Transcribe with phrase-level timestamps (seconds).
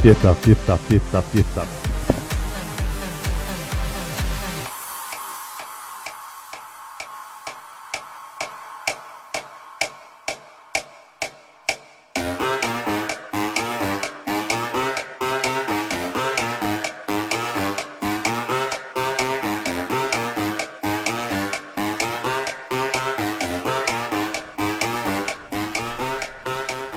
[0.00, 1.64] fiesta, fiesta, fiesta, fiesta.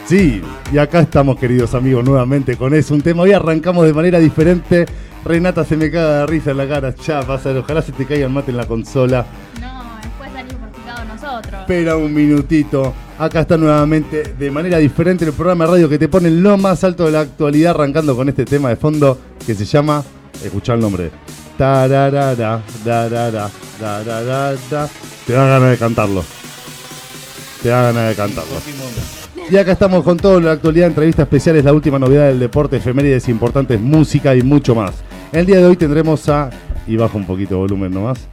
[0.05, 2.95] Sí, y acá estamos, queridos amigos, nuevamente con eso.
[2.95, 3.21] Un tema.
[3.21, 4.87] Hoy arrancamos de manera diferente.
[5.23, 6.95] Renata se me caga de risa en la cara.
[6.95, 9.23] Ya, pasa, ojalá se te caiga el mate en la consola.
[9.61, 11.61] No, después salimos por nosotros.
[11.61, 12.91] Espera un minutito.
[13.19, 16.83] Acá está nuevamente de manera diferente el programa de radio que te pone lo más
[16.83, 20.03] alto de la actualidad, arrancando con este tema de fondo que se llama.
[20.43, 21.11] Escucha el nombre.
[21.55, 24.55] Tararara, darara, darara,
[25.27, 26.23] Te da ganas de cantarlo.
[27.61, 29.22] Te da ganas de cantarlo.
[29.49, 33.27] Y acá estamos con toda la actualidad, entrevistas especiales, la última novedad del deporte, efemérides
[33.29, 34.93] importantes, música y mucho más.
[35.31, 36.49] El día de hoy tendremos a,
[36.87, 38.27] y bajo un poquito de volumen nomás,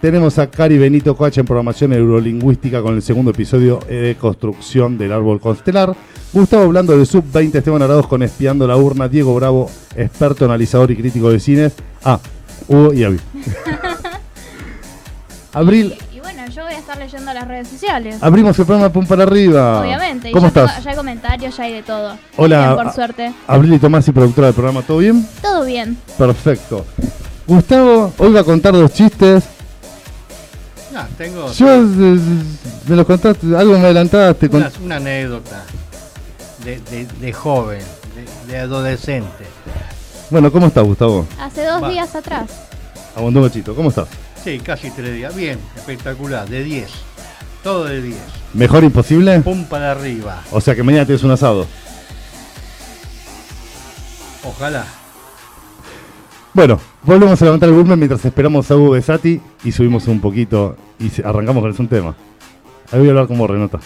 [0.00, 5.12] tenemos a Cari Benito Coacha en programación neurolingüística con el segundo episodio de construcción del
[5.12, 5.94] árbol constelar.
[6.32, 10.96] Gustavo hablando de Sub-20, Esteban Arados con Espiando la Urna, Diego Bravo, experto analizador y
[10.96, 11.74] crítico de cines.
[12.02, 12.18] Ah,
[12.66, 13.18] Hugo y Avi.
[15.52, 15.94] Abril
[16.48, 18.16] yo voy a estar leyendo las redes sociales.
[18.20, 19.80] Abrimos el programa Pum para arriba.
[19.80, 20.32] Obviamente.
[20.32, 20.82] ¿Cómo estás?
[20.82, 22.18] ya hay comentarios, ya hay de todo.
[22.36, 22.74] Hola.
[22.76, 23.32] por suerte.
[23.46, 25.26] Abril y Tomás y productora del programa, ¿todo bien?
[25.42, 25.96] Todo bien.
[26.16, 26.84] Perfecto.
[27.46, 29.44] Gustavo, hoy va a contar dos chistes.
[30.92, 31.52] No, tengo.
[31.52, 32.18] Yo eh,
[32.86, 34.48] me los contaste, algo me adelantaste.
[34.48, 35.64] Una, una anécdota
[36.64, 37.82] de, joven,
[38.46, 39.44] de, adolescente.
[40.30, 41.26] Bueno, ¿cómo estás, Gustavo?
[41.38, 42.50] Hace dos días atrás.
[43.16, 44.08] Abundó Chito, ¿cómo estás?
[44.44, 45.34] Sí, casi tres días.
[45.34, 46.90] Bien, espectacular, de 10.
[47.62, 48.16] Todo de 10.
[48.54, 49.40] ¿Mejor imposible?
[49.40, 50.42] Pum para arriba.
[50.50, 51.66] O sea que mañana tienes un asado.
[54.42, 54.86] Ojalá.
[56.54, 60.76] Bueno, volvemos a levantar el volumen mientras esperamos a Hugo Besati y subimos un poquito
[60.98, 62.16] y arrancamos con un tema.
[62.90, 63.78] Ahí voy a hablar como Renata.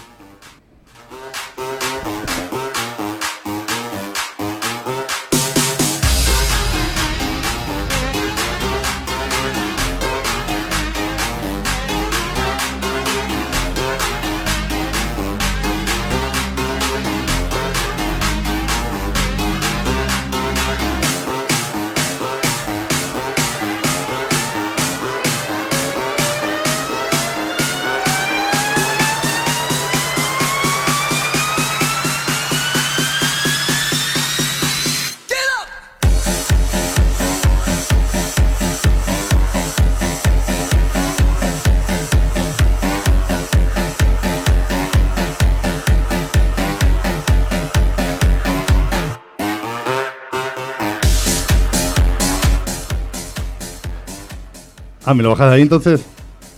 [55.15, 56.05] Ah, ¿me lo bajas de ahí entonces?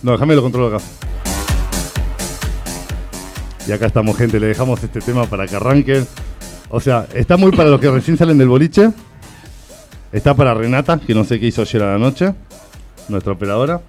[0.01, 0.83] No, déjame lo controlo acá.
[3.67, 4.39] Y acá estamos, gente.
[4.39, 6.07] Le dejamos este tema para que arranquen.
[6.69, 8.89] O sea, está muy para los que recién salen del boliche.
[10.11, 12.33] Está para Renata, que no sé qué hizo ayer a la noche.
[13.09, 13.79] Nuestra operadora.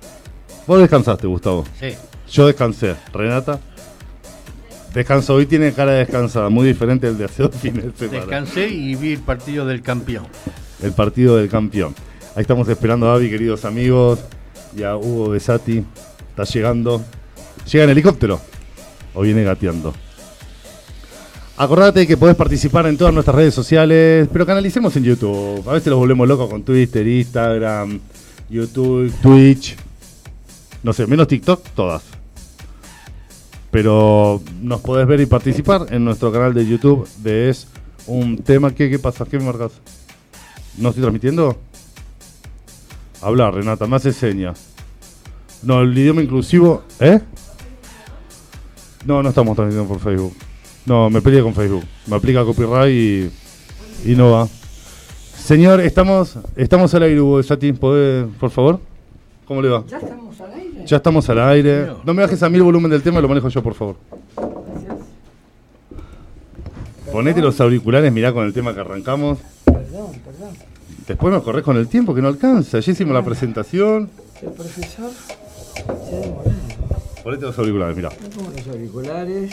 [0.66, 1.64] Vos descansaste, Gustavo.
[1.80, 1.94] Sí.
[2.30, 2.94] Yo descansé.
[3.14, 3.60] Renata.
[4.92, 5.32] Descanso.
[5.32, 8.18] Hoy tiene cara de descansada, muy diferente al de hace dos fines de semana.
[8.18, 10.26] Descansé y vi el partido del campeón.
[10.82, 11.94] El partido del campeón.
[12.36, 14.18] Ahí estamos esperando a Avi, queridos amigos.
[14.76, 15.84] Ya Hugo Besati
[16.30, 17.02] está llegando.
[17.70, 18.40] ¿Llega en helicóptero?
[19.14, 19.92] ¿O viene gateando?
[21.56, 25.68] Acordate que podés participar en todas nuestras redes sociales, pero canalicemos en YouTube.
[25.68, 27.98] A veces los volvemos locos con Twitter, Instagram,
[28.48, 29.76] YouTube, Twitch.
[30.84, 32.02] No sé, menos TikTok, todas.
[33.72, 37.66] Pero nos podés ver y participar en nuestro canal de YouTube de Es
[38.06, 38.72] un tema.
[38.72, 39.26] ¿Qué, qué pasa?
[39.28, 39.72] ¿Qué me marcas?
[40.76, 41.58] ¿No estoy transmitiendo?
[43.20, 44.68] Habla, Renata, me hace señas.
[45.62, 46.82] No, el idioma inclusivo.
[47.00, 47.20] ¿Eh?
[49.04, 50.34] No, no estamos transmitiendo por Facebook.
[50.86, 51.84] No, me peleé con Facebook.
[52.06, 53.30] Me aplica copyright y,
[54.12, 54.48] y no va.
[55.36, 58.80] Señor, estamos, estamos al aire, Hugo Sati, por favor?
[59.46, 59.84] ¿Cómo le va?
[59.86, 60.84] Ya estamos al aire.
[60.86, 61.86] Ya estamos al aire.
[62.04, 63.96] No me bajes a mí el volumen del tema, lo manejo yo, por favor.
[64.36, 64.96] Gracias.
[67.10, 69.38] Ponete los auriculares, mirá con el tema que arrancamos.
[69.64, 70.67] Perdón, perdón.
[71.08, 72.80] Después nos corres con el tiempo que no alcanza.
[72.80, 74.10] Ya hicimos la presentación.
[74.42, 75.10] El profesor
[77.24, 78.10] Ponete los auriculares, mira.
[78.10, 79.52] los auriculares.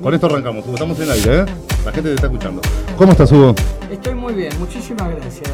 [0.00, 1.44] Con esto arrancamos, estamos en aire, ¿eh?
[1.84, 2.60] La gente te está escuchando.
[2.96, 3.54] ¿Cómo estás, Hugo?
[3.90, 5.50] Estoy muy bien, muchísimas gracias.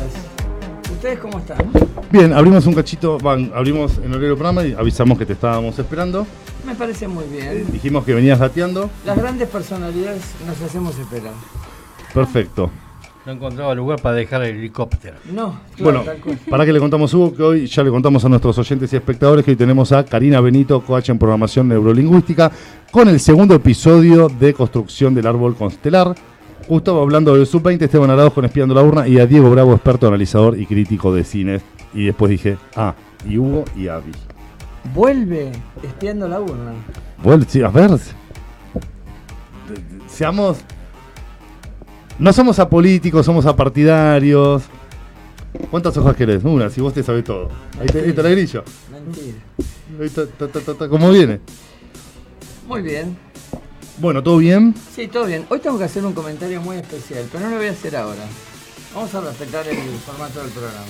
[0.90, 1.70] ¿Ustedes cómo están?
[2.10, 6.26] Bien, abrimos un cachito, van, abrimos en horario programa y avisamos que te estábamos esperando.
[6.66, 7.70] Me parece muy bien.
[7.72, 8.90] Dijimos que venías gateando.
[9.06, 11.32] Las grandes personalidades nos hacemos esperar.
[12.12, 12.70] Perfecto.
[13.24, 15.16] No encontraba lugar para dejar el helicóptero.
[15.32, 16.38] No, claro, Bueno, tal cual.
[16.50, 19.44] para que le contamos, Hugo, que hoy ya le contamos a nuestros oyentes y espectadores
[19.44, 22.50] que hoy tenemos a Karina Benito, coach en programación neurolingüística,
[22.90, 26.14] con el segundo episodio de Construcción del Árbol Constelar.
[26.68, 30.08] Gustavo hablando del Sub-20, Esteban Arauz con Espiando la Urna y a Diego Bravo, experto
[30.08, 31.62] analizador y crítico de cines.
[31.94, 32.94] Y después dije, ah,
[33.28, 34.12] y Hugo y Avi.
[34.94, 35.52] Vuelve
[35.82, 36.72] espiando la urna.
[37.22, 37.90] Bueno, sí, a ver.
[40.08, 40.58] Seamos.
[42.22, 44.62] No somos apolíticos, somos apartidarios.
[45.72, 46.44] ¿Cuántas hojas querés?
[46.44, 47.48] Una, si vos te sabés todo.
[47.80, 48.62] Ahí te, ahí está la grillo.
[48.92, 49.38] Mentira.
[49.98, 51.40] Ahí está, ¿Cómo viene?
[52.68, 53.18] Muy bien.
[53.98, 54.72] Bueno, ¿todo bien?
[54.94, 55.46] Sí, todo bien.
[55.48, 58.22] Hoy tengo que hacer un comentario muy especial, pero no lo voy a hacer ahora.
[58.94, 60.86] Vamos a respetar el formato del programa.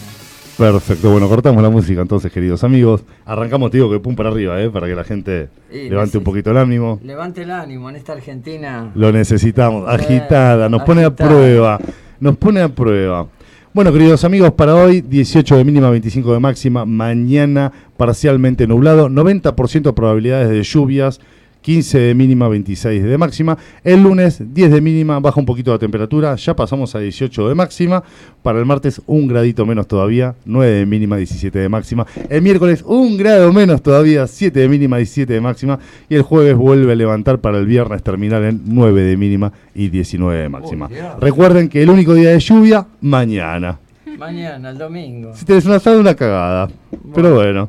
[0.59, 3.03] Perfecto, bueno, cortamos la música entonces, queridos amigos.
[3.25, 4.69] Arrancamos, te digo, que pum para arriba, ¿eh?
[4.71, 7.01] Para que la gente levante un poquito el ánimo.
[7.03, 8.91] Levante el ánimo en esta Argentina.
[8.95, 9.89] Lo necesitamos.
[9.89, 11.79] Eh, Agitada, nos pone a prueba.
[12.21, 13.27] Nos pone a prueba.
[13.75, 16.85] Bueno, queridos amigos, para hoy 18 de mínima, 25 de máxima.
[16.85, 21.21] Mañana parcialmente nublado, 90% probabilidades de lluvias.
[21.63, 23.57] 15 de mínima, 26 de máxima.
[23.83, 26.35] El lunes 10 de mínima, baja un poquito la temperatura.
[26.35, 28.03] Ya pasamos a 18 de máxima.
[28.43, 32.07] Para el martes un gradito menos todavía, 9 de mínima, 17 de máxima.
[32.29, 35.79] El miércoles un grado menos todavía, 7 de mínima, 17 de máxima.
[36.09, 39.89] Y el jueves vuelve a levantar para el viernes terminar en 9 de mínima y
[39.89, 40.91] 19 de máxima.
[41.21, 43.79] Recuerden que el único día de lluvia, mañana.
[44.19, 45.35] Mañana, el domingo.
[45.35, 46.69] Si tenés una asado, una cagada.
[47.15, 47.69] Pero bueno,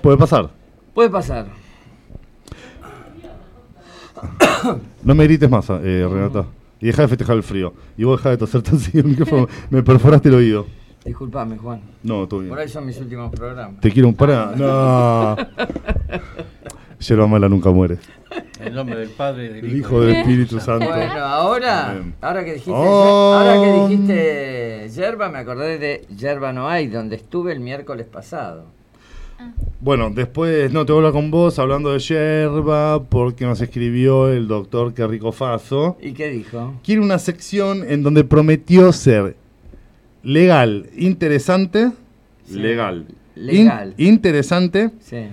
[0.00, 0.50] puede pasar.
[0.94, 1.61] Puede pasar.
[5.04, 6.44] No me grites más, eh, Renata.
[6.80, 7.72] Y deja de festejar el frío.
[7.96, 9.48] Y vos dejá de toser tan seguido el micrófono.
[9.70, 10.66] Me perforaste el oído.
[11.04, 11.80] Disculpame, Juan.
[12.02, 12.50] No, todo bien.
[12.50, 13.80] Por ahí son mis últimos programas.
[13.80, 14.54] Te quiero un para.
[14.56, 15.36] No.
[17.00, 17.98] Yerba mala nunca muere.
[18.60, 20.86] En el nombre del Padre, del El Hijo Hijo del Espíritu Santo.
[20.86, 23.32] Bueno, ahora, ahora que dijiste, Oh.
[23.34, 28.66] ahora que dijiste yerba, me acordé de Yerba No Hay, donde estuve el miércoles pasado.
[29.80, 34.28] Bueno, después, no, te voy a hablar con vos hablando de yerba, porque nos escribió
[34.28, 35.96] el doctor Querrico Faso.
[36.00, 36.74] ¿Y qué dijo?
[36.84, 39.34] Quiere una sección en donde prometió ser
[40.22, 41.90] legal, interesante,
[42.44, 42.58] Sí.
[42.58, 43.94] legal, Legal.
[43.98, 45.26] in- interesante Sí.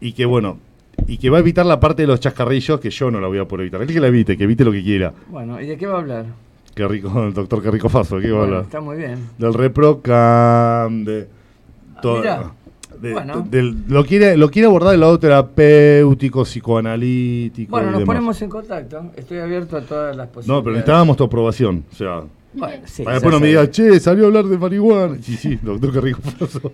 [0.00, 0.58] y que bueno,
[1.06, 3.38] y que va a evitar la parte de los chascarrillos que yo no la voy
[3.38, 3.82] a poder evitar.
[3.82, 5.12] Él que la evite, que evite lo que quiera.
[5.28, 6.26] Bueno, ¿y de qué va a hablar?
[6.74, 8.62] Qué rico, el doctor Querrico Faso, ¿de qué va a hablar?
[8.62, 9.18] está muy bien.
[9.36, 11.26] Del reprocam, de
[12.02, 12.18] todo.
[12.20, 12.52] mirá.
[13.00, 13.46] De- Bueno.
[13.50, 17.70] del- lo, quiere, lo quiere abordar del lado terapéutico, psicoanalítico.
[17.70, 18.06] Bueno, y nos demás.
[18.14, 19.10] ponemos en contacto.
[19.16, 20.58] Estoy abierto a todas las posibilidades.
[20.60, 21.84] No, pero necesitábamos tu aprobación.
[21.90, 22.22] O sea,
[22.54, 25.16] Bueno, sí, para después no me digas, che, salió a hablar de marihuana.
[25.20, 26.72] Sí, sí, doctor Faso.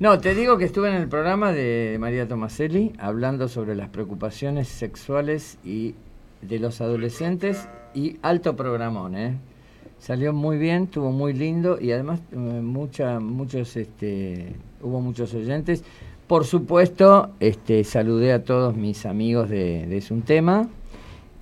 [0.00, 4.68] No, te digo que estuve en el programa de María Tomaselli hablando sobre las preocupaciones
[4.68, 5.94] sexuales y
[6.40, 9.36] de los adolescentes y alto programón, ¿eh?
[9.98, 15.84] Salió muy bien, estuvo muy lindo y además eh, mucha, muchos, este, hubo muchos oyentes.
[16.26, 20.68] Por supuesto, este, saludé a todos mis amigos de, de Es un tema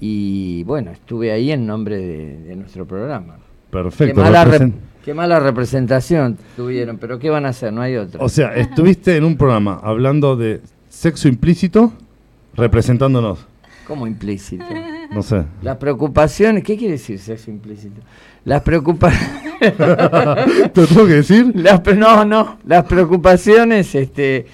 [0.01, 3.37] y bueno, estuve ahí en nombre de, de nuestro programa.
[3.71, 4.15] Perfecto.
[4.17, 7.73] qué, mala represent- rep- qué mala representación tuvieron, pero ¿qué van a hacer?
[7.73, 8.23] No hay otra.
[8.25, 11.93] O sea, estuviste en un programa hablando de sexo implícito,
[12.55, 13.47] representándonos.
[13.87, 14.65] ¿Cómo implícito?
[15.11, 15.45] No sé.
[15.63, 18.01] Las preocupaciones, ¿qué quiere decir sexo implícito?
[18.45, 19.41] Las preocupaciones,
[20.73, 21.53] ¿Te tengo que decir?
[21.55, 24.47] las, no, no, las preocupaciones, este,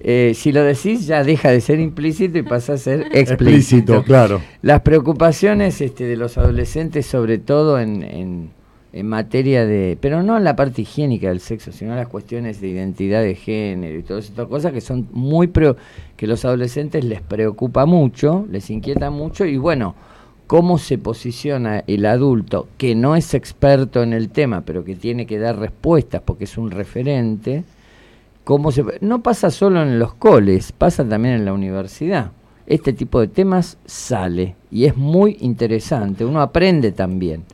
[0.00, 3.32] eh, si lo decís ya deja de ser implícito y pasa a ser explícito.
[3.32, 4.40] Explícito, claro.
[4.62, 8.50] Las preocupaciones este, de los adolescentes, sobre todo en, en,
[8.96, 12.60] en materia de, pero no en la parte higiénica del sexo, sino en las cuestiones
[12.62, 15.76] de identidad de género y todas estas cosas que son muy, preo-
[16.16, 19.94] que los adolescentes les preocupa mucho, les inquieta mucho y bueno,
[20.46, 25.26] cómo se posiciona el adulto que no es experto en el tema, pero que tiene
[25.26, 27.64] que dar respuestas porque es un referente,
[28.44, 32.30] cómo se no pasa solo en los coles, pasa también en la universidad.
[32.66, 37.44] Este tipo de temas sale y es muy interesante, uno aprende también.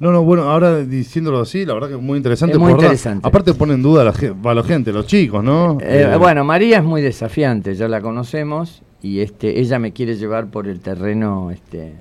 [0.00, 2.54] No, no, bueno, ahora diciéndolo así, la verdad que es muy interesante.
[2.54, 2.82] Es muy verdad.
[2.84, 3.26] interesante.
[3.28, 5.78] Aparte pone en duda a la, a la gente, los chicos, ¿no?
[5.80, 10.16] Eh, Eh, bueno, María es muy desafiante, ya la conocemos y este ella me quiere
[10.16, 11.92] llevar por el terreno este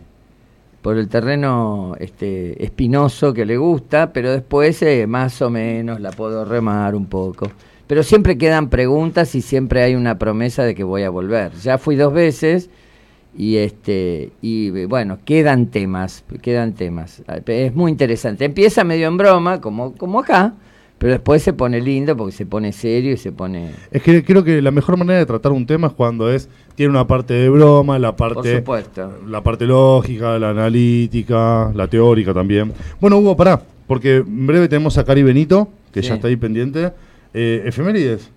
[0.82, 6.12] por el terreno este espinoso que le gusta, pero después eh, más o menos la
[6.12, 7.50] puedo remar un poco.
[7.88, 11.52] Pero siempre quedan preguntas y siempre hay una promesa de que voy a volver.
[11.62, 12.70] Ya fui dos veces
[13.38, 19.60] y este y bueno quedan temas quedan temas es muy interesante empieza medio en broma
[19.62, 20.54] como como acá
[21.00, 23.72] Pero después se pone lindo porque se pone serio y se pone...
[23.92, 26.92] Es que creo que la mejor manera de tratar un tema es cuando es tiene
[26.92, 29.12] una parte de broma, la Por parte supuesto.
[29.28, 32.72] la parte lógica, la analítica, la teórica también.
[33.02, 36.08] Bueno, Hugo, pará, porque en breve tenemos a Cari Benito, que Sí.
[36.08, 36.92] ya está ahí pendiente.
[37.34, 38.30] Eh, efemérides.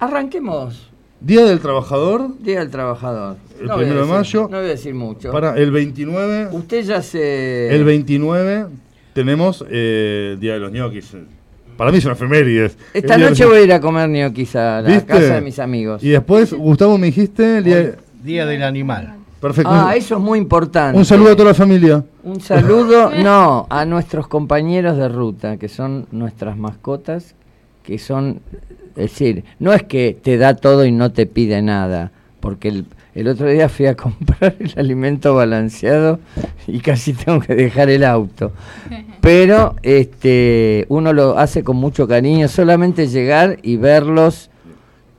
[0.00, 0.90] Arranquemos.
[1.24, 3.36] Día del Trabajador, Día del Trabajador.
[3.58, 4.42] El a primero de mayo.
[4.42, 5.32] No voy a decir mucho.
[5.32, 6.48] para el 29.
[6.52, 7.74] Usted ya se...
[7.74, 8.66] El 29
[9.14, 11.16] tenemos eh, Día de los ñoquis.
[11.78, 12.76] Para mí son efemérides.
[12.92, 15.06] Esta noche voy a ir a comer ñoquis a la ¿Viste?
[15.06, 16.04] casa de mis amigos.
[16.04, 19.14] Y después, Gustavo, me dijiste el día Día del animal.
[19.40, 19.70] Perfecto.
[19.70, 20.98] Ah, eso es muy importante.
[20.98, 22.04] Un saludo a toda la familia.
[22.22, 27.34] Un saludo, no, a nuestros compañeros de ruta, que son nuestras mascotas,
[27.82, 28.40] que son,
[28.96, 32.86] es decir, no es que te da todo y no te pide nada, porque el,
[33.14, 36.18] el otro día fui a comprar el alimento balanceado
[36.66, 38.52] y casi tengo que dejar el auto.
[39.20, 44.50] Pero este, uno lo hace con mucho cariño, solamente llegar y verlos,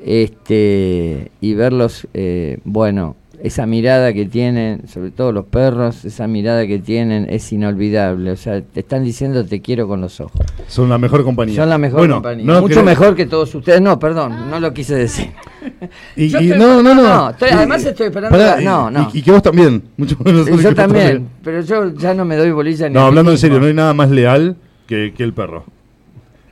[0.04, 6.66] este, y verlos, eh, bueno, esa mirada que tienen, sobre todo los perros, esa mirada
[6.66, 8.32] que tienen es inolvidable.
[8.32, 10.42] O sea, te están diciendo te quiero con los ojos.
[10.68, 11.56] Son la mejor compañía.
[11.56, 12.46] Son la mejor Bueno, compañía.
[12.46, 13.82] no Mucho querés- mejor que todos ustedes.
[13.82, 15.30] No, perdón, no lo quise decir.
[16.16, 17.04] Y, no, no, no.
[17.04, 19.10] no, estoy- Y- además estoy esperando la- no, no.
[19.14, 19.84] Y, y que vos también.
[19.98, 23.02] Mucho menos Y que yo también, pero yo ya no me doy bolilla ni No,
[23.08, 24.56] hablando en serio, no hay nada más leal
[24.88, 25.66] que, que el perro.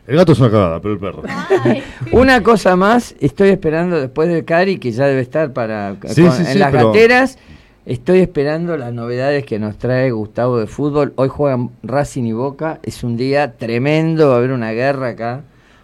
[0.06, 1.24] El gato es una cagada, pero el perro.
[2.12, 6.32] Una cosa más, estoy esperando después de Cari, que ya debe estar para Sí, con-
[6.34, 7.38] sí, en sí, las pero- gateras.
[7.86, 11.12] Estoy esperando las novedades que nos trae Gustavo de fútbol.
[11.18, 12.80] Hoy juegan Racing y Boca.
[12.82, 15.42] Es un día tremendo, va a haber una guerra acá.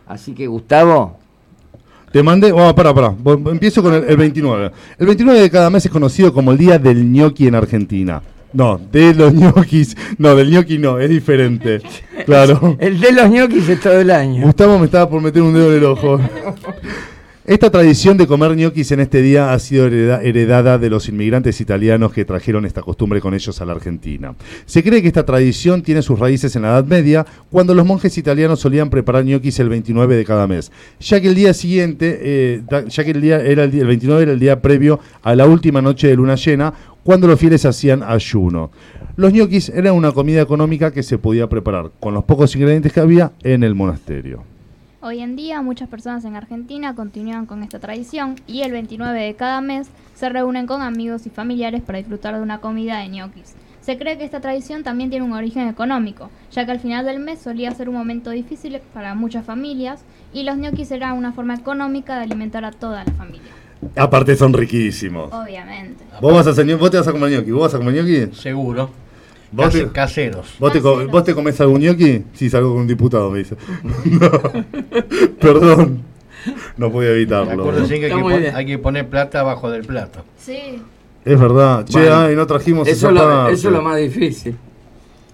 [0.07, 1.17] Así que Gustavo,
[2.13, 4.71] Te mandé, oh, pará, pará, Vol- empiezo con el, el 29.
[4.97, 8.21] El 29 de cada mes es conocido como el Día del ñoqui en Argentina.
[8.53, 9.95] No, de los ñoquis.
[10.17, 11.81] No, del ñoqui no, es diferente.
[12.25, 12.77] Claro.
[12.79, 14.43] el de los ñoquis es todo el año.
[14.43, 16.19] Gustavo me estaba por meter un dedo en el ojo.
[17.45, 21.59] Esta tradición de comer ñoquis en este día ha sido hereda- heredada de los inmigrantes
[21.59, 24.35] italianos que trajeron esta costumbre con ellos a la Argentina.
[24.67, 28.15] Se cree que esta tradición tiene sus raíces en la Edad Media, cuando los monjes
[28.19, 32.61] italianos solían preparar ñoquis el 29 de cada mes, ya que el día siguiente, eh,
[32.87, 35.47] ya que el día era el, día- el 29 era el día previo a la
[35.47, 36.71] última noche de luna llena,
[37.03, 38.71] cuando los fieles hacían ayuno.
[39.15, 42.99] Los ñoquis eran una comida económica que se podía preparar con los pocos ingredientes que
[42.99, 44.43] había en el monasterio.
[45.01, 49.33] Hoy en día muchas personas en Argentina continúan con esta tradición y el 29 de
[49.33, 53.55] cada mes se reúnen con amigos y familiares para disfrutar de una comida de ñoquis.
[53.79, 57.19] Se cree que esta tradición también tiene un origen económico, ya que al final del
[57.19, 60.03] mes solía ser un momento difícil para muchas familias
[60.33, 63.53] y los ñoquis eran una forma económica de alimentar a toda la familia.
[63.95, 65.31] Aparte son riquísimos.
[65.33, 66.03] Obviamente.
[66.21, 67.51] ¿Vos, vas a hacer, ño- vos te vas a comer ñoqui?
[67.51, 68.36] ¿Vos vas a comer ñoqui?
[68.36, 68.89] Seguro.
[69.51, 70.55] ¿Vos Case- te- Caseros.
[70.59, 71.12] ¿Vos te, co- Caseros.
[71.12, 72.24] ¿Vos te comés algún ñoqui?
[72.33, 73.55] Sí, salgo con un diputado, me dice.
[74.05, 74.29] No.
[75.39, 76.03] Perdón.
[76.77, 77.63] No podía evitarlo.
[77.63, 78.55] Acuérdense que hay Está que, muy pon- bien.
[78.55, 80.24] hay que poner plata abajo del plato.
[80.38, 80.81] Sí.
[81.25, 81.86] Es verdad.
[81.86, 83.53] Che, Bueno, ay, no trajimos Eso, esa lo- parte.
[83.53, 84.55] eso es lo más difícil.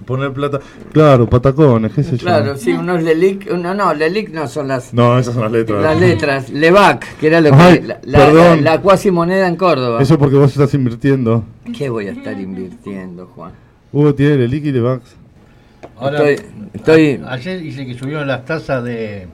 [0.05, 0.59] Poner plata.
[0.93, 2.25] Claro, patacones, qué sé yo.
[2.25, 5.81] Claro, sí, unos Lelic, no, no, Lelic no son las, No, esas son las letras.
[5.81, 6.49] las letras.
[6.51, 8.63] Levac, que era lo que, Ay, la, la, perdón.
[8.63, 10.01] la- la cuasi moneda en Córdoba.
[10.01, 11.43] Eso porque vos estás invirtiendo.
[11.75, 13.51] ¿Qué voy a estar invirtiendo, Juan?
[13.91, 15.15] Hugo tiene el líquido de Vax.
[15.97, 19.27] Ahora, Estoy- estoy- a- ayer dice que subieron las tasas de,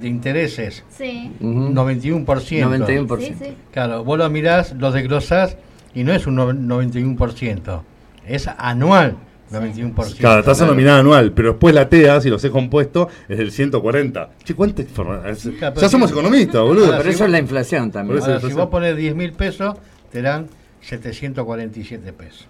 [0.00, 0.82] de intereses.
[0.90, 1.30] Sí.
[1.40, 1.70] Ujú.
[1.72, 2.66] 91%.
[2.68, 3.18] 91%.
[3.20, 3.54] Sí, sí.
[3.72, 5.56] Claro, vos lo mirás, los desglosás
[5.94, 7.82] y no es un no- 91%.
[8.26, 9.16] Es anual
[9.50, 10.16] 91%.
[10.20, 10.72] Cada tasa Claro.
[10.74, 14.30] nominada anual, pero después la TEA, si los he compuesto, es del 140.
[14.44, 15.54] Che, ¿cuánta información?
[15.76, 16.86] Ya somos economistas, boludo.
[16.86, 18.18] Ahora, Pero si eso vos- es la inflación también.
[18.20, 19.74] Por eso- Ahora, si vos pones 10 mil pesos,
[20.12, 20.46] te dan
[20.80, 22.46] 747 pesos.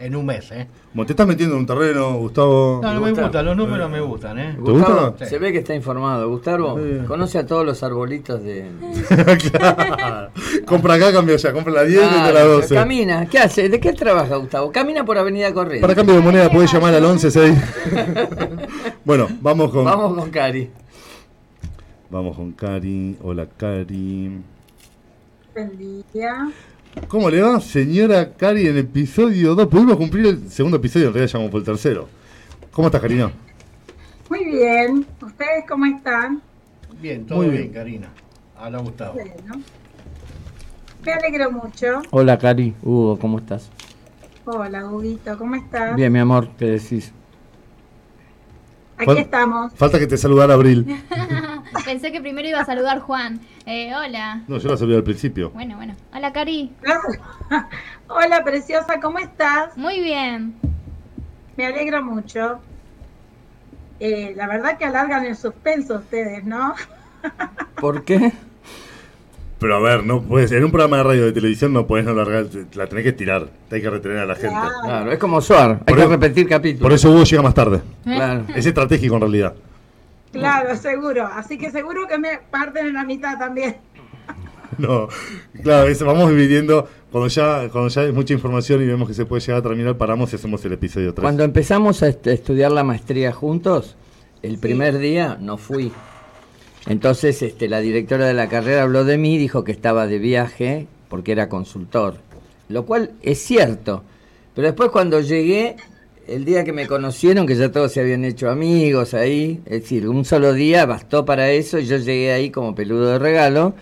[0.00, 0.66] En un mes, ¿eh?
[0.92, 2.80] Como te estás metiendo en un terreno, Gustavo.
[2.82, 3.22] No, no ¿Te me gusta?
[3.24, 4.52] gustan, los números me gustan, ¿eh?
[4.54, 5.26] ¿Te Gustavo, gusta?
[5.26, 6.26] se ve que está informado.
[6.30, 7.04] Gustavo, Sí.
[7.06, 8.64] conoce a todos los arbolitos de...
[9.50, 10.30] claro.
[10.66, 11.52] Compra acá, cambia allá.
[11.52, 12.74] Compra la 10 y Ah, de la 12.
[12.76, 13.68] Camina, ¿qué hace?
[13.68, 14.72] ¿De qué trabaja Gustavo?
[14.72, 15.82] Camina por Avenida Corrientes.
[15.82, 17.58] Para cambio de moneda podés llamar al 116.
[19.04, 19.84] bueno, vamos con.
[19.84, 20.70] Vamos con Cari.
[22.08, 23.18] Vamos con Cari.
[23.22, 24.40] Hola, Cari.
[25.54, 25.76] Buen
[26.14, 26.48] día.
[27.08, 29.68] ¿Cómo le va, señora Cari, en episodio 2?
[29.68, 32.08] Pudimos cumplir el segundo episodio, en realidad llamamos por el tercero.
[32.72, 33.30] ¿Cómo estás, Karina?
[34.28, 35.06] Muy bien.
[35.22, 36.40] ¿Ustedes cómo están?
[37.00, 37.72] Bien, todo Muy bien, bien.
[37.72, 38.08] Karina.
[38.56, 39.14] Habla Gustavo.
[39.14, 39.62] Bueno.
[41.04, 42.02] Me alegro mucho.
[42.10, 42.74] Hola, Cari.
[42.82, 43.70] Hugo, ¿cómo estás?
[44.44, 45.96] Hola, Huguito, ¿cómo estás?
[45.96, 47.12] Bien, mi amor, ¿qué decís?
[48.96, 49.72] Aquí Fal- estamos.
[49.74, 50.86] Falta que te saludara Abril.
[51.90, 53.40] Pensé que primero iba a saludar Juan.
[53.66, 54.42] Eh, hola.
[54.46, 55.50] No, yo la saludé al principio.
[55.50, 55.96] Bueno, bueno.
[56.14, 56.70] Hola, Cari.
[58.06, 59.76] Hola, preciosa, ¿cómo estás?
[59.76, 60.54] Muy bien.
[61.56, 62.60] Me alegro mucho.
[63.98, 66.76] Eh, la verdad que alargan el suspenso ustedes, ¿no?
[67.80, 68.34] ¿Por qué?
[69.58, 72.14] Pero a ver, no puedes, en un programa de radio de televisión no puedes no
[72.14, 74.50] largar, la tenés que tirar, hay que retener a la gente.
[74.50, 74.70] Claro.
[74.84, 76.82] Claro, es como Suar, hay Por que eso- repetir capítulos.
[76.82, 77.80] Por eso Hugo llega más tarde.
[78.04, 78.44] Claro.
[78.54, 79.54] Es estratégico en realidad.
[80.32, 81.26] Claro, seguro.
[81.26, 83.76] Así que seguro que me parten en la mitad también.
[84.78, 85.08] No,
[85.62, 86.88] claro, es- vamos dividiendo.
[87.10, 89.98] Cuando ya, cuando ya hay mucha información y vemos que se puede llegar a terminar,
[89.98, 91.22] paramos y hacemos el episodio 3.
[91.22, 93.96] Cuando empezamos a est- estudiar la maestría juntos,
[94.42, 95.92] el primer día no fui.
[96.86, 100.86] Entonces este, la directora de la carrera habló de mí, dijo que estaba de viaje
[101.10, 102.14] porque era consultor,
[102.68, 104.02] lo cual es cierto.
[104.54, 105.76] Pero después cuando llegué,
[106.30, 110.08] el día que me conocieron, que ya todos se habían hecho amigos ahí, es decir,
[110.08, 113.74] un solo día bastó para eso y yo llegué ahí como peludo de regalo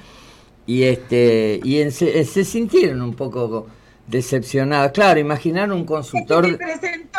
[0.67, 3.67] y este y en- se, se sintieron un poco
[4.09, 4.93] decepcionados.
[4.93, 6.47] Claro, imaginar un Es que consultor...
[6.47, 7.19] te presentó,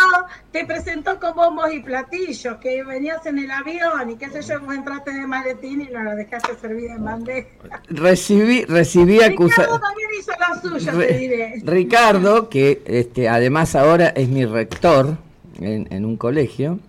[0.51, 4.59] te presentó con bombos y platillos, que venías en el avión y qué sé yo,
[4.61, 7.47] vos entraste de maletín y no lo dejaste servir en bandeja.
[7.89, 9.81] Recibí, recibí Ricardo acusaciones.
[9.81, 11.61] también hizo lo suyo, te diré.
[11.63, 15.17] Ricardo, que este, además ahora es mi rector
[15.59, 16.79] en, en un colegio,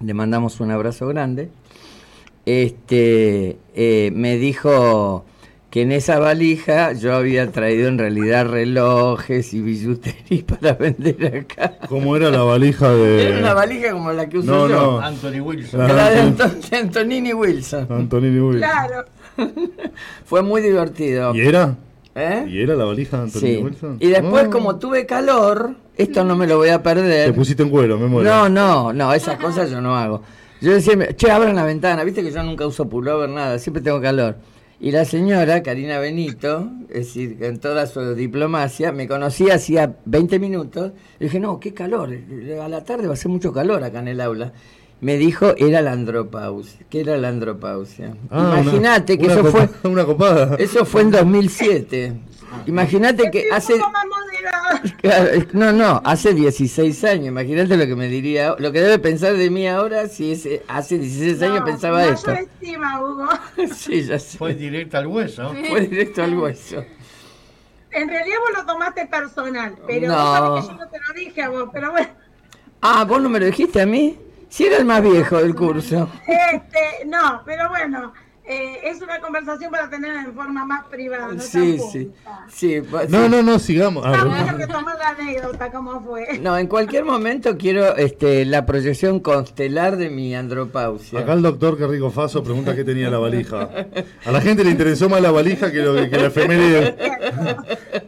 [0.00, 1.48] le mandamos un abrazo grande,
[2.44, 5.24] este, eh, me dijo
[5.72, 11.78] que en esa valija yo había traído en realidad relojes y billutería para vender acá.
[11.88, 13.28] ¿Cómo era la valija de.
[13.28, 14.74] Era una valija como la que uso No, yo.
[14.74, 15.00] no.
[15.00, 15.80] Anthony Wilson.
[15.88, 17.86] La de Anton- Antonini Wilson.
[17.90, 18.68] Antonini Wilson.
[18.70, 19.04] Claro.
[20.26, 21.34] Fue muy divertido.
[21.34, 21.74] ¿Y era?
[22.14, 22.44] ¿Eh?
[22.48, 23.62] ¿Y era la valija de Antonini Sí.
[23.62, 23.96] Wilson?
[23.98, 24.50] Y después, Oh.
[24.50, 27.34] como tuve calor, esto no me lo voy a Te perder.
[27.34, 28.28] pusiste en cuero, me muero.
[28.28, 30.20] No, no, no, esas cosas yo no hago.
[30.60, 34.00] Yo decía, che, abran la ventana, viste que yo nunca uso pullover, nada, siempre tengo
[34.02, 34.36] calor.
[34.82, 40.40] Y la señora, Karina Benito, es decir, en toda su diplomacia, me conocía hacía 20
[40.40, 40.90] minutos.
[41.20, 42.10] Le dije, no, qué calor,
[42.60, 44.52] a la tarde va a ser mucho calor acá en el aula.
[45.02, 46.80] Me dijo, era la andropausia.
[46.88, 48.14] ¿Qué era la andropausia?
[48.30, 50.54] Ah, Imagínate que una eso fue, Una copada.
[50.60, 52.12] eso fue en 2007.
[52.66, 53.74] Imagínate que hace...
[55.02, 57.26] es- No, no, hace 16 años.
[57.26, 60.98] Imagínate lo que me diría, lo que debe pensar de mí ahora si ese, hace
[60.98, 62.30] 16 años No, pensaba mayor esto.
[62.30, 63.28] estima, Hugo.
[63.74, 64.38] Sí, ya sé.
[64.38, 65.52] Fue directo al hueso.
[65.68, 66.84] Fue directo al hueso.
[67.90, 70.14] En realidad vos lo tomaste personal, pero No.
[70.14, 72.08] vos sabés que yo no te lo dije a vos, pero bueno.
[72.80, 74.16] Ah, ¿vos no me lo dijiste a mí?
[74.52, 76.10] Si era el más viejo del curso.
[76.26, 78.12] Este, no, pero bueno,
[78.52, 81.28] eh, es una conversación para tener en forma más privada.
[81.32, 82.04] No Sí, sí.
[82.04, 82.46] pública.
[82.48, 83.28] Sí, va- No, sí.
[83.30, 84.04] no, no, sigamos.
[84.06, 86.38] Ah, Vamos a retomar la anécdota, cómo fue.
[86.40, 91.20] No, en cualquier momento quiero este, la proyección constelar de mi andropausia.
[91.20, 93.68] Acá el doctor que rico Faso pregunta qué tenía la valija.
[94.24, 96.96] A la gente le interesó más la valija que, lo, que la efeméride.
[97.36, 97.56] No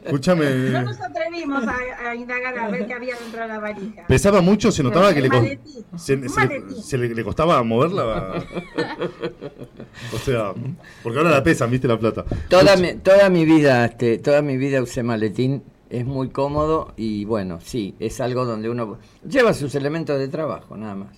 [0.05, 0.45] Escúchame.
[0.83, 4.07] nos atrevimos a, a indagar a ver qué había dentro de la valija.
[4.07, 4.71] ¿Pesaba mucho?
[4.71, 5.59] ¿Se notaba que le,
[5.97, 8.45] se, se le, le costaba moverla?
[10.13, 10.34] O sea,
[11.03, 12.25] porque ahora la pesan, ¿viste la plata?
[12.49, 17.25] Toda mi, toda mi vida, este, toda mi vida usé maletín, es muy cómodo y
[17.25, 21.09] bueno, sí, es algo donde uno lleva sus elementos de trabajo, nada más.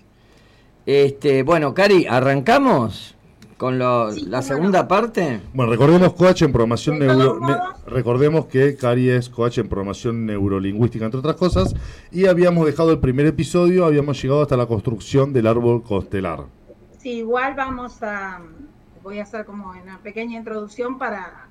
[0.85, 3.15] Este, bueno, Cari, arrancamos
[3.57, 4.89] con lo- Sí, la segunda no.
[4.89, 5.41] parte.
[5.55, 7.41] Bueno, recordemos coach en programación neuro...
[7.41, 11.75] ne- recordemos que Cari es coach en programación neurolingüística, entre otras cosas,
[12.13, 16.45] y habíamos dejado el primer episodio, habíamos llegado hasta la construcción del árbol constelar.
[16.99, 18.41] Sí, igual vamos a,
[19.07, 21.47] voy a hacer como una pequeña introducción para,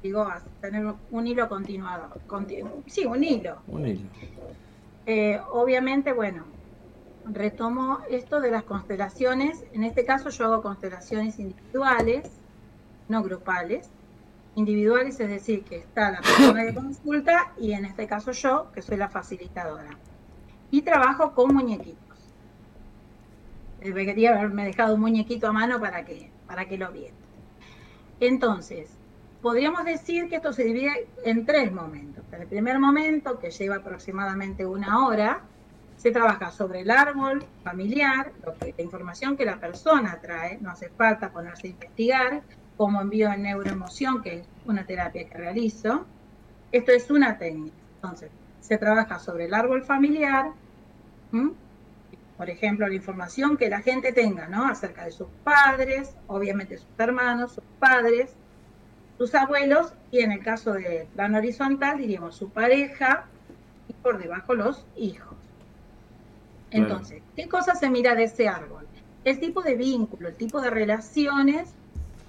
[0.00, 0.28] digo,
[0.60, 2.08] tener un hilo continuado.
[2.28, 3.56] conti- sí, un hilo.
[3.66, 4.08] Un hilo.
[5.04, 6.44] Eh, obviamente, bueno,
[7.24, 9.64] retomo esto de las constelaciones.
[9.72, 12.30] En este caso yo hago constelaciones individuales,
[13.08, 13.90] no grupales.
[14.54, 18.82] Individuales, es decir, que está la persona que consulta y en este caso yo, que
[18.82, 19.90] soy la facilitadora.
[20.70, 21.98] Y trabajo con muñequitos.
[23.80, 27.16] Debería haberme dejado un muñequito a mano para que, para que lo vieran.
[28.20, 28.88] Entonces,
[29.42, 32.24] podríamos decir que esto se divide en tres momentos.
[32.30, 35.40] En el primer momento, que lleva aproximadamente una hora,
[35.96, 41.32] se trabaja sobre el árbol familiar, la información que la persona trae, no hace falta
[41.32, 42.42] ponerse a investigar,
[42.76, 46.06] como envío en neuroemoción, que es una terapia que realizo.
[46.70, 47.76] Esto es una técnica.
[47.96, 50.52] Entonces, se trabaja sobre el árbol familiar,
[51.32, 51.50] ¿m?
[52.44, 54.66] Por ejemplo, la información que la gente tenga, ¿no?
[54.66, 58.34] Acerca de sus padres, obviamente sus hermanos, sus padres,
[59.16, 63.24] sus abuelos y en el caso de plano horizontal diríamos su pareja
[63.88, 65.38] y por debajo los hijos.
[66.70, 68.86] Entonces, ¿qué cosa se mira de ese árbol?
[69.24, 71.72] El tipo de vínculo, el tipo de relaciones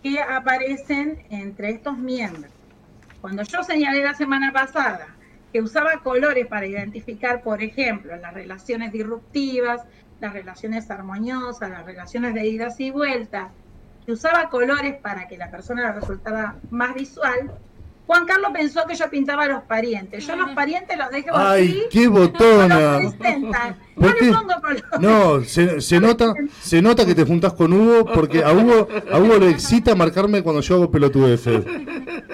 [0.02, 2.54] que aparecen entre estos miembros.
[3.20, 5.08] Cuando yo señalé la semana pasada
[5.56, 9.84] que usaba colores para identificar, por ejemplo, las relaciones disruptivas,
[10.22, 13.50] las relaciones armoniosas, las relaciones de idas y vueltas,
[14.06, 17.52] que usaba colores para que la persona le resultara más visual,
[18.08, 20.28] Juan Carlos pensó que yo pintaba a los parientes.
[20.28, 21.84] Yo los parientes los dejo ¡Ay, así.
[21.92, 23.00] qué botona!
[23.98, 24.26] No, no ¿Por qué?
[24.26, 24.84] le pongo colores.
[25.00, 29.18] No, se, se nota, se nota que te juntás con Hugo porque a Hugo, a
[29.18, 31.64] Hugo le excita marcarme cuando yo hago pelotudeces.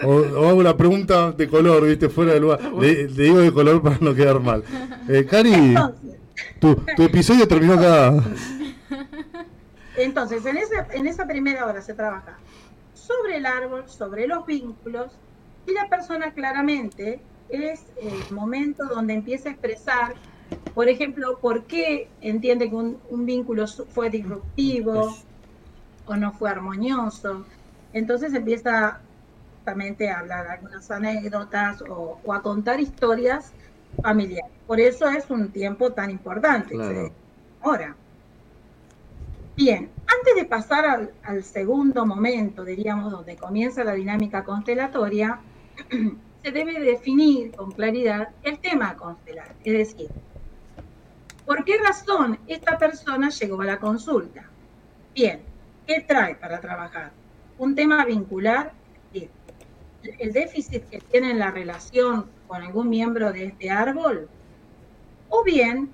[0.04, 2.60] O, o hago una pregunta de color, viste, fuera de lugar.
[2.80, 4.64] Le, le digo de color para no quedar mal.
[5.08, 6.16] Eh, Cari, Entonces,
[6.60, 8.14] tu, tu episodio terminó acá.
[9.98, 12.38] Entonces, en, ese, en esa primera hora se trabaja
[12.94, 15.12] sobre el árbol, sobre los vínculos,
[15.66, 20.16] y la persona claramente es el momento donde empieza a expresar,
[20.74, 25.18] por ejemplo, por qué entiende que un, un vínculo fue disruptivo
[26.06, 27.46] o no fue armonioso.
[27.94, 29.02] Entonces empieza
[29.58, 33.54] justamente a hablar algunas anécdotas o, o a contar historias
[34.02, 34.52] familiares.
[34.68, 36.76] Por eso es un tiempo tan importante.
[36.76, 37.12] Claro.
[37.62, 37.96] Ahora.
[39.56, 45.40] Bien, antes de pasar al, al segundo momento, diríamos, donde comienza la dinámica constelatoria,
[46.44, 49.54] se debe definir con claridad el tema a constelar.
[49.64, 50.10] Es decir,
[51.46, 54.46] ¿por qué razón esta persona llegó a la consulta?
[55.14, 55.42] Bien,
[55.86, 57.12] ¿qué trae para trabajar?
[57.58, 58.72] Un tema vincular,
[59.12, 59.30] decir,
[60.20, 64.28] el déficit que tiene en la relación con algún miembro de este árbol,
[65.30, 65.90] o bien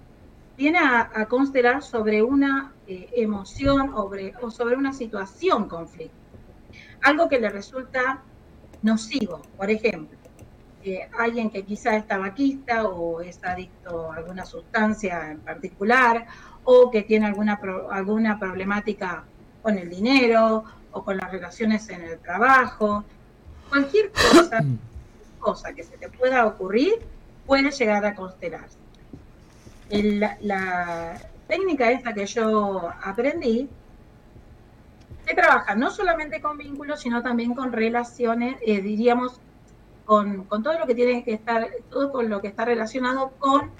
[0.58, 6.18] viene a, a constelar sobre una eh, emoción o sobre una situación conflicto.
[7.04, 8.24] Algo que le resulta
[8.82, 10.18] nocivo, por ejemplo,
[11.20, 16.26] alguien que quizá es tabaquista o es adicto a alguna sustancia en particular,
[16.64, 19.26] o que tiene alguna, alguna problemática
[19.62, 23.04] con el dinero o con las relaciones en el trabajo,
[23.70, 24.64] cualquier cosa,
[25.38, 26.94] cosa que se te pueda ocurrir
[27.46, 28.78] puede llegar a constelarse.
[29.90, 33.70] El- la, técnica esta que yo aprendí
[35.26, 39.42] se trabaja no solamente con vínculos, sino también con relaciones, eh, diríamos,
[40.04, 43.72] con, con todo lo que tiene que estar, todo con lo que está relacionado con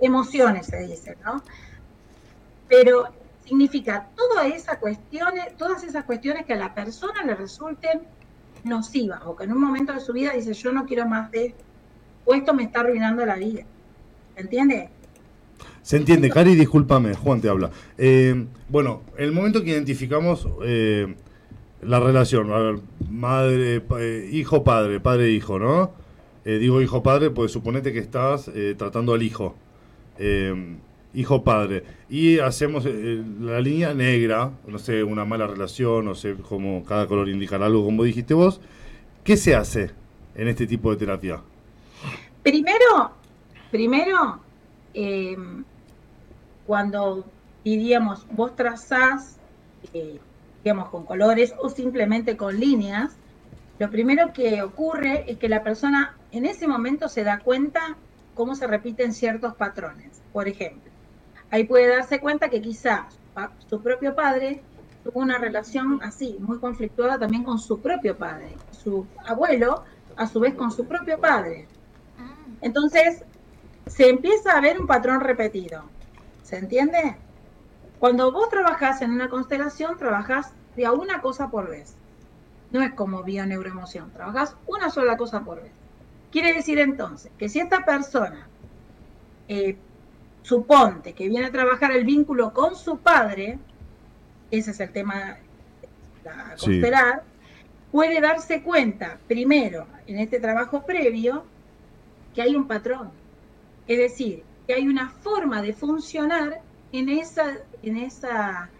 [0.00, 1.42] emociones, se dice, ¿no?
[2.68, 3.06] Pero
[3.38, 8.08] significa todas esas cuestiones, todas esas cuestiones que a la persona le resulten
[8.66, 11.46] nocivas, o que en un momento de su vida dice, yo no quiero más de
[11.46, 11.64] esto,
[12.24, 13.64] o esto me está arruinando la vida.
[14.36, 14.90] ¿Entiende?
[15.82, 17.70] Se entiende, Cari, discúlpame, Juan te habla.
[17.96, 21.14] Eh, bueno, el momento que identificamos eh,
[21.80, 25.92] la relación, a ver, madre, eh, hijo, padre, padre, hijo, ¿no?
[26.44, 29.56] Digo hijo, padre, pues suponete que estás tratando al hijo.
[31.16, 31.82] Eh, hijo, padre.
[32.08, 37.06] Y hacemos eh, la línea negra, no sé, una mala relación, no sé cómo cada
[37.06, 38.60] color indicar algo, como dijiste vos.
[39.24, 39.90] ¿Qué se hace
[40.34, 41.40] en este tipo de terapia?
[42.42, 43.10] Primero,
[43.70, 44.40] primero,
[44.94, 45.36] eh,
[46.66, 47.24] cuando
[47.64, 49.38] diríamos, vos trazás,
[49.92, 50.20] eh,
[50.62, 53.16] digamos, con colores o simplemente con líneas,
[53.78, 57.96] lo primero que ocurre es que la persona en ese momento se da cuenta
[58.34, 60.22] cómo se repiten ciertos patrones.
[60.32, 60.85] Por ejemplo,
[61.56, 64.66] ahí puede darse cuenta que quizás pa- su propio padre
[65.02, 68.62] tuvo una relación así, muy conflictuada también con su propio padre.
[68.70, 69.84] Su abuelo,
[70.16, 71.72] a su vez, con su propio padre.
[72.60, 73.24] Entonces,
[73.86, 75.94] se empieza a ver un patrón repetido.
[76.42, 77.22] ¿Se entiende?
[77.98, 81.98] Cuando vos trabajás en una constelación, trabajás de una cosa por vez.
[82.70, 85.76] No es como bioneuroemoción, trabajás una sola cosa por vez.
[86.30, 88.52] Quiere decir entonces que si esta persona
[89.48, 89.85] eh,
[90.46, 93.58] suponte que viene a trabajar el vínculo con su padre,
[94.50, 95.38] ese es el tema
[96.24, 96.66] a Sí.
[96.66, 97.24] constelar,
[97.90, 101.44] puede darse cuenta, primero, en este trabajo previo,
[102.32, 103.10] que hay un patrón.
[103.86, 108.70] Es decir, que hay una forma de funcionar en esa, en esa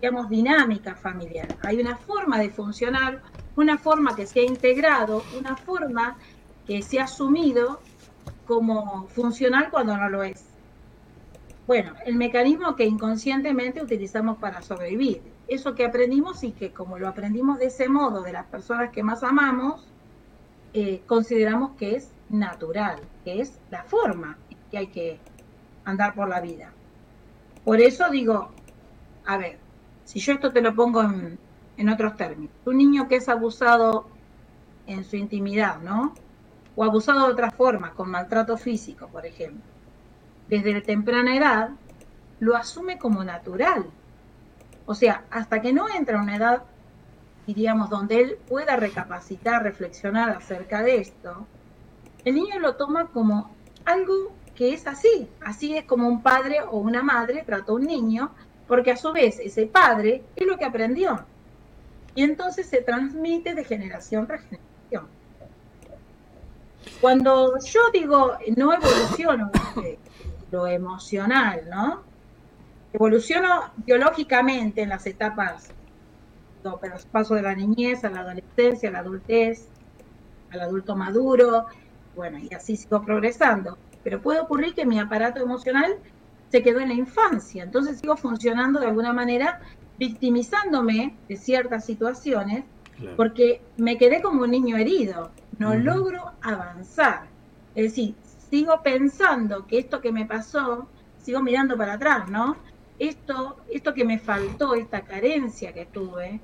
[0.00, 1.56] digamos, dinámica familiar.
[1.60, 3.22] Hay una forma de funcionar,
[3.56, 6.18] una forma que se ha integrado, una forma
[6.66, 7.80] que se ha asumido
[8.44, 10.49] como funcional cuando no lo es.
[11.70, 15.22] Bueno, el mecanismo que inconscientemente utilizamos para sobrevivir.
[15.46, 19.04] Eso que aprendimos y que como lo aprendimos de ese modo de las personas que
[19.04, 19.86] más amamos,
[20.74, 24.36] eh, consideramos que es natural, que es la forma
[24.68, 25.20] que hay que
[25.84, 26.72] andar por la vida.
[27.64, 28.50] Por eso digo,
[29.24, 29.56] a ver,
[30.02, 31.38] si yo esto te lo pongo en,
[31.76, 34.08] en otros términos, un niño que es abusado
[34.88, 36.14] en su intimidad, ¿no?
[36.74, 39.69] O abusado de otras formas, con maltrato físico, por ejemplo,
[40.50, 41.70] desde temprana edad,
[42.40, 43.86] lo asume como natural.
[44.84, 46.64] O sea, hasta que no entra a una edad,
[47.46, 51.46] diríamos, donde él pueda recapacitar, reflexionar acerca de esto,
[52.24, 56.78] el niño lo toma como algo que es así, así es como un padre o
[56.78, 58.30] una madre trata a un niño,
[58.66, 61.24] porque a su vez ese padre es lo que aprendió.
[62.16, 65.20] Y entonces se transmite de generación a generación.
[67.00, 69.50] Cuando yo digo no evoluciono
[70.50, 72.02] lo emocional, ¿no?
[72.92, 75.72] Evoluciono biológicamente en las etapas,
[76.80, 79.68] pero paso de la niñez a la adolescencia, a la adultez,
[80.50, 81.66] al adulto maduro,
[82.16, 83.78] bueno, y así sigo progresando.
[84.02, 85.96] Pero puede ocurrir que mi aparato emocional
[86.50, 89.60] se quedó en la infancia, entonces sigo funcionando de alguna manera
[89.98, 92.64] victimizándome de ciertas situaciones
[93.16, 97.28] porque me quedé como un niño herido, no logro avanzar.
[97.74, 98.14] Es decir,
[98.50, 102.62] sigo pensando que esto que me pasó, sigo mirando para atrás, ¿no?
[102.98, 106.42] Esto, esto que me faltó, esta carencia que tuve,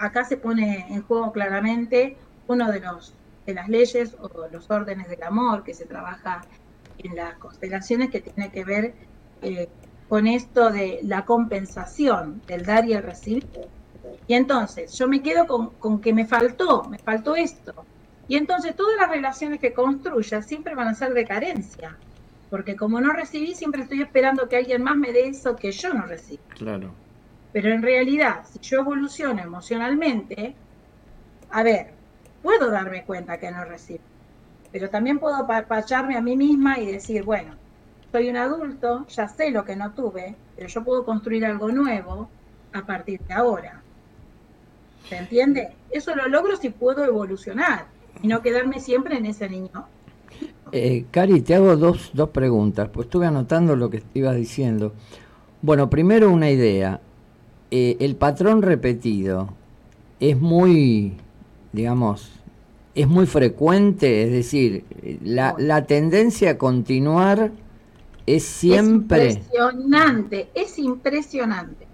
[0.00, 5.08] acá se pone en juego claramente uno de los de las leyes o los órdenes
[5.08, 6.46] del amor que se trabaja
[6.98, 8.94] en las constelaciones que tiene que ver
[9.40, 9.68] eh,
[10.06, 13.48] con esto de la compensación, del dar y el recibir.
[14.26, 17.88] Y entonces yo me quedo con, con que me faltó, me faltó esto.
[18.32, 21.98] Y entonces todas las relaciones que construya siempre van a ser de carencia.
[22.48, 25.92] Porque como no recibí, siempre estoy esperando que alguien más me dé eso que yo
[25.92, 26.42] no recibo.
[26.48, 26.94] Claro.
[27.52, 30.54] Pero en realidad, si yo evoluciono emocionalmente,
[31.50, 31.90] a ver,
[32.42, 34.00] puedo darme cuenta que no recibo.
[34.72, 37.52] Pero también puedo papacharme a mí misma y decir, bueno,
[38.12, 42.30] soy un adulto, ya sé lo que no tuve, pero yo puedo construir algo nuevo
[42.72, 43.82] a partir de ahora.
[45.06, 45.76] ¿Se entiende?
[45.90, 47.92] Eso lo logro si puedo evolucionar
[48.22, 49.86] y no quedarme siempre en ese niño.
[50.70, 54.94] Eh, Cari, te hago dos, dos preguntas, pues estuve anotando lo que ibas diciendo.
[55.60, 57.00] Bueno, primero una idea.
[57.70, 59.48] Eh, el patrón repetido
[60.20, 61.16] es muy
[61.72, 62.30] digamos,
[62.94, 64.84] es muy frecuente, es decir,
[65.22, 67.50] la, la tendencia a continuar
[68.26, 69.28] es siempre...
[69.28, 71.86] Es impresionante, es impresionante.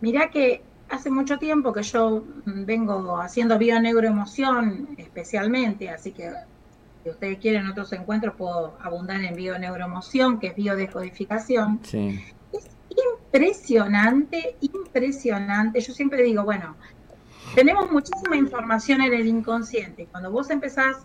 [0.00, 6.32] Mirá que hace mucho tiempo que yo vengo haciendo bioneuroemoción especialmente, así que
[7.02, 11.80] si ustedes quieren otros encuentros puedo abundar en bioneuroemoción, que es biodescodificación.
[11.82, 12.24] Sí.
[12.52, 12.66] Es
[13.32, 15.80] impresionante, impresionante.
[15.80, 16.76] Yo siempre digo, bueno,
[17.54, 20.06] tenemos muchísima información en el inconsciente.
[20.10, 20.98] Cuando vos empezás,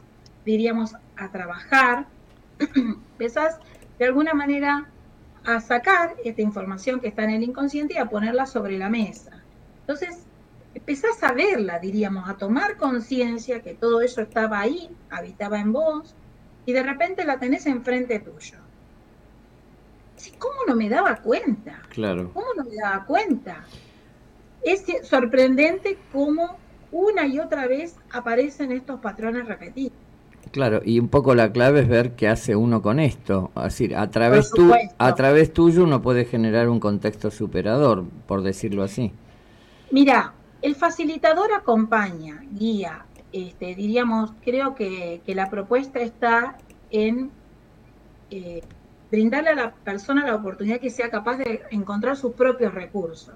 [0.45, 2.07] diríamos, a trabajar,
[2.75, 3.57] empezás
[3.97, 4.87] de alguna manera
[5.45, 9.38] a sacar esta información que está en el inconsciente y a ponerla sobre la mesa.
[9.89, 10.19] Entonces,
[10.75, 16.13] empezás a verla, diríamos, a tomar conciencia que todo eso estaba ahí, habitaba en vos,
[16.67, 18.59] y de repente la tenés enfrente tuyo.
[20.37, 21.81] ¿Cómo no me daba cuenta?
[21.89, 22.29] Claro.
[22.35, 23.65] ¿Cómo no me daba cuenta?
[24.61, 26.57] es sorprendente cómo
[26.91, 29.93] una y otra vez aparecen estos patrones repetidos.
[30.51, 33.49] Claro, y un poco la clave es ver qué hace uno con esto.
[33.55, 34.51] Es decir, a través,
[34.99, 39.13] a través tuyo uno puede generar un contexto superador, por decirlo así.
[39.91, 43.05] Mira, el facilitador acompaña, guía.
[43.31, 46.57] Este, diríamos, creo que, la propuesta está
[46.91, 47.31] en
[48.29, 48.61] eh,
[49.11, 53.35] brindarle a la persona la oportunidad que sea capaz de encontrar sus propios recursos.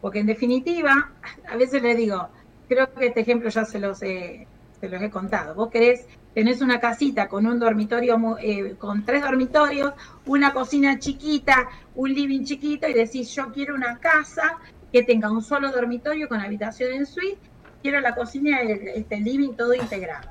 [0.00, 1.12] Porque en definitiva,
[1.48, 2.28] a veces le digo,
[2.68, 4.46] creo que este ejemplo ya se los he,
[4.80, 5.54] los he contado.
[5.54, 9.92] Vos querés, tenés una casita con un dormitorio, eh, con tres dormitorios,
[10.24, 14.58] una cocina chiquita, un living chiquito y decís, yo quiero una casa
[14.92, 17.38] que tenga un solo dormitorio con habitación en suite,
[17.82, 20.30] quiero la cocina y el, este living todo integrado.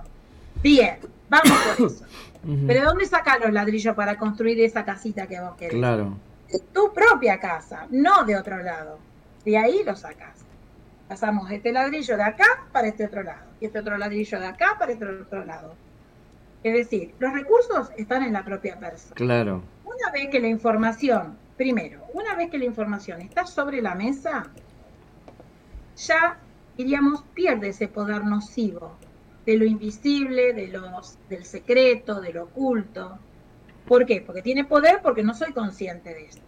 [0.61, 0.97] Bien,
[1.29, 2.05] vamos por eso.
[2.67, 5.75] Pero ¿dónde sacás los ladrillos para construir esa casita que vos querés?
[5.75, 6.17] Claro.
[6.51, 8.99] De tu propia casa, no de otro lado.
[9.45, 10.39] De ahí lo sacas.
[11.07, 13.45] Pasamos este ladrillo de acá para este otro lado.
[13.59, 15.75] Y este otro ladrillo de acá para este otro lado.
[16.63, 19.15] Es decir, los recursos están en la propia persona.
[19.15, 19.63] Claro.
[19.83, 24.51] Una vez que la información, primero, una vez que la información está sobre la mesa,
[25.95, 26.37] ya,
[26.77, 28.97] diríamos, pierde ese poder nocivo
[29.45, 33.17] de lo invisible, de los, del secreto, de lo oculto.
[33.87, 34.21] ¿Por qué?
[34.21, 36.41] Porque tiene poder porque no soy consciente de esto.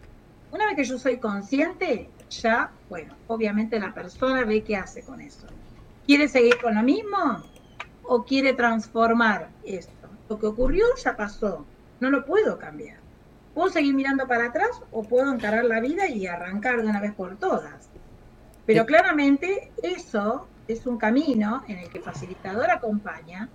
[0.52, 5.20] Una vez que yo soy consciente, ya, bueno, obviamente la persona ve qué hace con
[5.20, 5.48] eso.
[6.06, 7.44] ¿Quiere seguir con lo mismo
[8.04, 10.10] o quiere transformar esto?
[10.30, 11.66] Lo que ocurrió ya pasó,
[12.00, 13.03] no lo puedo cambiar.
[13.54, 17.14] Puedo seguir mirando para atrás o puedo encarar la vida y arrancar de una vez
[17.14, 17.90] por todas.
[18.66, 23.50] Pero claramente eso es un camino en el que el facilitador acompaña,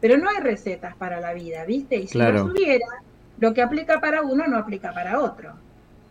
[0.00, 1.96] pero no hay recetas para la vida, ¿viste?
[1.96, 2.86] Y si no hubiera,
[3.38, 5.52] lo que aplica para uno no aplica para otro.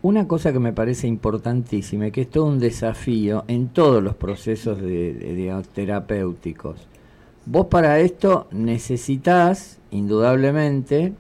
[0.02, 4.82] Una cosa que me parece importantísima, que es todo un desafío en todos los procesos
[4.82, 6.88] de, terapéuticos.
[7.46, 11.14] Vos para esto necesitas, indudablemente,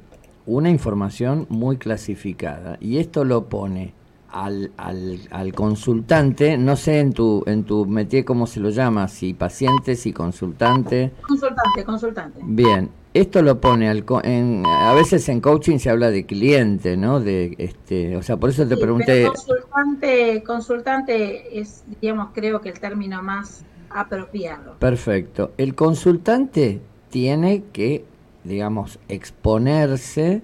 [0.46, 3.94] una información muy clasificada y esto lo pone
[4.30, 9.08] al, al, al, consultante, no sé en tu, en tu métier cómo se lo llama,
[9.08, 11.12] si paciente, si consultante.
[11.28, 12.40] Consultante, consultante.
[12.44, 17.20] Bien, esto lo pone al, en, a veces en coaching se habla de cliente, ¿no?
[17.20, 19.28] De este, o sea, por eso te Sí, pregunté.
[19.28, 24.76] consultante, consultante es, digamos, creo que el término más apropiado.
[24.80, 25.52] Perfecto.
[25.58, 28.06] El consultante tiene que,
[28.44, 30.42] digamos, exponerse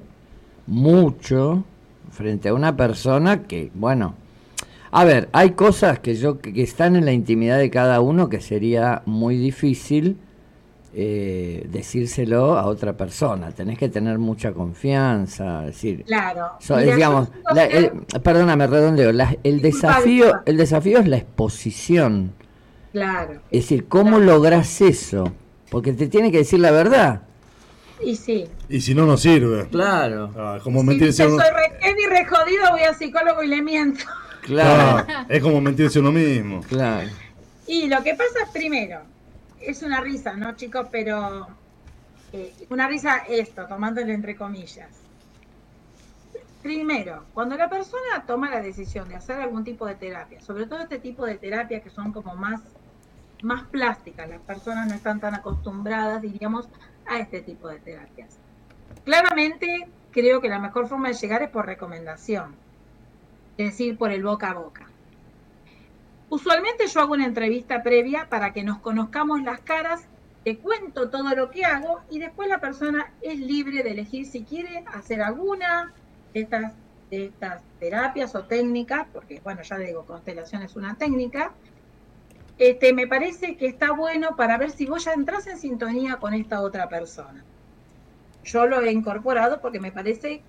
[0.67, 1.63] mucho
[2.11, 4.13] frente a una persona que, bueno,
[4.91, 8.29] a ver, hay cosas que yo que, que están en la intimidad de cada uno
[8.29, 10.17] que sería muy difícil
[10.95, 13.51] eh, decírselo a otra persona.
[13.51, 16.47] Tenés que tener mucha confianza, decir, Claro.
[16.59, 17.91] So, digamos, la- el-
[18.23, 19.11] perdóname, redondeo.
[19.11, 22.31] la- el desafío, el desafío es la exposición.
[22.91, 23.33] Claro.
[23.51, 25.31] Es decir, ¿cómo lográs eso?
[25.69, 27.21] Porque te tiene que decir la verdad.
[28.01, 28.47] Y sí.
[28.69, 29.67] Y si no, no sirve.
[29.69, 31.43] Claro, Ah, es como Si mentirse a soy uno.
[31.43, 34.05] re heavy, re jodido, voy al psicólogo y le miento.
[34.41, 36.61] claro, Ah, es como mentirse a uno mismo.
[36.61, 37.09] claro.
[37.67, 39.01] Y lo que pasa es, primero,
[39.61, 40.87] es una risa, ¿no, chicos?
[40.91, 41.47] Pero
[42.33, 44.87] eh, una risa esto, tomándolo entre comillas.
[46.63, 50.79] Primero, cuando la persona toma la decisión de hacer algún tipo de terapia, sobre todo
[50.81, 52.59] este tipo de terapias que son como más,
[53.43, 56.67] más plásticas, las personas no están tan acostumbradas, diríamos,
[57.09, 58.37] a este tipo de terapias.
[59.03, 62.55] Claramente, creo que la mejor forma de llegar es por recomendación,
[63.57, 64.85] es decir, por el boca a boca.
[66.29, 70.05] Usualmente yo hago una entrevista previa para que nos conozcamos las caras,
[70.43, 74.43] te cuento todo lo que hago y después la persona es libre de elegir si
[74.43, 75.91] quiere hacer alguna
[76.33, 76.41] de
[77.11, 81.51] estas, terapias o técnicas, porque bueno, ya digo, constelación es una técnica.
[82.59, 86.33] Este, me parece que está bueno para ver si vos ya entras en sintonía con
[86.33, 87.43] esta otra persona.
[88.43, 90.41] Yo lo he incorporado porque me parece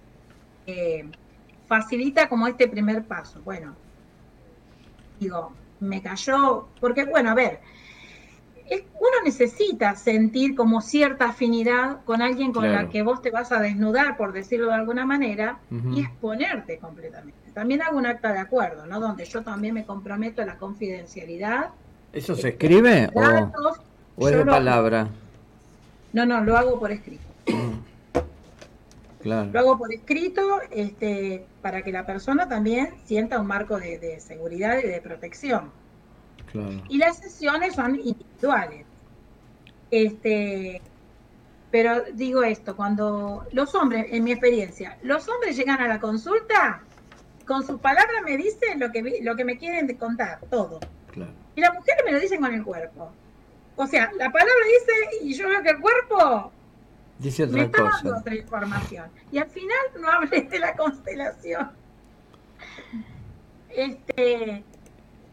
[0.66, 1.06] que
[1.68, 3.40] facilita como este primer paso.
[3.44, 3.76] Bueno,
[5.20, 7.60] digo, me cayó, porque bueno, a ver,
[8.72, 12.82] uno necesita sentir como cierta afinidad con alguien con Claro.
[12.82, 15.58] la que vos te vas a desnudar, por decirlo de alguna manera,
[15.92, 17.50] y exponerte completamente.
[17.52, 18.98] También hago un acta de acuerdo, ¿no?
[19.00, 21.70] Donde yo también me comprometo a la confidencialidad.
[22.12, 23.78] ¿Eso se escribe o, datos,
[24.16, 25.08] o es de lo- palabra?
[26.12, 27.22] No, no, lo hago por escrito.
[27.46, 28.22] Lo
[29.22, 34.18] Claro, hago por escrito este, para que la persona también sienta un marco de, de
[34.18, 35.70] seguridad y de protección.
[36.50, 36.82] claro.
[36.88, 38.86] Y las sesiones son individuales.
[39.90, 40.80] Este,
[41.70, 46.82] pero digo esto, cuando los hombres, en mi experiencia, los hombres llegan a la consulta,
[47.46, 50.80] con sus palabras me dicen lo que, lo que me quieren contar, todo.
[51.12, 51.32] claro.
[51.60, 53.12] Y las mujeres me lo dicen con el cuerpo.
[53.76, 56.50] O sea, la palabra dice y yo veo que el cuerpo
[57.18, 58.20] Dice me otra está dando cosa.
[58.20, 59.10] otra información.
[59.30, 61.70] Y al final no hablé de la constelación.
[63.68, 64.64] Este,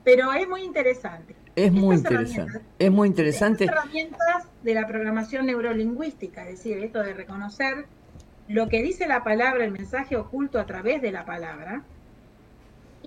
[0.04, 1.34] pero es muy interesante.
[1.56, 2.62] Es muy Estas interesante.
[2.78, 3.64] Es muy interesante.
[3.64, 7.86] herramientas de la programación neurolingüística, es decir, esto de reconocer
[8.50, 11.84] lo que dice la palabra, el mensaje oculto a través de la palabra.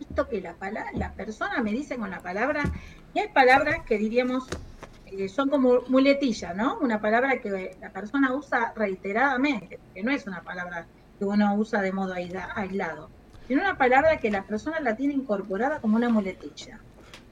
[0.01, 2.73] Esto que la, pala- la persona me dice con la palabra,
[3.13, 4.57] y hay palabras que diríamos
[5.05, 6.79] eh, son como muletilla, ¿no?
[6.81, 11.83] Una palabra que la persona usa reiteradamente, que no es una palabra que uno usa
[11.83, 13.13] de modo aisla- aislado,
[13.47, 16.85] sino una palabra que la persona la tiene incorporada como una muletilla.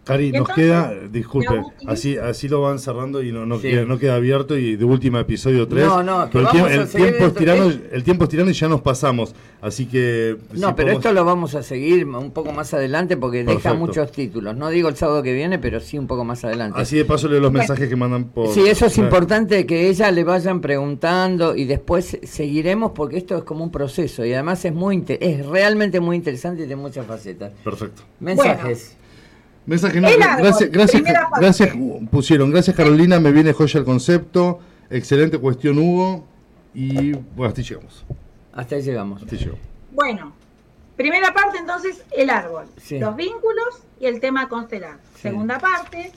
[0.09, 3.69] Cari, nos Entonces, queda, disculpe, utiliza- así así lo van cerrando y no, no, Sí.
[3.69, 5.85] queda, no queda abierto y de última episodio 3.
[5.85, 8.25] No, no, que el, vamos tiempo, a el, tiempo es esto, tirano, es- el tiempo
[8.25, 9.35] es tirano y ya nos pasamos.
[9.61, 10.37] Así que...
[10.55, 13.75] si No, pero podemos- esto lo vamos a seguir un poco más adelante porque deja
[13.75, 14.57] muchos títulos.
[14.57, 16.81] No digo el sábado que viene, pero sí un poco más adelante.
[16.81, 18.49] Así de paso leo los mensajes que mandan por...
[18.55, 23.37] Sí, eso es Eh, importante que ella le vayan preguntando y después seguiremos porque esto
[23.37, 27.05] es como un proceso y además es muy es realmente muy interesante y de muchas
[27.07, 27.53] facetas.
[27.65, 28.03] Perfecto.
[28.21, 28.97] Mensajes.
[29.69, 31.03] Mensaje, no, gracias, gracias,
[31.39, 31.71] gracias,
[32.11, 36.25] pusieron, gracias Carolina, me viene joya el concepto, excelente cuestión Hugo,
[36.73, 38.05] y bueno, hasta ahí llegamos,
[38.55, 39.23] Hasta ahí llegamos.
[39.23, 39.61] hasta ahí llegamos.
[39.93, 40.33] Bueno,
[40.97, 42.99] primera parte entonces, el árbol, Sí.
[42.99, 44.97] los vínculos y el tema constelar.
[45.17, 45.23] Sí.
[45.23, 46.13] Segunda parte,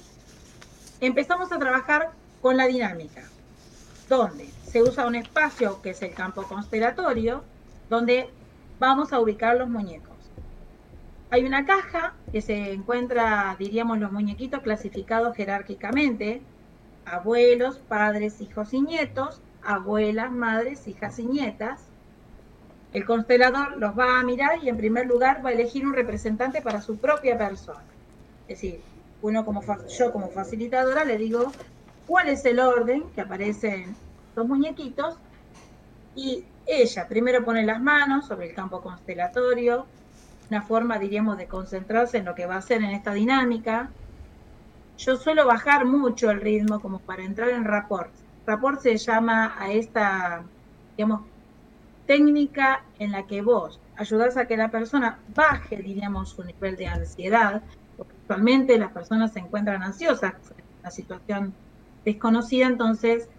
[1.01, 2.11] empezamos a trabajar
[2.41, 3.23] con la dinámica,
[4.07, 7.43] donde se usa un espacio que es el campo constelatorio,
[7.89, 8.29] donde
[8.79, 10.10] vamos a ubicar los muñecos.
[11.31, 16.41] Hay una caja que se encuentra, diríamos, los muñequitos clasificados jerárquicamente,
[17.05, 21.81] abuelos, padres, hijos y nietos, abuelas, madres, hijas y nietas.
[22.93, 26.61] El constelador los va a mirar y en primer lugar va a elegir un representante
[26.61, 27.85] para su propia persona.
[28.49, 28.81] Es decir,
[29.21, 31.53] uno como yo como facilitadora le digo
[32.07, 33.95] cuál es el orden que aparecen
[34.35, 35.17] los muñequitos
[36.15, 39.87] Y ella primero pone las manos sobre el campo constelatorio,
[40.51, 43.89] una forma, diríamos, de concentrarse en lo que va a hacer en esta dinámica.
[44.97, 48.11] Yo suelo bajar mucho el ritmo como para entrar en rapport.
[48.45, 50.43] Rapport se llama a esta,
[50.97, 51.21] digamos,
[52.05, 56.87] técnica en la que vos ayudás a que la persona baje, diríamos, su nivel de
[56.87, 57.61] ansiedad,
[57.95, 60.33] porque actualmente las personas se encuentran ansiosas
[60.81, 61.53] una situación
[62.03, 63.29] desconocida, entonces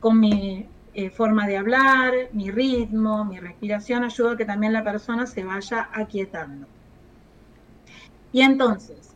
[0.00, 4.84] con mi eh, forma de hablar, mi ritmo, mi respiración, ayuda a que también la
[4.84, 6.66] persona se vaya aquietando.
[8.32, 9.14] Y entonces,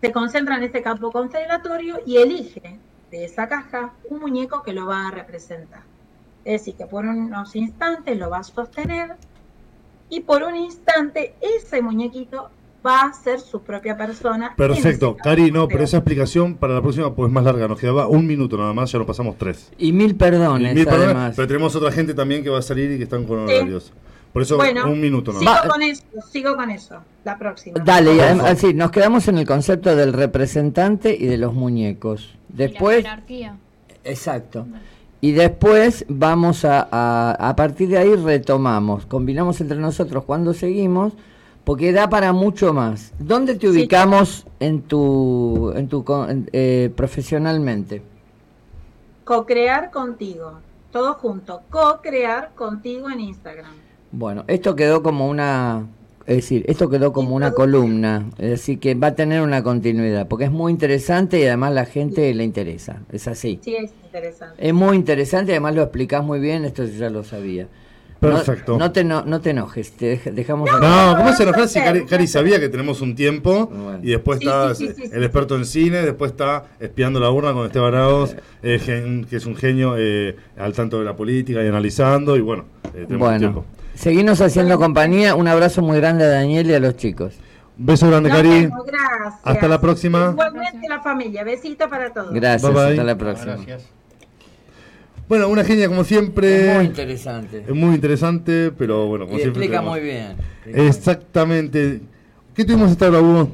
[0.00, 2.78] se concentra en este campo concentratorio y elige
[3.10, 5.82] de esa caja un muñeco que lo va a representar.
[6.44, 9.16] Es decir, que por unos instantes lo va a sostener
[10.08, 12.50] y por un instante ese muñequito
[12.84, 14.54] va a ser su propia persona.
[14.56, 18.26] Perfecto, Cari, no, pero esa explicación para la próxima pues más larga, nos quedaba un
[18.26, 19.70] minuto nada más, ya lo pasamos tres.
[19.78, 21.32] Y mil perdones, Y mil perdones, además.
[21.36, 23.54] pero tenemos otra gente también que va a salir y que están con Sí.
[23.54, 23.92] horarios.
[24.32, 25.66] Por eso Bueno, un minuto Sigo nada más.
[25.66, 26.96] Va- con eso, sigo con eso.
[27.24, 27.80] La próxima.
[27.82, 28.60] Dale, y Por además, favor.
[28.60, 32.34] sí, nos quedamos en el concepto del representante y de los muñecos.
[32.50, 33.56] Y la Después, jerarquía.
[34.04, 34.66] exacto.
[35.22, 41.14] Y después vamos a, a, a partir de ahí retomamos, combinamos entre nosotros cuando seguimos,
[41.66, 43.12] porque da para mucho más.
[43.18, 43.66] ¿Dónde te Sí.
[43.66, 46.04] ubicamos en tu, en tu
[46.52, 48.02] eh, profesionalmente?
[49.24, 50.60] Co-crear contigo.
[50.92, 51.62] Todo junto.
[51.68, 53.72] Co-crear contigo en Instagram.
[54.12, 55.88] Bueno, esto quedó como una,
[56.24, 60.28] es decir, esto quedó como una columna, es decir, que va a tener una continuidad,
[60.28, 63.58] porque es muy interesante y además la gente le interesa, es así.
[63.60, 64.68] Sí, es interesante.
[64.68, 67.66] Es muy interesante, además lo explicás muy bien, esto yo ya lo sabía.
[68.20, 68.78] No- Perfecto.
[68.78, 70.70] No, te, no, no te enojes, te dej- dejamos...
[70.80, 71.78] No, ¿cómo se enojar no si.
[71.80, 73.98] Cari, Cari sabía que tenemos un tiempo Bueno.
[74.02, 77.30] y después Sí, está sí, sí, sí, el experto en cine, después está espiando la
[77.30, 81.14] urna con Esteban Arauz, eh, gen- que es un genio eh, al tanto de la
[81.14, 82.64] política y analizando y bueno,
[82.94, 83.64] eh, tenemos Bueno, tiempo.
[83.94, 87.34] seguimos haciendo compañía, un abrazo muy grande a Daniel y a los chicos.
[87.76, 88.48] Beso grande, Cari.
[88.66, 89.34] gracias.
[89.44, 90.30] Hasta la próxima.
[90.32, 91.44] Igualmente la familia.
[91.44, 92.32] Besito para todos.
[92.32, 92.90] Gracias, Bye, bye.
[92.92, 93.52] hasta la próxima.
[93.56, 93.90] Gracias.
[95.28, 96.70] Bueno, una genia como siempre.
[96.70, 97.64] Es muy interesante.
[97.66, 99.64] Es muy interesante, pero bueno, como Y siempre.
[99.64, 100.34] explica muy bien.
[100.66, 102.00] Exactamente.
[102.54, 103.48] ¿Qué tuvimos esta hora, Hugo?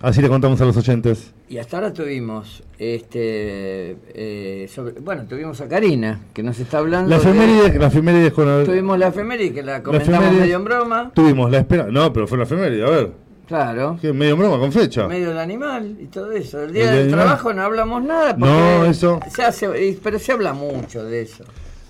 [0.00, 1.32] Así le contamos a los oyentes.
[1.48, 7.08] Y hasta ahora tuvimos, este, eh, sobre- bueno, tuvimos a Karina, que nos está hablando.
[7.10, 10.56] La de- efeméride, la efeméride con el- Tuvimos la efeméride, que la comentamos efeméride- medio
[10.56, 11.10] en broma.
[11.14, 11.86] Tuvimos la espera.
[11.90, 13.10] No, pero fue la efeméride, a ver.
[13.46, 13.96] Claro.
[14.00, 14.12] ¿Qué?
[14.12, 15.06] Medio broma con fecha.
[15.06, 16.60] Medio del animal y todo eso.
[16.62, 17.20] El El día del del animal.
[17.26, 18.32] trabajo no hablamos nada.
[18.36, 21.44] No, eso- Se hace, pero se habla mucho de eso.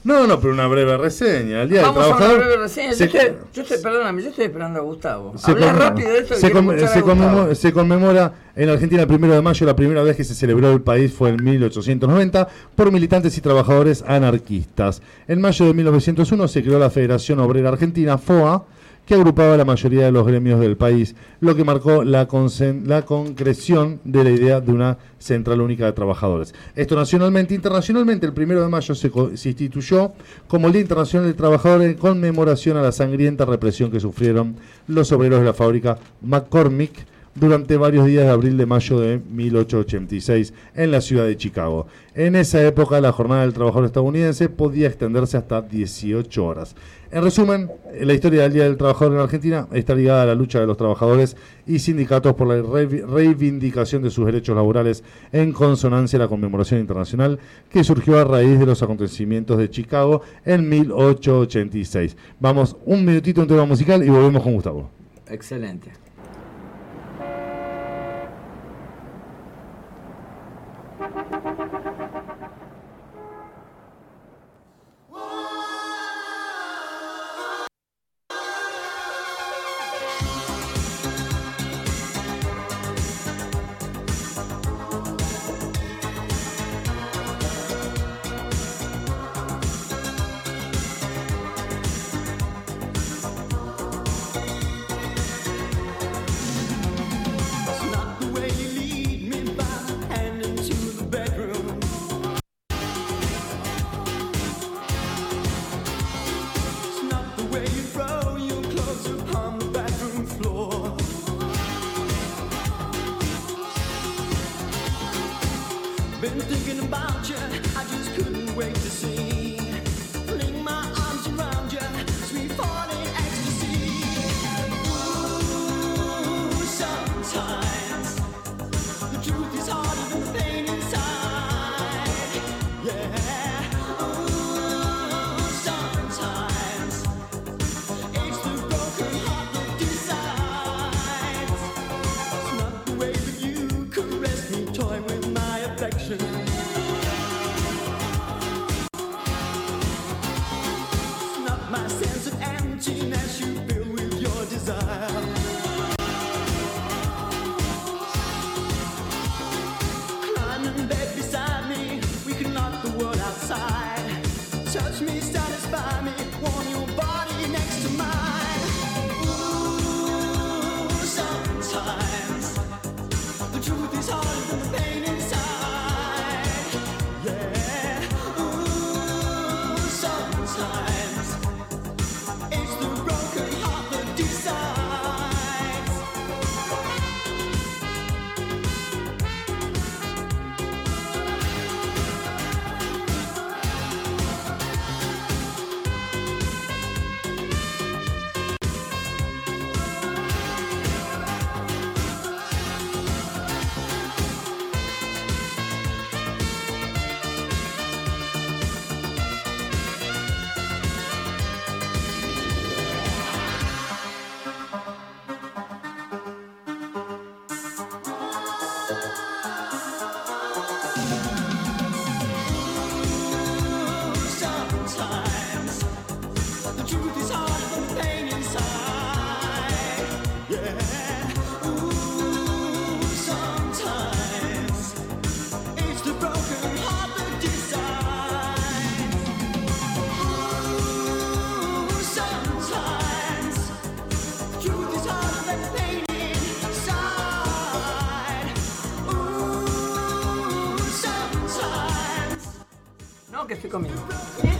[0.04, 1.62] No, no, pero una breve reseña.
[1.62, 2.38] El día Vamos del a una trabajador.
[2.46, 2.92] breve reseña.
[2.92, 3.20] Yo estoy,
[3.54, 5.34] yo estoy- perdóname, yo estoy esperando a Gustavo.
[5.42, 9.34] Habla rápido de esto que se, a se conmemora, se conmemora en Argentina el primero
[9.34, 12.46] de mayo, la primera vez que se celebró el país fue en 1890
[12.76, 15.02] por militantes y trabajadores anarquistas.
[15.26, 18.64] En mayo de 1901 se creó la Federación Obrera Argentina, FOA,
[19.06, 24.24] que agrupaba la mayoría de los gremios del país, lo que marcó la, concreción de
[24.24, 26.54] la idea de una central única de trabajadores.
[26.74, 30.12] Esto nacionalmente, internacionalmente, el primero de mayo se, se instituyó
[30.48, 34.56] como el Día Internacional del Trabajador en conmemoración a la sangrienta represión que sufrieron
[34.88, 40.54] los obreros de la fábrica McCormick durante varios días de abril de mayo de 1886
[40.74, 41.86] en la ciudad de Chicago.
[42.14, 46.74] En esa época la jornada del trabajador estadounidense podía extenderse hasta 18 horas.
[47.12, 47.70] En resumen,
[48.00, 50.76] la historia del Día del Trabajador en Argentina está ligada a la lucha de los
[50.76, 52.60] trabajadores y sindicatos por la
[53.06, 57.38] reivindicación de sus derechos laborales en consonancia a la conmemoración internacional
[57.70, 62.16] que surgió a raíz de los acontecimientos de Chicago en 1886.
[62.40, 64.90] Vamos un minutito un tema musical y volvemos con Gustavo.
[65.28, 66.05] Excelente.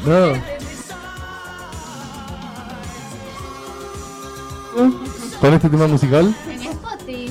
[0.07, 0.33] No.
[5.41, 6.35] Con este tema musical.
[6.49, 7.31] En Spotify.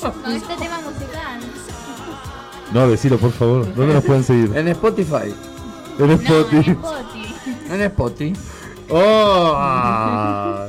[0.00, 1.40] Con este tema musical.
[2.74, 3.72] No, decilo por favor.
[3.74, 4.56] ¿Dónde nos pueden seguir?
[4.56, 5.32] En Spotify.
[6.00, 6.76] En Spotify.
[7.70, 8.32] En Spotify.
[8.90, 9.52] ¡Oh!
[9.56, 10.68] Ah.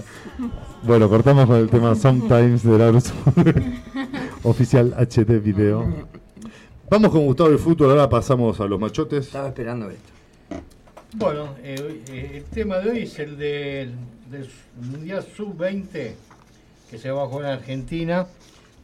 [0.83, 3.01] Bueno, cortamos con el tema Sometimes de la
[4.43, 5.87] Oficial HD video.
[6.89, 9.25] Vamos con Gustavo y Fútbol, ahora pasamos a los machotes.
[9.25, 10.16] Estaba esperando esto.
[11.13, 13.93] Bueno, eh, eh, el tema de hoy es el del,
[14.29, 14.49] del
[14.91, 16.11] Mundial Sub-20
[16.89, 18.27] que se va a jugar en Argentina,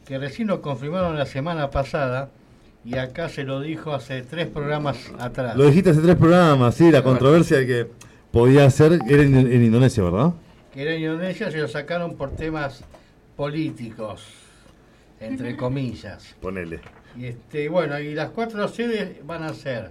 [0.06, 2.30] que recién lo confirmaron la semana pasada
[2.84, 5.56] y acá se lo dijo hace tres programas atrás.
[5.56, 7.86] Lo dijiste hace tres programas, sí, la controversia de que
[8.30, 10.32] podía ser, era en, en Indonesia, ¿verdad?
[10.72, 12.84] Que era en Indonesia, se lo sacaron por temas
[13.36, 14.26] políticos,
[15.20, 16.34] entre comillas.
[16.40, 16.80] Ponele.
[17.16, 19.90] Y este, bueno, y las cuatro sedes van a ser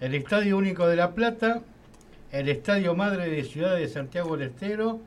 [0.00, 1.60] el Estadio Único de La Plata,
[2.32, 5.00] el Estadio Madre de Ciudad de Santiago del Estero,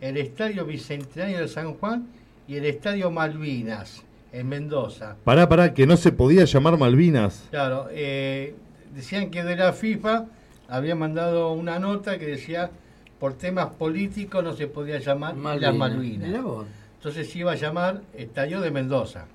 [0.00, 2.08] el Estadio Bicentenario de San Juan
[2.46, 5.16] y el Estadio Malvinas en Mendoza.
[5.24, 7.46] Pará, pará, que no se podía llamar Malvinas.
[7.50, 8.54] Claro, eh,
[8.94, 10.26] decían que de la FIFA
[10.68, 12.70] había mandado una nota que decía
[13.18, 16.28] por temas políticos no se podía llamar las Malvinas.
[16.28, 16.66] Mirá vos.
[16.96, 19.26] Entonces se iba a llamar Estadio de Mendoza.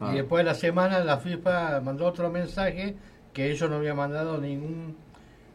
[0.00, 0.10] Ah.
[0.12, 2.96] Y después de la semana la FIFA mandó otro mensaje
[3.32, 4.96] que ellos no habían mandado ningún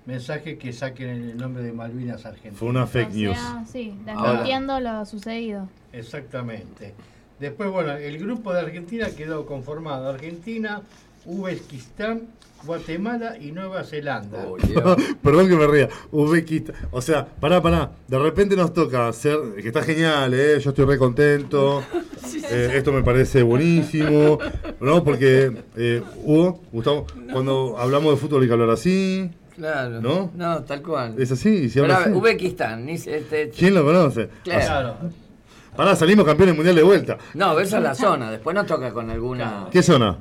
[0.06, 2.56] mensaje que saquen el nombre de Malvinas Argentina.
[2.58, 3.38] Fue una fake O news.
[3.38, 5.68] sea, sí, desmintiendo lo sucedido.
[5.92, 6.94] Exactamente.
[7.40, 10.10] Después, bueno, el grupo de Argentina quedó conformado.
[10.10, 10.82] Argentina,
[11.26, 12.22] Uzbekistán,
[12.64, 14.46] Guatemala y Nueva Zelanda.
[14.48, 14.58] Oh.
[15.24, 15.90] Perdón que me ría.
[16.12, 16.76] Uzbekistán.
[16.92, 17.92] O sea, pará, pará.
[18.08, 19.38] De repente nos toca hacer.
[19.62, 20.60] Que está genial, ¿eh?
[20.60, 21.84] Yo estoy re contento.
[22.52, 24.38] Eh, esto me parece buenísimo.
[24.80, 25.04] ¿No?
[25.04, 29.32] Porque, eh, Hugo, Gustavo, cuando hablamos de fútbol hay que hablar así.
[29.56, 30.00] Claro.
[30.00, 30.32] ¿No?
[30.36, 31.16] No, tal cual.
[31.18, 31.50] Es así.
[31.50, 32.10] Y se Pero, así.
[32.12, 32.86] Uzbekistán.
[32.86, 34.30] ni- este, ¿Quién lo conoce?
[34.44, 34.60] Claro.
[34.66, 34.96] Claro.
[35.76, 37.18] Pará, salimos campeones mundial de vuelta.
[37.34, 38.30] No, esa es la zona.
[38.30, 39.68] Después nos toca con alguna.
[39.72, 40.18] ¿Qué zona?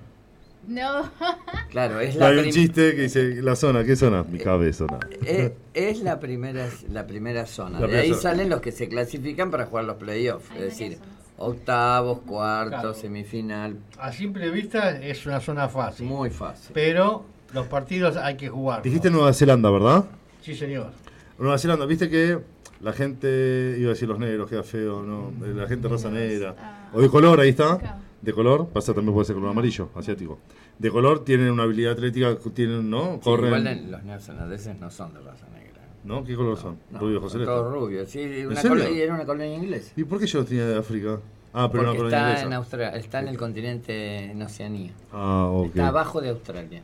[0.67, 1.11] No.
[1.71, 3.83] Claro, es la Hay un chiste que dice la zona.
[3.83, 4.23] ¿Qué zona?
[4.23, 4.87] Mi cabeza.
[4.89, 5.01] no.
[5.27, 7.81] Es, es la primera la primera zona.
[7.81, 8.21] La de ahí zona.
[8.23, 10.49] salen los que se clasifican para jugar los playoffs.
[10.55, 10.99] Es decir,
[11.37, 12.95] octavos, cuartos, Claro.
[12.95, 13.77] semifinal.
[13.99, 16.07] A simple vista es una zona fácil.
[16.07, 16.71] Muy fácil.
[16.73, 18.83] Pero los partidos hay que jugar.
[18.83, 20.05] Dijiste Nueva Zelanda, ¿verdad?
[20.43, 20.93] Sí, señor.
[21.39, 22.39] Nueva Zelanda, viste que
[22.81, 25.33] la gente, iba a decir los negros, queda feo, ¿no?
[25.55, 26.89] La gente raza negra.
[26.93, 27.99] O de color, ahí está.
[28.25, 30.39] De color, pasa también puede ser color amarillo, asiático.
[30.79, 33.14] De color tienen una habilidad atlética, tienen, ¿no?
[33.14, 33.47] Sí, Corren.
[33.47, 35.83] igual en- los neozelandeses no son de raza negra.
[36.05, 36.25] ¿No?
[36.25, 36.79] ¿Qué color son?
[36.91, 38.09] No, Rubio, José son todos rubios.
[38.09, 39.93] Sí, una colonia- era una colonia inglesa.
[39.97, 41.20] ¿Y por qué yo los tenía de África?
[41.53, 42.47] Ah, pero una Porque colonia está inglesa.
[42.47, 44.93] en, Australia, está en el continente en Oceanía.
[45.12, 45.66] Ah, ok.
[45.66, 46.83] Está abajo de Australia.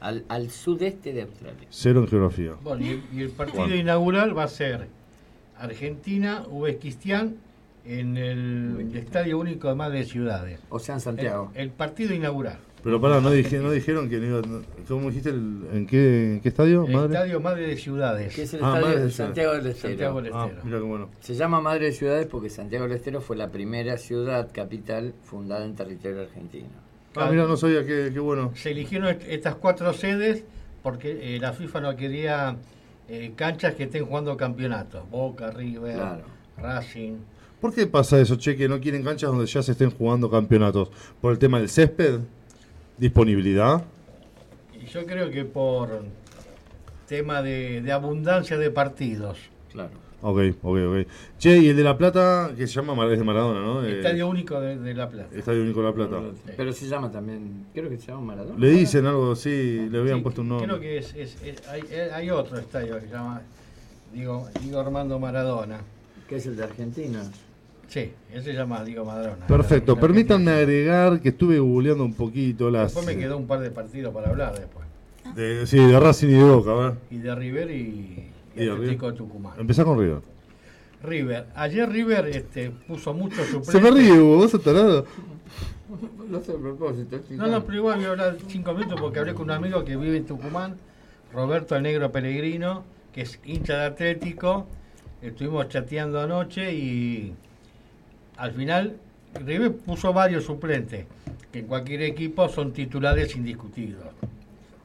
[0.00, 1.68] Al, al sudeste de Australia.
[1.70, 2.54] Cero en geografía.
[2.62, 3.76] Bueno, y, y el partido Bueno.
[3.76, 4.88] inaugural va a ser
[5.58, 7.36] Argentina, Uzbekistán
[7.98, 10.60] en el Estadio Único de Madre de Ciudades.
[10.68, 11.50] O sea, en Santiago.
[11.54, 12.58] el partido inaugural.
[12.82, 15.28] Pero pará, ¿no, dije, no dijeron que no iba, ¿Cómo dijiste?
[15.30, 16.86] el- ¿En qué, en qué estadio?
[16.86, 17.12] El madre?
[17.14, 18.34] Estadio Madre de Ciudades.
[18.34, 19.88] que es el Ah, estadio Madre de Santiago del Estero.
[19.90, 20.64] Santiago del Ah, Estero.
[20.64, 21.08] mira qué bueno.
[21.20, 25.64] Se llama Madre de Ciudades porque Santiago del Estero fue la primera ciudad capital fundada
[25.66, 26.68] en territorio argentino.
[27.16, 28.52] Ah, mira, no sabía, qué, qué bueno.
[28.54, 30.44] Se eligieron est- estas cuatro sedes
[30.82, 32.56] porque eh, la FIFA no quería
[33.10, 35.02] eh, canchas que estén jugando campeonatos.
[35.10, 36.22] Boca, River, Claro.
[36.56, 37.16] Racing.
[37.60, 40.90] ¿Por qué pasa eso, che, que no quieren canchas donde ya se estén jugando campeonatos?
[41.20, 42.20] ¿Por el tema del césped?
[42.98, 43.82] ¿Disponibilidad?
[44.80, 46.02] Y yo creo que por
[47.06, 49.38] tema de, de abundancia de partidos.
[49.72, 49.90] Claro.
[50.22, 51.06] Ok, ok, ok.
[51.38, 53.84] Che, y el de La Plata, que se llama Mar- de Maradona, ¿no?
[53.84, 55.34] Eh, Estadio único de, de La Plata.
[55.34, 56.20] Estadio Único de La Plata.
[56.58, 58.58] Pero se llama también, creo que se llama Maradona.
[58.58, 60.66] Le dicen algo así, le habían Sí, puesto un nombre.
[60.68, 63.40] Creo que es, es- es- hay, eh, hay otro estadio que se llama
[64.12, 65.80] Digo, Diego Armando Maradona.
[66.28, 67.22] Que es el de Argentina.
[67.90, 69.46] Sí, ese se llama Diego Maradona.
[69.48, 72.94] Perfecto, permítanme agregar que estuve googleando un poquito las...
[72.94, 74.86] Después me quedó un par de partidos para hablar después.
[75.34, 76.94] de- sí, de Racing y de Boca, a ver.
[77.10, 78.32] Y de River y, y
[78.62, 79.12] Y de Atlético River.
[79.12, 79.52] de Tucumán.
[79.58, 80.20] Empezá con River.
[81.02, 81.46] River.
[81.56, 83.72] Ayer River este, puso mucho suplente.
[83.72, 85.04] Se me ríe, Hugo, vos sos tarado.
[86.28, 87.18] No sé a propósito.
[87.30, 89.96] No, no, pero igual voy a hablar cinco minutos porque hablé con un amigo que
[89.96, 90.76] vive en Tucumán,
[91.32, 94.68] Roberto el Negro Pellegrino, que es hincha de Atlético.
[95.22, 97.34] Estuvimos chateando anoche y
[98.40, 98.96] al final
[99.34, 101.04] River puso varios suplentes,
[101.52, 104.02] que en cualquier equipo son titulares indiscutidos,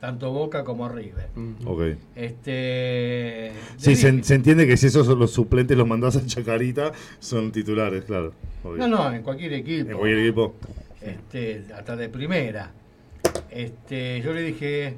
[0.02, 1.30] tanto Boca como River.
[1.66, 1.82] Ok.
[2.16, 7.52] Este, Sí, se, entiende que si esos son los suplentes los mandás a Chacarita, son
[7.52, 8.34] titulares, claro.
[8.64, 8.88] obvio.
[8.88, 9.90] No, no, en cualquier equipo.
[9.90, 10.56] En cualquier equipo.
[11.02, 12.72] este, hasta de primera.
[13.50, 14.96] Este, yo le dije,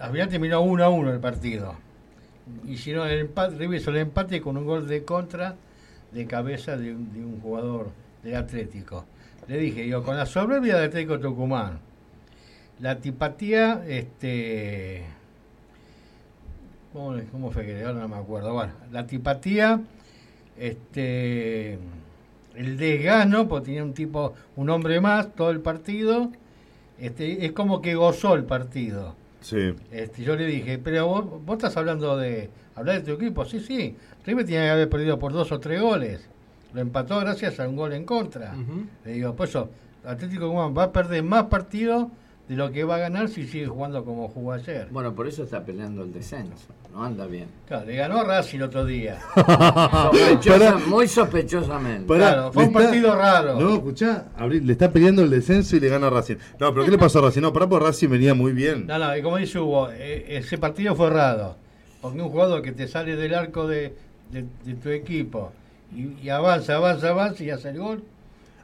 [0.00, 1.76] al final terminó 1 a 1 el partido.
[2.66, 5.54] Hicieron el empate, River hizo el empate con un gol de contra
[6.12, 7.90] de cabeza de un, de un jugador
[8.22, 9.04] del Atlético.
[9.48, 11.78] Le dije, yo, con la soberbia del Atlético Tucumán,
[12.80, 15.04] la antipatía, este.
[16.92, 18.54] ¿Cómo, cómo fue que ahora no me acuerdo?
[18.54, 19.80] Bueno, la antipatía,
[20.58, 21.78] este.
[22.54, 26.30] El desgano, porque tenía un tipo, un hombre más todo el partido.
[26.98, 29.14] Este, es como que gozó el partido.
[29.40, 29.74] Sí.
[29.90, 32.50] Este, yo le dije, pero vos, vos estás hablando de
[32.80, 33.44] hablar de tu equipo.
[33.44, 33.96] Sí, sí.
[34.26, 36.28] River tiene que haber perdido por dos o tres goles.
[36.72, 38.54] Lo empató gracias a un gol en contra.
[39.04, 39.70] Le digo, pues eso,
[40.04, 42.06] Atlético Tucumán va a perder más partidos
[42.48, 44.88] de lo que va a ganar si sigue jugando como jugó ayer.
[44.90, 46.66] Bueno, por eso está peleando el descenso.
[46.92, 47.46] No anda bien.
[47.68, 49.18] Claro, le ganó a Racing el otro día.
[49.36, 52.06] Sospechosa- muy sospechosamente.
[52.06, 53.60] Pará, Claro, fue le un partido raro.
[53.60, 56.36] No, escuchá, Abril, le está peleando el descenso y le gana a Racing.
[56.58, 57.42] No, pero ¿qué le pasó a Racing?
[57.42, 58.86] No, pará, porque Racing venía muy bien.
[58.86, 61.56] No, no, y como dice Hugo, eh, ese partido fue raro.
[62.00, 63.94] Porque un jugador que te sale del arco de,
[64.30, 65.52] de- de tu equipo
[65.94, 68.02] y, y avanza, avanza, avanza y hace el gol.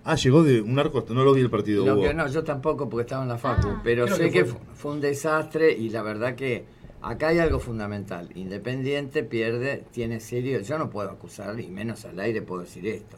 [0.05, 1.84] Ah, llegó de un arco, no lo vi el partido.
[1.84, 3.80] Lo que no, yo tampoco porque estaba en la facu, Ah.
[3.82, 6.64] pero sé que que, fue- fu- fue un desastre y la verdad que
[7.03, 8.28] acá hay algo fundamental.
[8.37, 13.16] Independiente pierde, tiene serio, yo no puedo acusar, y menos al aire puedo decir esto,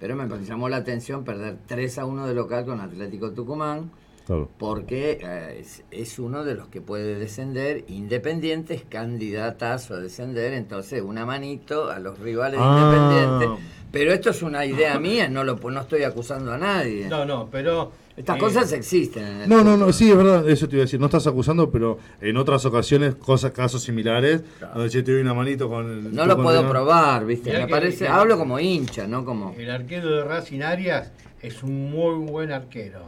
[0.00, 3.90] pero me llamó la atención perder 3 a 1 de local con Atlético Tucumán,
[4.26, 4.48] Claro.
[4.58, 10.52] porque eh, es, es uno de los que puede descender, Independiente es candidatazo a descender,
[10.54, 12.78] entonces una manito a los rivales Ah.
[13.18, 13.62] Independiente.
[13.92, 17.06] Pero esto es una idea mía, no lo no estoy acusando a nadie.
[17.08, 17.92] No, no, pero.
[18.16, 19.48] Estas eh, cosas existen.
[19.48, 21.00] No, no, no, sí, es verdad, eso te iba a decir.
[21.00, 24.74] No estás acusando, pero en otras ocasiones, cosas, casos similares, Claro.
[24.74, 26.14] donde yo te doy una manito con el.
[26.14, 27.48] No lo con puedo el- probar, ¿viste?
[27.50, 29.54] Mirá Me que- parece, que- hablo como hincha, no como...
[29.56, 31.10] El arquero de Racing Arias
[31.40, 33.00] es un muy buen arquero.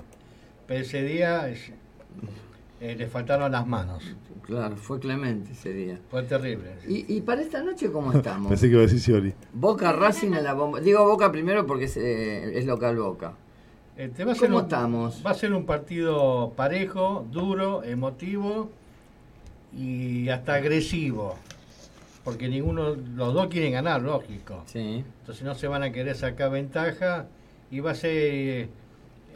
[0.73, 1.71] Ese día es-
[2.81, 4.03] eh, le faltaron las manos.
[4.43, 5.99] Claro, fue clemente ese día.
[6.11, 6.73] Fue terrible.
[6.89, 8.49] ¿Y, y para esta noche cómo estamos?
[8.51, 9.35] Pensé que iba a decir Scioli.
[9.53, 10.81] Boca Racing en la bomba.
[10.81, 13.35] Digo Boca primero porque es, eh, es local Boca.
[13.97, 15.23] Este, va a ¿Cómo un- estamos?
[15.25, 18.71] Va a ser un partido parejo, duro, emotivo
[19.77, 21.37] y hasta agresivo.
[22.25, 24.63] Porque ninguno, los dos quieren ganar, lógico.
[24.67, 25.05] Sí.
[25.21, 27.27] Entonces no se van a querer sacar ventaja
[27.71, 28.69] y va a ser.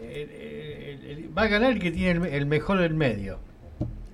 [0.00, 3.38] El- el- el- va a ganar el que tiene el, el mejor del medio.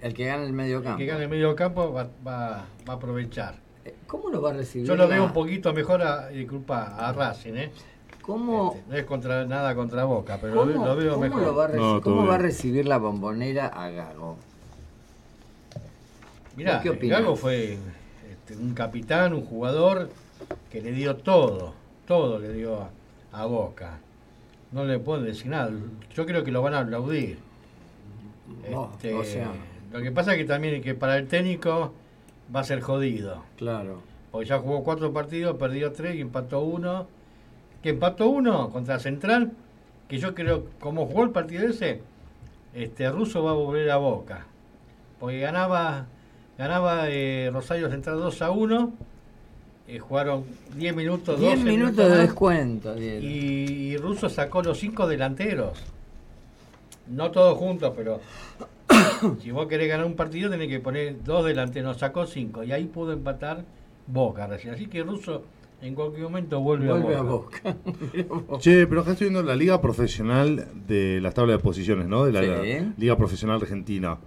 [0.00, 0.98] El que gana el medio El campo.
[0.98, 3.54] que gana el medio campo va, va- va a aprovechar.
[3.84, 4.86] Eh, ¿Cómo lo va a recibir?
[4.86, 7.70] Yo lo veo la- un poquito mejor a, disculpa, a Racing, ¿eh?
[8.20, 11.22] ¿Cómo, Este, no es contra nada contra Boca, pero lo, cómo, veo- lo veo cómo
[11.24, 11.42] mejor.
[11.42, 14.36] lo va a, reci- No, todo cómo va a recibir la bombonera a Gago?
[16.56, 17.20] Mirá, ¿Qué opinás?
[17.20, 17.78] Gago fue
[18.30, 20.10] este, un capitán, un jugador
[20.70, 21.74] que le dio todo,
[22.06, 22.90] todo le dio a,
[23.32, 23.98] a Boca.
[24.72, 25.70] No le puedo decir nada.
[26.14, 27.38] Yo creo que lo van a aplaudir.
[28.74, 29.52] Oh, Este, o sea,
[29.92, 31.92] Lo que pasa es que también que para el técnico
[32.54, 33.42] va a ser jodido.
[33.58, 34.00] claro.
[34.30, 37.06] Porque ya jugó cuatro partidos, perdió tres y empató uno.
[37.82, 39.52] Que empató uno contra Central,
[40.08, 42.00] que yo creo, como jugó el partido ese,
[42.72, 44.46] este Russo va a volver a Boca.
[45.20, 46.06] Porque ganaba
[46.56, 48.92] ganaba eh, Rosario Central 2 a 1,
[49.88, 50.44] eh, jugaron
[50.76, 52.96] 10 minutos, 10 12 minutos de más, descuento.
[52.98, 55.78] y, y Russo sacó los cinco delanteros.
[57.08, 58.20] No todos juntos, pero
[59.42, 62.84] si vos querés ganar un partido tenés que poner dos delanteros, sacó cinco y ahí
[62.84, 63.64] pudo empatar
[64.06, 64.74] Boca recién.
[64.74, 65.42] Así que Russo
[65.80, 67.58] en cualquier momento vuelve, Vuelve a a Boca.
[67.64, 67.76] Boca.
[68.12, 68.60] Mirá vos.
[68.62, 72.24] Che, pero acá estoy viendo la liga profesional de las tablas de posiciones, ¿no?
[72.24, 72.92] De la, Sí.
[72.98, 74.18] liga profesional argentina.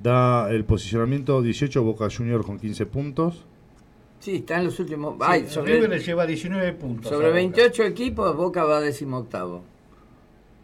[0.00, 3.44] Da el posicionamiento 18 Boca Juniors con 15 puntos.
[4.22, 5.14] Sí, está en los últimos.
[5.14, 7.10] Sí, Ay, River le lleva 19 puntos.
[7.10, 7.34] sobre Boca.
[7.34, 9.62] 28 equipos, Boca va a decimoctavo.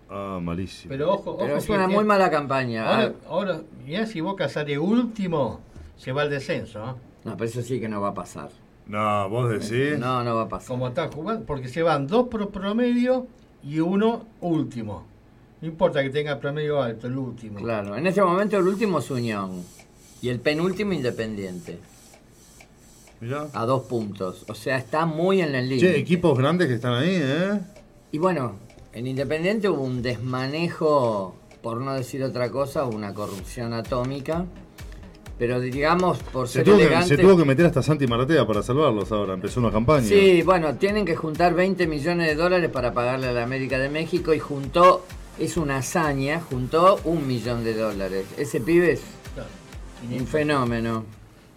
[0.09, 0.91] Ah, malísimo.
[0.91, 2.89] Pero ojo, ojo Pero es una tiene- muy mala campaña.
[2.89, 5.59] Ahora, Ah, ahora mirá si Boca sale último,
[5.97, 6.79] se va al descenso.
[6.79, 6.93] ¿eh?
[7.25, 8.49] No, pero eso sí que no va a pasar.
[8.87, 9.99] No, vos decís.
[9.99, 10.69] No, no va a pasar.
[10.69, 13.27] como están jugando, porque se van dos pro promedio
[13.65, 15.05] y uno último.
[15.61, 17.59] No importa que tenga promedio alto, el último.
[17.59, 19.65] Claro, en este momento el último es Unión.
[20.23, 21.79] Y el penúltimo Independiente.
[23.21, 23.49] Mirá.
[23.53, 24.45] A dos puntos.
[24.49, 25.99] O sea, está muy en el Che, límite.
[25.99, 27.61] equipos grandes que están ahí, ¿eh?
[28.13, 28.57] Y bueno,
[28.93, 34.45] en Independiente hubo un desmanejo, por no decir otra cosa, una corrupción atómica.
[35.39, 38.61] Pero digamos, por Se ser tuvo, que, se tuvo que meter hasta Santi Maratea para
[38.63, 39.35] salvarlos ahora.
[39.35, 40.07] Empezó una campaña.
[40.07, 43.89] Sí, bueno, tienen que juntar 20 millones de dólares para pagarle a la América de
[43.89, 45.05] México y juntó,
[45.39, 48.27] es una hazaña, juntó un millón de dólares.
[48.37, 49.03] Ese pibe es
[50.11, 51.05] un fenómeno.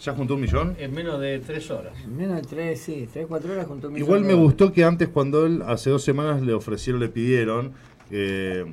[0.01, 0.75] ¿Ya juntó un millón?
[0.79, 1.93] En menos de tres horas.
[2.03, 4.83] En Menos de tres, sí, tres, cuatro horas juntó un millón Igual me gustó que
[4.83, 7.73] antes cuando él hace dos semanas le ofrecieron, le pidieron,
[8.09, 8.65] eh,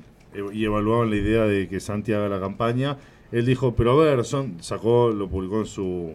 [0.53, 2.97] y evaluaban la idea de que Santi haga la campaña.
[3.31, 6.15] Él dijo, pero a ver, son, sacó, lo publicó en su,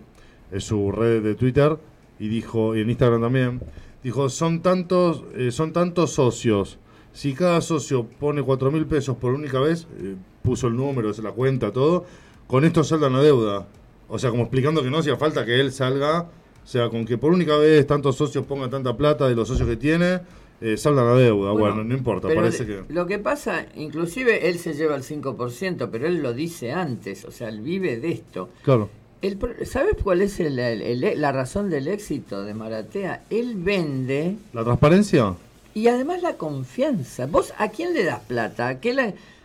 [0.51, 1.78] en su red de Twitter
[2.18, 3.61] y dijo, y en Instagram también,
[4.03, 6.80] dijo, son tantos, eh, son tantos socios.
[7.11, 11.22] Si cada socio pone cuatro mil pesos por única vez, eh, puso el número, se
[11.22, 12.05] la cuenta, todo,
[12.47, 13.68] con esto saldan la deuda.
[14.14, 16.28] O sea, como explicando que no hacía falta que él salga,
[16.64, 19.68] o sea, con que por única vez tantos socios pongan tanta plata de los socios
[19.68, 20.20] que tiene,
[20.61, 21.51] eh, saldan la deuda.
[21.53, 22.84] Bueno, no importa, parece que...
[22.89, 27.32] Lo que pasa, inclusive él se lleva el 5%, pero él lo dice antes, o
[27.32, 28.49] sea, él vive de esto.
[28.61, 28.88] Claro.
[29.24, 33.24] El ¿Sabes cuál es el- la razón del éxito de Maratea?
[33.32, 35.34] Él vende ¿La transparencia?
[35.74, 37.26] y además la confianza.
[37.26, 38.68] ¿Vos a quién le das plata?
[38.68, 38.91] ¿A, qué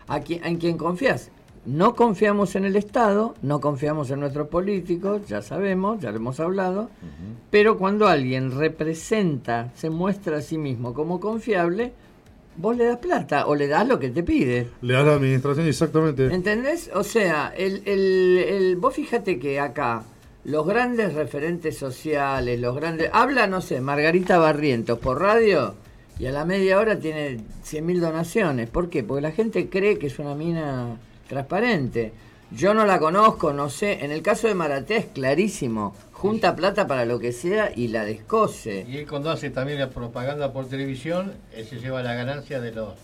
[0.09, 1.31] a ¿En quién confías?
[1.67, 6.41] No confiamos en el Estado, no confiamos en nuestros políticos, ya sabemos, ya lo hemos
[6.41, 6.89] hablado,
[7.51, 11.93] pero cuando alguien representa, se muestra a sí mismo como confiable,
[12.57, 14.69] vos le das plata o le das lo que te pide.
[14.81, 16.27] Le da la administración exactamente.
[16.35, 16.91] ¿Entendés?
[16.95, 20.03] O sea, el, el, el- vos fíjate que acá
[20.45, 23.11] los grandes referentes sociales, los grandes...
[23.13, 25.75] Habla, no sé, Margarita Barrientos por radio
[26.19, 28.71] y a la media hora tiene 100.000 donaciones.
[28.71, 29.03] ¿Por qué?
[29.05, 30.97] Porque la gente cree que es una mina
[31.29, 32.13] transparente.
[32.51, 34.05] Yo no la conozco, no sé.
[34.05, 35.95] En el caso de Maratea es clarísimo.
[36.13, 38.87] Junta plata para lo que sea y la descose.
[38.89, 42.73] Y él cuando hace también la propaganda por televisión, él se lleva la ganancia de
[42.73, 42.95] los,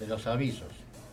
[0.00, 0.66] de los avisos.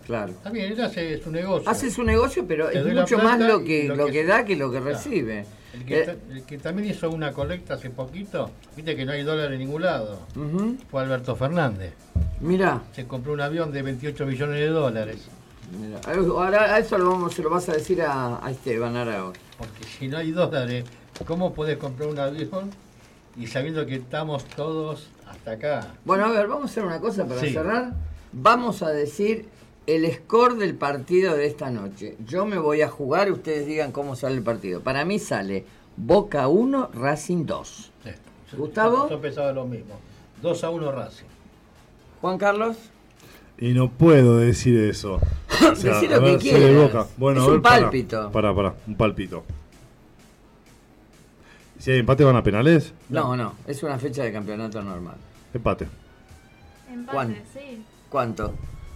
[0.08, 0.34] Claro.
[0.42, 1.70] También él hace su negocio.
[1.70, 4.46] Hace su negocio, pero Te es mucho más lo que, lo lo que- que da
[4.46, 4.94] que lo que Claro.
[4.96, 5.46] recibe.
[5.74, 9.12] El que, Eh, ta- el que también hizo una colecta hace poquito, viste que no
[9.12, 10.20] hay dólar en ningún lado,
[10.90, 11.94] fue Alberto Fernández.
[12.42, 15.28] Mirá, Se compró un avión de 28 millones de dólares.
[15.80, 19.34] Mira, ahora a eso lo, vamos, se lo vas a decir a, a Esteban Aragón.
[19.58, 20.86] Porque si no hay dólares,
[21.26, 22.72] ¿cómo podés comprar un avión
[23.38, 25.88] y sabiendo que estamos todos hasta acá?
[26.04, 27.54] Bueno, a ver, vamos a hacer una cosa para Sí.
[27.54, 27.94] cerrar.
[28.34, 29.48] Vamos a decir
[29.88, 32.18] el score del partido de esta noche.
[32.26, 34.82] Yo me voy a jugar y ustedes digan cómo sale el partido.
[34.82, 35.66] Para mí sale
[35.98, 37.92] Boca 1, Racing 2.
[38.04, 38.12] Sí.
[38.58, 39.10] Gustavo.
[39.10, 39.96] Yo pensaba lo mismo.
[40.42, 41.26] 2 a 1 Racing.
[42.22, 42.78] Juan Carlos.
[43.62, 45.14] Y no puedo decir eso.
[45.16, 46.76] O sea, Decí lo que ver, de quieras.
[46.92, 47.08] Boca.
[47.16, 47.82] Bueno, Es ver, un pará.
[47.84, 48.32] pálpito.
[48.32, 49.44] Pará, pará, un palpito.
[51.80, 52.94] Si hay empate, van a penales.
[53.10, 55.16] No, no, es una fecha de campeonato normal.
[55.54, 55.88] Empate.
[56.92, 57.36] Empate, ¿Cuán?
[57.54, 57.82] sí.
[58.10, 58.54] ¿Cuánto?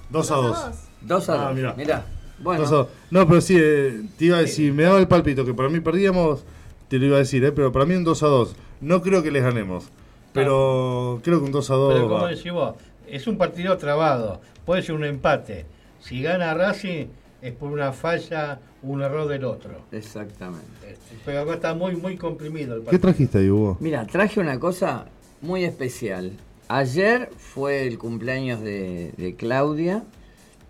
[0.10, 0.58] 2 a 2.
[1.02, 1.56] 2 a Ah, 2.
[1.56, 1.74] mirá.
[1.76, 2.06] Mirá.
[2.40, 2.88] Bueno, Dos a dos.
[3.12, 5.80] No, pero sí, eh, te iba a decir, me daba el palpito que para mí
[5.80, 6.44] perdíamos,
[6.90, 8.56] te lo iba a decir, eh, pero para mí un 2 a 2.
[8.82, 9.86] No creo que les ganemos,
[10.34, 12.76] pero creo que un 2 a 2 Pero como decís vos,
[13.16, 14.42] es un partido trabado.
[14.66, 15.66] Puede ser un empate.
[16.00, 17.08] Si gana Racing
[17.42, 19.72] es por una falla, un error del otro.
[19.92, 20.66] exactamente.
[20.88, 23.02] Este, Pero acá está muy, muy comprimido el ¿Qué partido.
[23.02, 23.78] trajiste ahí, Hugo?
[23.80, 25.06] Mira, traje una cosa
[25.42, 26.32] muy especial.
[26.68, 30.04] Ayer fue el cumpleaños de, de Claudia.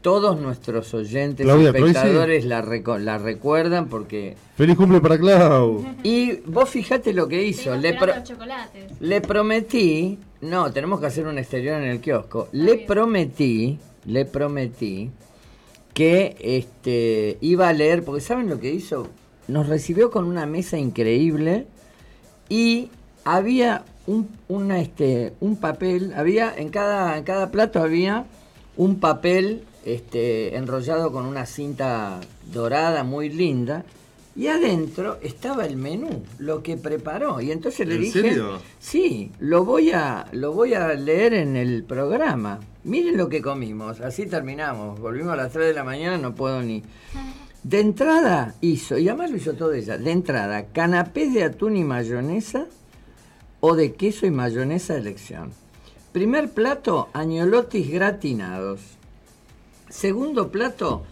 [0.02, 4.36] Todos nuestros oyentes, Claudia espectadores la, reco- la recuerdan porque...
[4.56, 5.84] ¡Feliz cumple para Clau!
[6.04, 7.76] Y vos fijate lo que hizo.
[7.76, 8.92] Le, pro- los chocolates.
[9.02, 10.20] le prometí...
[10.46, 12.50] No, tenemos que hacer un exterior en el kiosco.
[12.52, 15.10] Le prometí, le prometí
[15.96, 19.08] que este, iba a leer, porque ¿saben lo que hizo?
[19.48, 21.66] Nos recibió con una mesa increíble
[22.48, 22.90] y
[23.24, 28.26] había un, una, este, un papel, había en cada, en cada plato había
[28.78, 32.20] un papel este, enrollado con una cinta
[32.54, 33.84] dorada muy linda
[34.36, 37.40] y adentro estaba el menú, lo que preparó.
[37.40, 38.60] Y entonces le ¿En dije, serio?
[38.80, 42.60] sí, lo voy a, lo voy a leer en el programa.
[42.84, 45.00] Miren lo que comimos, así terminamos.
[45.00, 46.84] Volvimos a las 3 de la mañana, no puedo ni.
[47.64, 51.84] De entrada hizo, y además lo hizo todo ella, de entrada, canapés de atún y
[51.84, 52.66] mayonesa
[53.62, 55.52] o de queso y mayonesa de elección.
[56.12, 58.82] Primer plato, añolotis gratinados.
[59.90, 61.04] Segundo plato,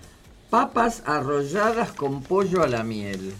[0.53, 3.33] papas arrolladas con pollo a la miel.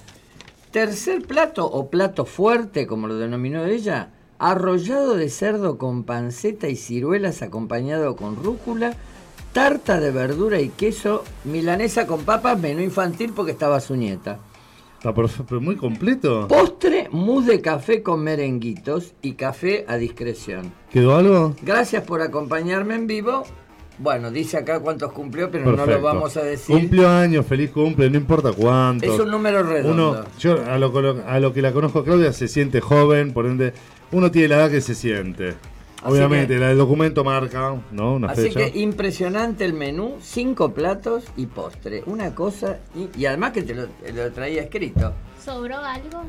[0.72, 4.10] Tercer plato, o plato fuerte, como lo denominó ella,
[4.40, 8.96] arrollado de cerdo con panceta y ciruelas acompañado con rúcula,
[9.52, 14.40] tarta de verdura y queso, milanesa con papas, menú infantil porque estaba su nieta.
[14.98, 16.48] Está muy completo.
[16.48, 20.74] Postre, mousse de café con merenguitos y café a discreción.
[20.92, 21.54] ¿Quedó algo?
[21.62, 23.44] Gracias por acompañarme en vivo.
[24.00, 26.76] Bueno, dice acá cuántos cumplió, pero no lo vamos a decir.
[26.76, 29.06] Cumplió años, feliz cumple, no importa cuánto.
[29.06, 30.12] Es un número redondo.
[30.12, 33.74] Uno, yo a lo, a lo que la conozco Claudia se siente joven, por ende,
[34.12, 35.50] uno tiene la edad que se siente.
[36.02, 38.16] Así Obviamente, que- la del documento marca, ¿no?
[38.16, 38.60] Una Así fecha.
[38.72, 42.04] que impresionante el menú, cinco platos y postre.
[42.08, 45.14] Una cosa, y, y además que te lo, te lo traía escrito.
[45.42, 46.24] ¿Sobró algo?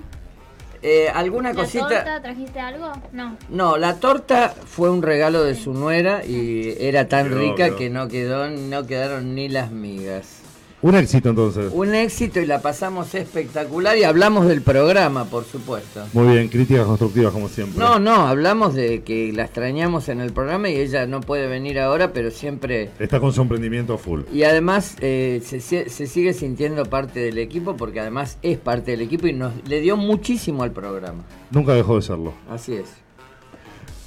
[0.87, 1.89] Eh, ¿Alguna ¿La cosita?
[1.89, 2.93] torta trajiste algo?
[3.12, 3.39] No.
[3.49, 8.07] No, la torta fue un regalo de su nuera y era tan rica que no
[8.09, 10.43] quedó, no quedaron ni las migas.
[10.85, 11.72] Un éxito entonces.
[11.72, 16.05] Un éxito y la pasamos espectacular y hablamos del programa, por supuesto.
[16.12, 17.80] Muy bien, críticas constructivas como siempre.
[17.82, 21.80] No, no, hablamos de que la extrañamos en el programa y ella no puede venir
[21.80, 22.91] ahora, pero siempre...
[22.99, 24.24] Está con su emprendimiento full.
[24.30, 29.01] Y además eh, se, se sigue sintiendo parte del equipo porque además es parte del
[29.01, 31.24] equipo y nos le dio muchísimo al programa.
[31.51, 32.35] Nunca dejó de serlo.
[32.51, 32.89] Así es.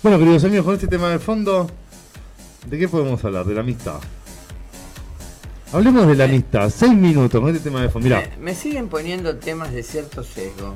[0.03, 1.65] Bueno, queridos amigos, con este tema de fondo,
[2.67, 3.47] ¿de qué podemos hablar?
[3.47, 3.99] De la amistad.
[5.73, 6.69] Hablemos de la amistad.
[6.75, 8.07] Seis minutos con este tema de fondo.
[8.07, 10.73] Mirá, Me, me siguen poniendo temas de cierto sesgo.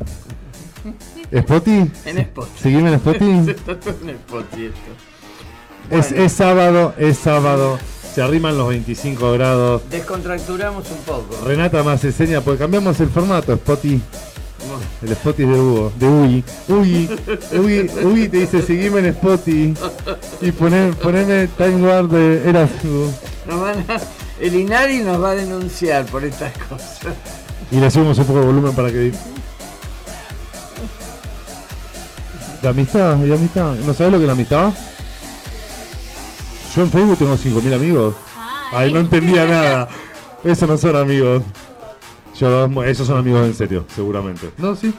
[1.36, 1.92] Spotty.
[2.06, 2.50] En Spot.
[2.62, 3.32] Seguime en Spotty.
[3.52, 5.96] Está todo en Spotify esto.
[5.96, 6.26] Es, Bueno.
[6.26, 7.80] es sábado, es sábado.
[8.14, 9.84] Se arriman los 25 grados.
[9.90, 11.46] Descontracturamos un poco.
[11.46, 14.02] Renata más enseña, porque cambiamos el formato, Spotty.
[15.02, 16.44] El Spotty de Hugo, de Uy.
[16.68, 17.10] Uy,
[17.58, 19.74] Uy, Uy te dice seguime en Spotty.
[20.42, 23.12] Y poner, poneme Time War de Erasmus.
[23.48, 24.02] van a-
[24.42, 27.16] el Inari nos va a denunciar por estas cosas.
[27.72, 29.14] Y le subimos un poco de volumen para que.
[32.64, 33.76] La amistad, la amistad.
[33.76, 34.74] ¿No sabes lo que es la amistad?
[36.76, 38.16] Yo en Facebook tengo 5.000 amigos.
[38.72, 39.90] Ay, no entendía nada.
[40.44, 41.44] Esos no son amigos.
[42.40, 44.52] Yo, esos son amigos en serio, seguramente.
[44.58, 44.94] No, sí.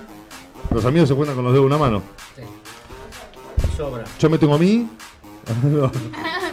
[0.70, 2.02] Los amigos se cuentan con los dedos de una mano.
[3.76, 4.04] Sobra.
[4.18, 4.88] Yo me tengo a mí.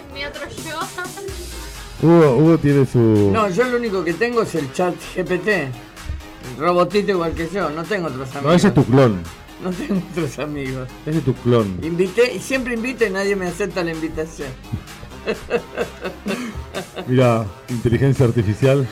[2.01, 3.31] Hugo, Hugo tiene su.
[3.33, 5.47] No, yo lo único que tengo es el chat GPT.
[5.47, 5.71] El
[6.57, 8.43] robotito igual que yo, no tengo otros amigos.
[8.45, 9.21] No, ese es tu clon.
[9.63, 10.87] No tengo otros amigos.
[11.05, 11.79] Ese es tu clon.
[11.83, 14.47] Invité, y siempre invito y nadie me acepta la invitación.
[17.07, 18.87] Mira, inteligencia artificial.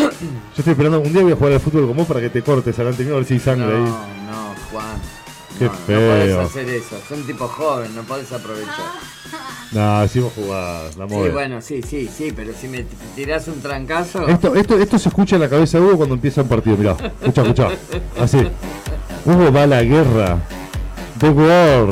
[0.00, 0.08] Yo
[0.58, 2.74] estoy esperando, un día voy a jugar al fútbol con vos para que te cortes
[2.78, 3.82] adelante mío a ver si hay No, sangre ahí.
[3.82, 5.00] no, Juan.
[5.58, 6.10] Qué no, No feo.
[6.10, 6.96] podés hacer eso.
[7.08, 8.74] Son un tipo joven, no podés aprovechar.
[9.72, 11.32] Nah, sí vos jugás, la Sí, moda.
[11.32, 12.84] bueno, sí, sí, sí, pero si me
[13.16, 14.26] tirás un trancazo.
[14.28, 16.96] Esto, esto, esto se escucha en la cabeza de Hugo cuando empieza un partido, mirá.
[17.20, 17.68] Escucha, escucha.
[18.20, 18.38] Así.
[19.24, 20.38] Hugo va a la guerra.
[21.18, 21.86] The war.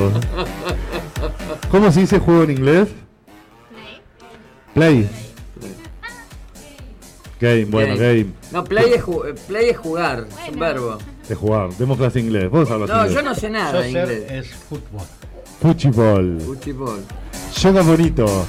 [1.71, 2.89] ¿Cómo se dice juego en inglés?
[4.75, 5.09] Play.
[7.41, 8.27] Game, bueno, game.
[8.53, 9.03] No, play es,
[9.49, 10.99] play es jugar, es un verbo.
[11.29, 11.71] De jugar.
[11.79, 12.51] Demos clase de inglés.
[12.51, 13.15] Vos hablas No, inglés.
[13.15, 14.31] yo no sé nada de Soccer inglés.
[14.31, 15.07] es fútbol.
[15.61, 16.39] Fútbol.
[16.41, 17.01] Fútbol.
[17.61, 18.47] Yoga bonito.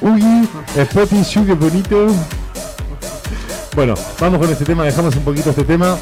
[0.00, 0.48] Uy,
[0.84, 2.06] Spotty, yoga bonito.
[3.74, 5.96] Bueno, vamos con este tema, dejamos un poquito este tema.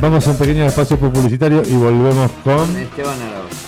[0.00, 2.66] Vamos a un pequeño espacio publicitario y volvemos con.
[2.66, 3.65] Con Esteban Arauz.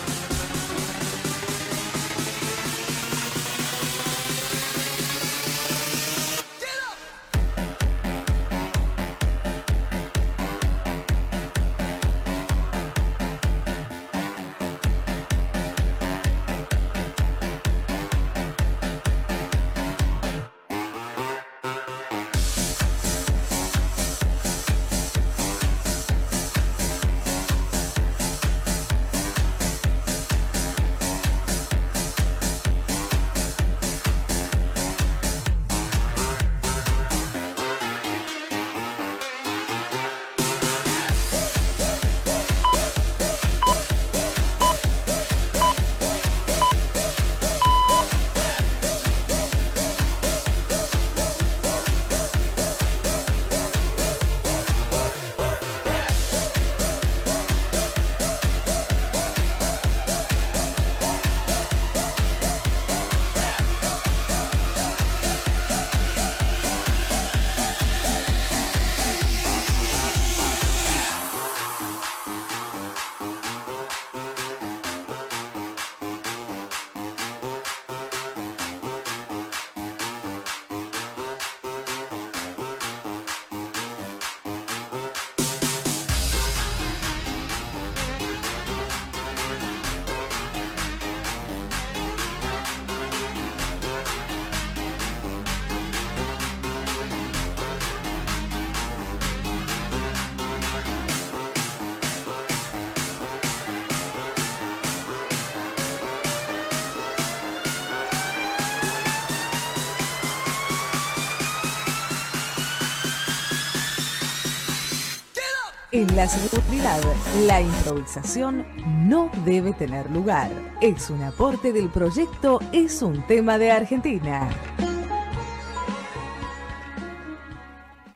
[117.58, 118.64] La improvisación
[119.08, 120.48] no debe tener lugar.
[120.80, 124.48] Es un aporte del proyecto Es un tema de Argentina.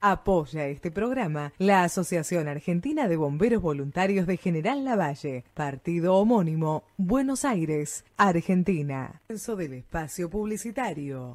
[0.00, 7.44] Apoya este programa la Asociación Argentina de Bomberos Voluntarios de General Lavalle, partido homónimo, Buenos
[7.44, 9.22] Aires, Argentina.
[9.28, 11.34] Del espacio publicitario.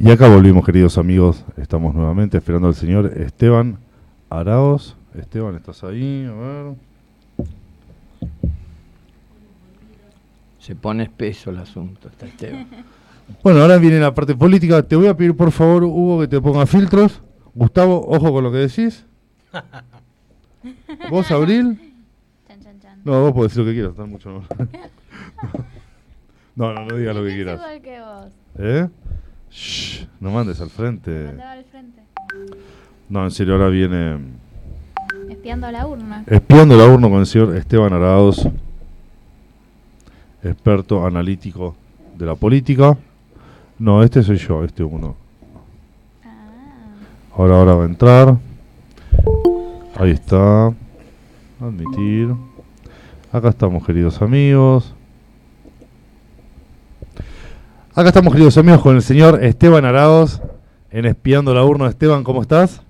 [0.00, 1.44] Y acá volvimos, queridos amigos.
[1.56, 3.78] Estamos nuevamente esperando al señor Esteban
[4.30, 4.96] Araos.
[5.14, 6.24] Esteban, ¿estás ahí?
[6.24, 6.74] A ver.
[10.60, 12.66] Se pone espeso el asunto, está Esteban.
[13.42, 14.82] Bueno, ahora viene la parte política.
[14.82, 17.20] Te voy a pedir, por favor, Hugo, que te ponga filtros.
[17.54, 19.04] Gustavo, ojo con lo que decís.
[21.10, 21.78] ¿Vos, Abril?
[22.48, 23.02] Chan, chan, chan.
[23.04, 24.42] No, vos podés decir lo que quieras, está mucho no.
[26.56, 27.56] No, no, no digas lo que quieras.
[27.56, 28.32] igual que vos.
[28.58, 28.88] ¿Eh?
[29.60, 31.28] Shh, no mandes al frente.
[31.30, 32.00] Andaba al frente.
[33.08, 34.18] No, en serio, ahora viene
[35.28, 36.22] Espiando a la urna.
[36.28, 38.46] espiando la urna con el señor Esteban Arados,
[40.44, 41.74] experto analítico
[42.16, 42.96] de la política.
[43.78, 45.16] No, este soy yo, este uno.
[46.24, 46.28] Ah,
[47.36, 48.36] Ahora, ahora va a entrar.
[49.96, 50.72] Ahí está.
[51.60, 52.32] Admitir.
[53.32, 54.94] Acá estamos, queridos amigos.
[57.98, 60.40] Acá estamos, queridos amigos, con el señor Esteban Araos
[60.92, 61.88] en Espiando la Urna.
[61.88, 62.80] Esteban, ¿cómo estás?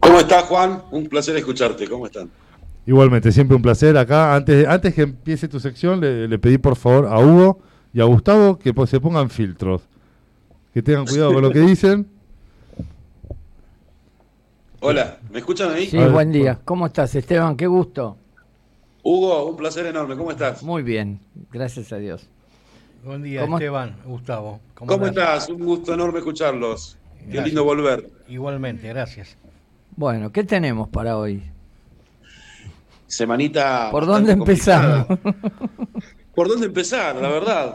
[0.00, 0.80] ¿Cómo estás, Juan?
[0.90, 1.86] Un placer escucharte.
[1.86, 2.30] ¿Cómo están?
[2.86, 3.94] Igualmente, siempre un placer.
[3.98, 7.58] Acá, antes, antes que empiece tu sección, le, le pedí por favor a Hugo
[7.92, 9.82] y a Gustavo que po- se pongan filtros.
[10.72, 12.06] Que tengan cuidado con lo que dicen.
[14.80, 15.86] Hola, ¿me escuchan ahí?
[15.88, 16.58] Sí, ver, buen día.
[16.64, 17.58] ¿Cómo estás, Esteban?
[17.58, 18.16] Qué gusto.
[19.02, 20.16] Hugo, un placer enorme.
[20.16, 20.62] ¿Cómo estás?
[20.62, 21.20] Muy bien,
[21.52, 22.26] gracias a Dios.
[23.04, 24.60] Buen día, ¿Cómo- Esteban, Gustavo.
[24.74, 25.08] ¿Cómo andás?
[25.44, 25.48] estás?
[25.50, 26.96] Un gusto enorme escucharlos.
[27.18, 27.44] Qué Gracias.
[27.46, 28.08] lindo volver.
[28.28, 29.36] Igualmente, gracias.
[29.96, 31.42] Bueno, ¿qué tenemos para hoy?
[33.06, 33.88] Semanita.
[33.90, 35.06] ¿Por dónde empezamos?
[36.34, 37.16] ¿Por dónde empezar?
[37.16, 37.74] La verdad.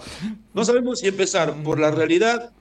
[0.53, 2.51] No sabemos si empezar por la realidad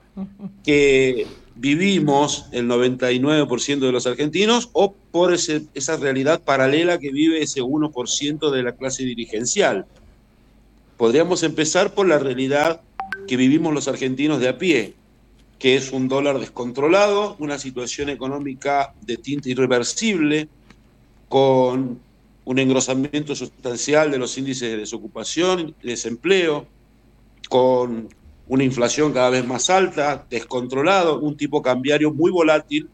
[0.63, 7.41] que vivimos el 99% de los argentinos o por ese- esa realidad paralela que vive
[7.41, 9.85] ese 1% de la clase dirigencial.
[10.97, 12.81] Podríamos empezar por la realidad
[13.27, 14.97] que vivimos los argentinos de a pie,
[15.59, 20.49] que es un dólar descontrolado, una situación económica de tinta irreversible,
[21.29, 22.03] con
[22.45, 26.67] un engrosamiento sustancial de los índices de desocupación y desempleo,
[27.47, 28.09] con
[28.47, 32.89] una inflación cada vez más alta, descontrolado, un tipo cambiario muy volátil,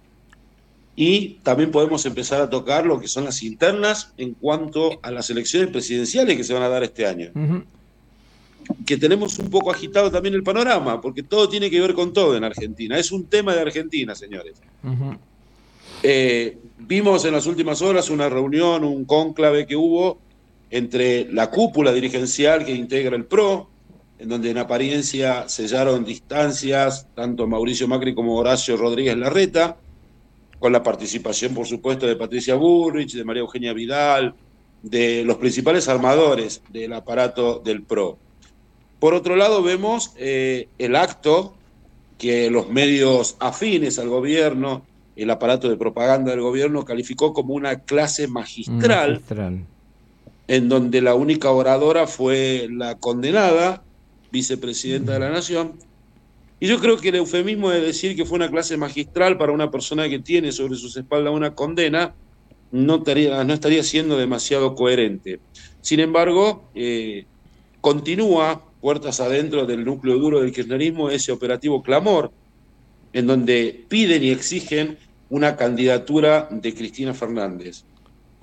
[0.95, 5.29] y también podemos empezar a tocar lo que son las internas en cuanto a las
[5.29, 7.63] elecciones presidenciales que se van a dar este año Ujú.
[8.85, 12.35] Que tenemos un poco agitado también el panorama, porque todo tiene que ver con todo
[12.35, 12.97] en Argentina.
[12.97, 14.61] Es un tema de Argentina, señores.
[16.01, 20.19] Eh, vimos en las últimas horas una reunión, un cónclave que hubo
[20.69, 23.69] entre la cúpula dirigencial que integra el PRO,
[24.19, 29.77] en donde en apariencia sellaron distancias tanto Mauricio Macri como Horacio Rodríguez Larreta,
[30.59, 34.33] con la participación, por supuesto, de Patricia Burrich, de María Eugenia Vidal,
[34.81, 38.17] de los principales armadores del aparato del PRO.
[39.03, 41.53] Por otro lado, vemos eh, el acto
[42.17, 44.85] que los medios afines al gobierno,
[45.17, 49.65] el aparato de propaganda del gobierno, calificó como una clase magistral, Magistral.
[50.47, 53.83] en donde la única oradora fue la condenada,
[54.31, 55.73] vicepresidenta de la Nación.
[56.61, 59.69] Y yo creo que el eufemismo de decir que fue una clase magistral para una
[59.69, 62.13] persona que tiene sobre sus espaldas una condena
[62.71, 65.41] no estaría, no estaría siendo demasiado coherente.
[65.81, 67.25] Sin embargo, eh,
[67.81, 72.33] continúa puertas adentro del núcleo duro del kirchnerismo ese operativo clamor,
[73.13, 74.97] en donde piden y exigen
[75.29, 77.85] una candidatura de Cristina Fernández.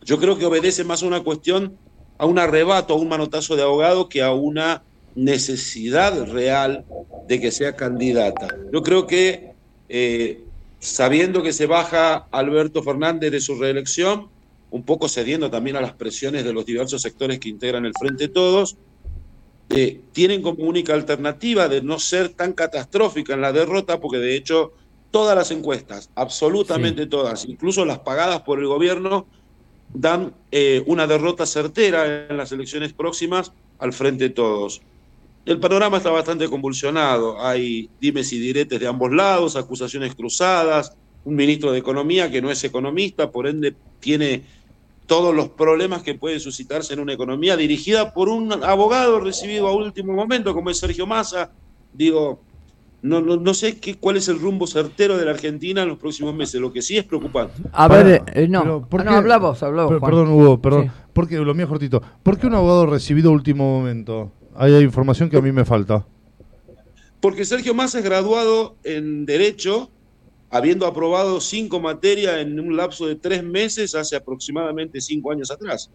[0.02, 1.76] Yo creo que obedece más a una cuestión,
[2.16, 4.82] a un arrebato, a un manotazo de abogado que a una
[5.14, 6.86] necesidad real
[7.28, 8.48] de que sea candidata.
[8.72, 9.52] Yo creo que
[9.90, 10.40] eh,
[10.78, 14.30] sabiendo que se baja Alberto Fernández de su reelección,
[14.70, 18.28] un poco cediendo también a las presiones de los diversos sectores que integran el Frente
[18.28, 18.78] Todos,
[19.70, 24.34] eh, tienen como única alternativa de no ser tan catastrófica en la derrota, porque de
[24.34, 24.72] hecho
[25.12, 29.26] todas las encuestas, absolutamente todas, incluso las pagadas por el gobierno,
[29.94, 34.82] dan eh, una derrota certera en las elecciones próximas al Frente Todos.
[35.46, 41.34] El panorama está bastante convulsionado, hay dimes y diretes de ambos lados, acusaciones cruzadas, un
[41.34, 44.42] ministro de Economía que no es economista, por ende tiene
[45.10, 49.72] todos los problemas que pueden suscitarse en una economía dirigida por un abogado recibido a
[49.74, 51.50] último momento, como es Sergio Massa.
[51.92, 52.40] Digo,
[53.02, 55.98] no, no, no sé qué, cuál es el rumbo certero de la Argentina en los
[55.98, 57.60] próximos meses, lo que sí es preocupante.
[57.72, 60.10] A ver, eh, no, pero ¿por Ah, qué- no, habla vos, habla vos, Per- Juan.
[60.12, 60.84] Perdón, Hugo, perdón.
[60.84, 60.90] Sí.
[61.12, 62.00] Porque lo mío es cortito.
[62.22, 64.30] ¿Por qué un abogado recibido a último momento?
[64.54, 66.06] Ahí hay información que a mí me falta.
[67.20, 69.90] Porque Sergio Massa es graduado en Derecho,
[70.50, 75.88] habiendo aprobado cinco materias en un lapso de tres meses hace aproximadamente cinco años atrás.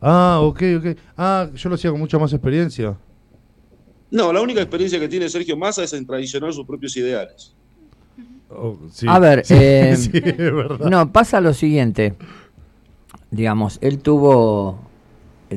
[0.00, 0.96] Ah, ok, ok.
[1.16, 2.96] Ah, yo lo hacía con mucha más experiencia.
[4.10, 7.54] No, la única experiencia que tiene Sergio Massa es en traicionar sus propios ideales.
[8.50, 9.06] Oh, sí.
[9.08, 10.90] A ver, Sí, eh, sí, es verdad.
[10.90, 12.14] No, pasa lo siguiente.
[13.30, 14.78] Digamos, él tuvo,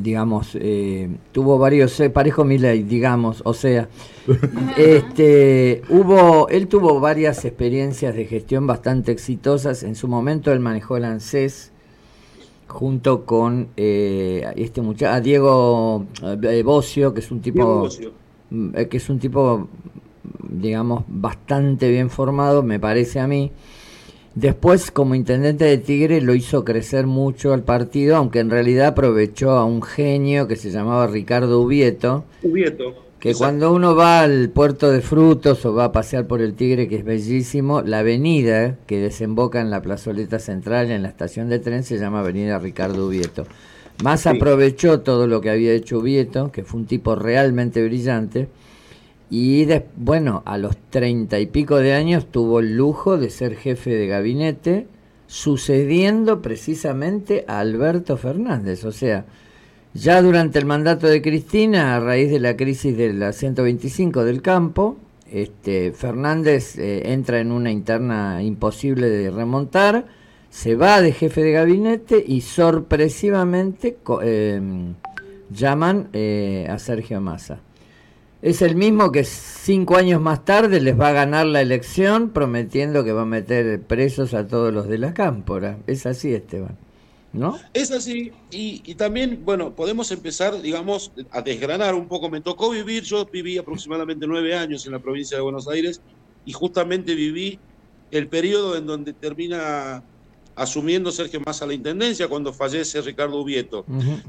[0.01, 3.89] digamos, eh, tuvo varios, eh, parejo Milei, digamos, o sea,
[4.77, 9.83] este, hubo, él tuvo varias experiencias de gestión bastante exitosas.
[9.83, 11.71] En su momento él manejó el ANSES
[12.67, 16.05] junto con eh, este muchacho, a Diego
[16.43, 17.87] eh, Bocio, que es un tipo
[18.49, 19.67] mm, eh, que es un tipo,
[20.49, 23.51] digamos, bastante bien formado, me parece a mí.
[24.35, 29.51] Después, como intendente de Tigre, lo hizo crecer mucho al partido, aunque en realidad aprovechó
[29.51, 32.93] a un genio que se llamaba Ricardo Ubieto, Ubieto.
[33.19, 33.37] que Exacto.
[33.45, 36.97] cuando uno va al puerto de frutos o va a pasear por el Tigre, que
[36.97, 41.83] es bellísimo, la avenida que desemboca en la plazoleta central, en la estación de tren,
[41.83, 43.45] se llama Avenida Ricardo Ubieto.
[44.03, 44.29] Más Sí.
[44.29, 48.49] aprovechó todo lo que había hecho Ubieto, que fue un tipo realmente brillante,
[49.29, 53.55] y de- bueno, a los treinta y pico de años tuvo el lujo de ser
[53.55, 54.87] jefe de gabinete,
[55.27, 58.85] sucediendo precisamente a Alberto Fernández.
[58.85, 59.25] O sea,
[59.93, 64.41] ya durante el mandato de Cristina, a raíz de la crisis de la 125 del
[64.41, 64.97] campo,
[65.31, 70.05] este, Fernández eh, entra en una interna imposible de remontar,
[70.49, 74.61] se va de jefe de gabinete y sorpresivamente eh,
[75.49, 77.59] llaman eh, a Sergio Massa.
[78.41, 83.03] Es el mismo que cinco años más tarde les va a ganar la elección prometiendo
[83.03, 85.79] que va a meter presos a todos los de la cámpora.
[85.87, 86.77] Es así, Esteban.
[87.33, 87.59] ¿No?
[87.73, 92.29] Es así, y, y también, bueno, podemos empezar, digamos, a desgranar un poco.
[92.29, 96.01] Me tocó vivir, yo viví aproximadamente nueve años en la provincia de Buenos Aires
[96.45, 97.59] y justamente viví
[98.11, 100.01] el periodo en donde termina
[100.55, 103.85] asumiendo Sergio Massa la intendencia cuando fallece Ricardo Ubieto.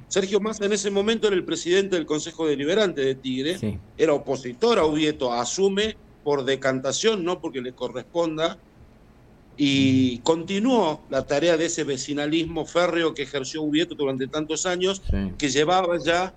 [0.09, 3.79] Sergio Massa en ese momento era el presidente del Consejo Deliberante de Tigre, Sí.
[3.97, 8.59] era opositor a Ubieto, asume por decantación, no porque le corresponda,
[9.57, 15.17] y continuó la tarea de ese vecinalismo férreo que ejerció Ubieto durante tantos años, Sí.
[15.39, 16.35] que llevaba ya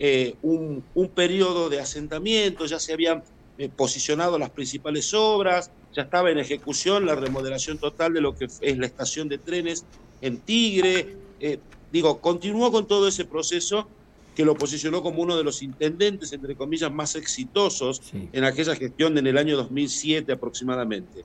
[0.00, 3.24] eh, un, un periodo de asentamiento, ya se habían
[3.58, 8.44] eh, posicionado las principales obras, ya estaba en ejecución la remodelación total de lo que
[8.44, 9.84] es la estación de trenes
[10.20, 11.16] en Tigre.
[11.40, 11.58] eh,
[11.90, 13.88] digo, continuó con todo ese proceso
[14.36, 18.28] que lo posicionó como uno de los intendentes, entre comillas, más exitosos Sí.
[18.32, 21.24] en aquella gestión en el año 2007 aproximadamente.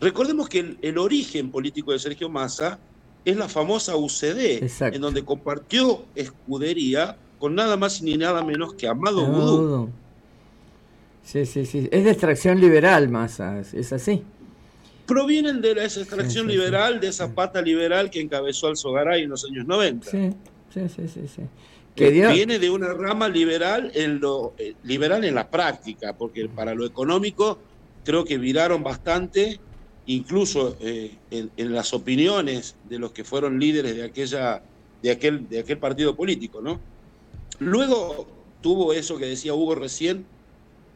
[0.00, 2.78] Recordemos que el, el origen político de Sergio Massa
[3.24, 4.94] es la famosa UCD, Exacto.
[4.94, 9.88] en donde compartió escudería con nada más ni nada menos que Amado dudo.
[11.24, 11.88] Sí, sí, sí.
[11.92, 14.22] Es de extracción liberal, Massa, es así.
[15.06, 16.64] Provienen de esa extracción Sí, sí, sí.
[16.64, 20.10] liberal, de esa pata liberal que encabezó al Sogaray en los años 90.
[20.10, 20.30] Sí,
[20.72, 21.20] sí, sí, sí.
[21.36, 21.42] sí.
[21.96, 26.16] que Que dio- viene de una rama liberal en lo eh, liberal en la práctica,
[26.16, 27.58] porque para lo económico
[28.04, 29.58] creo que viraron bastante,
[30.06, 34.62] incluso eh, en, en las opiniones de los que fueron líderes de aquella
[35.02, 36.78] de aquel de aquel partido político, ¿no?
[37.58, 38.26] Luego
[38.62, 40.24] tuvo eso que decía Hugo recién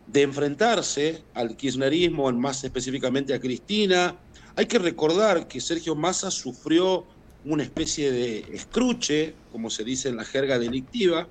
[0.07, 4.23] de enfrentarse al kirchnerismo, más específicamente a Cristina.
[4.57, 7.09] Hay que recordar que Sergio Massa sufrió
[7.43, 11.31] una especie de escruche, como se dice en la jerga delictiva,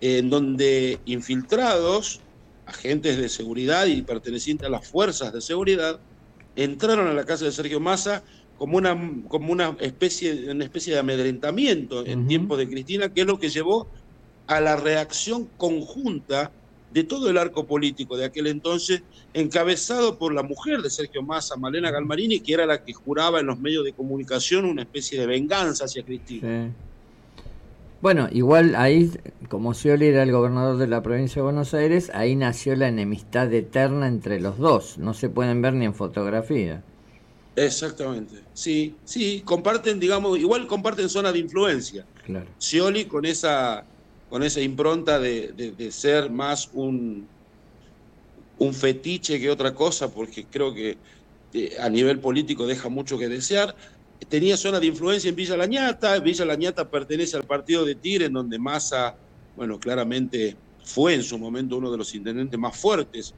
[0.00, 2.26] en donde infiltrados,
[2.64, 6.00] agentes de seguridad y pertenecientes a las fuerzas de seguridad,
[6.54, 8.24] entraron a la casa de Sergio Massa
[8.54, 8.94] como una,
[9.28, 12.26] como una, especie, una especie de amedrentamiento en Ujú.
[12.26, 13.90] tiempos de Cristina, que es lo que llevó
[14.46, 16.59] a la reacción conjunta
[16.92, 19.02] de todo el arco político de aquel entonces,
[19.32, 23.46] encabezado por la mujer de Sergio Massa, Malena Galmarini, que era la que juraba en
[23.46, 26.66] los medios de comunicación una especie de venganza hacia Cristina.
[26.66, 26.72] Sí.
[28.00, 29.12] Bueno, igual ahí,
[29.50, 33.52] como Scioli era el gobernador de la provincia de Buenos Aires, ahí nació la enemistad
[33.52, 34.96] eterna entre los dos.
[34.96, 36.82] No se pueden ver ni en fotografía.
[37.56, 38.36] Exactamente.
[38.54, 42.06] Sí, sí, comparten, digamos, igual comparten zona de influencia.
[42.24, 42.46] Claro.
[42.58, 43.84] Scioli con esa,
[44.30, 47.28] con esa impronta de, ser más un,
[48.72, 50.96] fetiche que otra cosa, porque creo que
[51.52, 53.74] eh, a nivel político deja mucho que desear.
[54.28, 58.34] Tenía zona de influencia en Villa Lañata, Villa Lañata pertenece al partido de Tigre, en
[58.34, 59.16] donde Massa,
[59.56, 63.34] bueno, claramente fue en su momento uno de los intendentes más fuertes,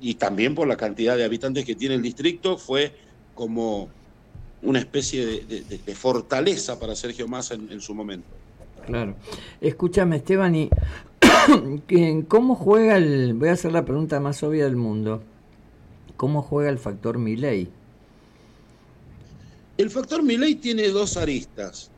[0.00, 2.92] y también por la cantidad de habitantes que tiene el distrito, fue
[3.34, 3.88] como
[4.62, 8.37] una especie de, fortaleza para Sergio Massa en su momento.
[8.88, 9.16] Claro.
[9.60, 10.70] Escúchame, Esteban, y
[12.28, 13.34] ¿cómo juega el...
[13.34, 15.22] Voy a hacer la pregunta más obvia del mundo.
[16.16, 17.68] ¿Cómo juega el factor Milei?
[19.76, 21.90] El factor Milei tiene dos aristas.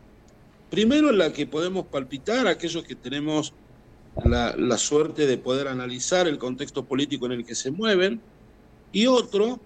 [0.69, 3.55] Primero, la que podemos palpitar, aquellos que tenemos
[4.25, 8.21] la, la suerte de poder analizar el contexto político en el que se mueven,
[8.91, 9.61] y otro,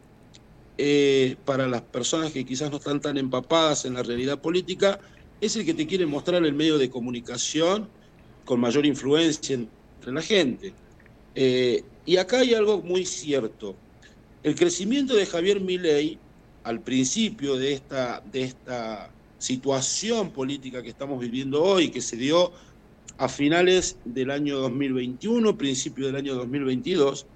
[0.76, 5.00] eh, para las personas que quizás no están tan empapadas en la realidad política,
[5.44, 7.88] es el que te quiere mostrar el medio de comunicación
[8.44, 10.72] con mayor influencia entre la gente.
[11.34, 13.74] Eh, y acá hay algo muy cierto.
[14.42, 16.18] El crecimiento de Javier Milei
[16.64, 22.52] al principio de esta, de esta situación política que estamos viviendo hoy, que se dio
[23.18, 27.26] a finales del año 2021, principio del año 2022,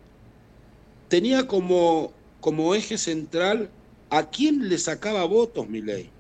[1.09, 3.71] tenía como, como eje central
[4.11, 6.11] a quién le sacaba votos Milei.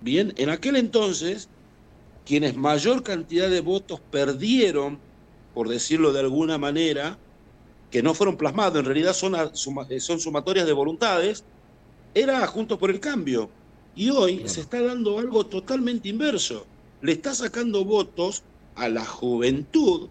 [0.00, 1.48] Bien, en aquel entonces,
[2.24, 5.00] quienes mayor cantidad de votos perdieron,
[5.52, 7.18] por decirlo de alguna manera,
[7.90, 11.44] que no fueron plasmados, en realidad son, a- suma- eh, son sumatorias de voluntades,
[12.14, 13.50] era Juntos por el Cambio.
[13.94, 16.66] Y hoy se está dando algo totalmente inverso.
[17.00, 18.42] Le está sacando votos
[18.76, 20.08] a la juventud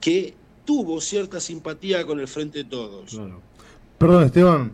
[0.00, 0.34] que
[0.64, 3.12] tuvo cierta simpatía con el Frente de Todos.
[3.98, 4.72] Perdón, Esteban.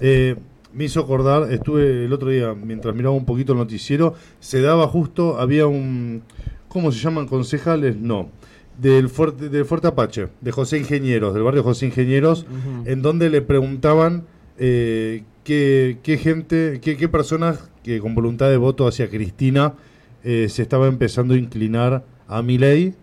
[0.00, 0.36] eh,
[0.72, 4.86] me hizo acordar, estuve el otro día, mientras miraba un poquito el noticiero, se daba
[4.88, 6.22] justo, había un.
[6.68, 7.26] ¿Cómo se llaman?
[7.26, 7.96] ¿Concejales?
[7.96, 8.30] No.
[8.78, 12.46] Del Fuerte, del Fuerte Apache, de José Ingenieros, del barrio José Ingenieros,
[12.84, 14.26] en donde le preguntaban
[14.56, 19.74] eh, qué, qué gente, qué, qué personas que con voluntad de voto hacia Cristina
[20.22, 22.94] eh, se estaba empezando a inclinar a Milei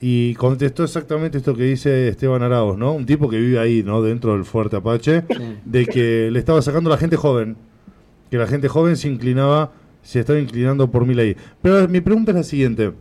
[0.00, 2.92] y contestó exactamente esto que dice Esteban Arauz, ¿no?
[2.92, 4.00] Un tipo que vive ahí, ¿no?
[4.00, 5.24] Dentro del Fuerte Apache,
[5.64, 7.56] de que le estaba sacando a la gente joven,
[8.30, 9.72] que la gente joven se inclinaba,
[10.02, 11.36] se estaba inclinando por Milei.
[11.62, 12.92] Pero mi pregunta es la siguiente.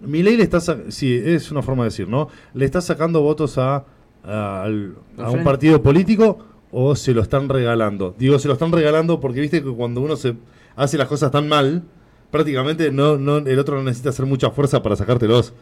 [0.00, 2.28] Milei le está, sí, es una forma de decir, ¿no?
[2.52, 3.84] ¿Le está sacando votos a,
[4.24, 6.38] a, un partido político
[6.72, 8.14] o se lo están regalando?
[8.18, 10.34] Digo, se lo están regalando porque viste que cuando uno se
[10.74, 11.82] hace las cosas tan mal,
[12.32, 15.52] prácticamente no, no, el otro no necesita hacer mucha fuerza para sacártelos.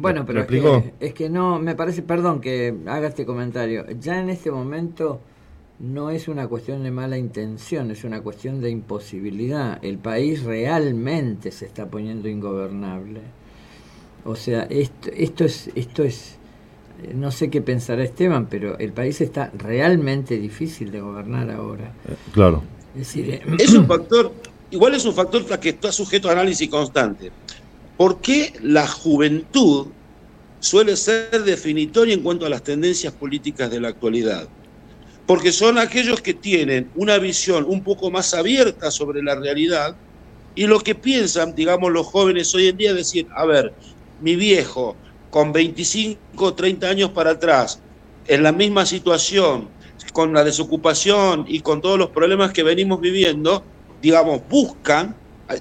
[0.00, 3.84] Bueno, ¿Me pero es que, es que no, me parece, perdón que haga este comentario,
[3.98, 5.20] ya en este momento
[5.80, 9.82] no es una cuestión de mala intención, es una cuestión de imposibilidad.
[9.82, 13.20] El país realmente se está poniendo ingobernable.
[14.24, 16.36] O sea, esto, esto es, esto es,
[17.02, 21.92] eh, no sé qué pensará Esteban, pero el país está realmente difícil de gobernar ahora.
[22.32, 22.62] Claro.
[22.94, 24.32] Es decir, eh, Es un factor,
[24.70, 27.32] igual es un factor que está sujeto a análisis constante.
[28.00, 29.88] ¿Por qué la juventud
[30.58, 34.48] suele ser definitoria en cuanto a las tendencias políticas de la actualidad?
[35.26, 39.94] porque son aquellos que tienen una visión un poco más abierta sobre la realidad
[40.54, 43.74] y lo que piensan, digamos, los jóvenes hoy en día es decir, a ver,
[44.18, 44.96] mi viejo
[45.28, 47.80] con 25, 30 años para atrás,
[48.26, 49.68] en la misma situación,
[50.14, 53.62] con la desocupación y con todos los problemas que venimos viviendo,
[54.00, 55.14] digamos, buscan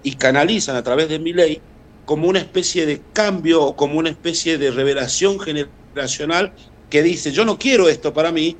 [0.03, 1.61] y canalizan a través de mi ley
[2.10, 6.52] como una especie de cambio o como una especie de revelación generacional
[6.90, 8.57] que dice, yo no quiero esto para mí,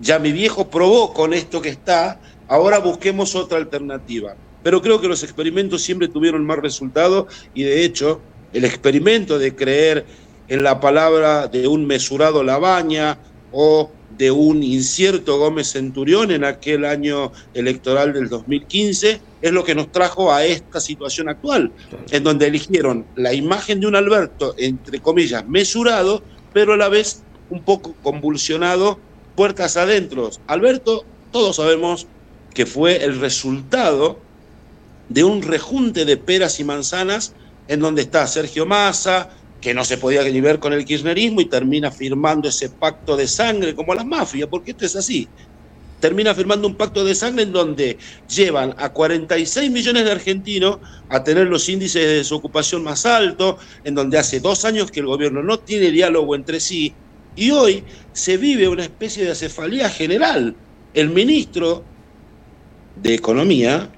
[0.00, 2.18] ya mi viejo probó con esto que está,
[2.48, 4.34] ahora busquemos otra alternativa.
[4.62, 8.22] Pero creo que los experimentos siempre tuvieron más resultado y de hecho
[8.54, 10.06] el experimento de creer
[10.48, 13.18] en la palabra de un mesurado Labaña
[13.52, 19.74] o de un incierto Gómez Centurión en aquel año electoral del 2015, es lo que
[19.74, 21.72] nos trajo a esta situación actual,
[22.10, 27.22] en donde eligieron la imagen de un Alberto, entre comillas, mesurado, pero a la vez
[27.50, 28.98] un poco convulsionado,
[29.34, 30.30] puertas adentro.
[30.46, 32.06] Alberto, todos sabemos
[32.54, 34.18] que fue el resultado
[35.08, 37.34] de un rejunte de peras y manzanas
[37.68, 41.46] en donde está Sergio Massa, que no se podía ni ver con el kirchnerismo y
[41.46, 45.28] termina firmando ese pacto de sangre como las mafias, porque esto es así.
[46.06, 50.78] Termina firmando un pacto de sangre en donde llevan a 46 millones de argentinos
[51.08, 55.06] a tener los índices de desocupación más altos, en donde hace dos años que el
[55.06, 56.94] gobierno no tiene diálogo entre sí,
[57.34, 60.54] y hoy se vive una especie de acefalía general.
[60.94, 61.82] El ministro
[63.02, 63.90] de Economía,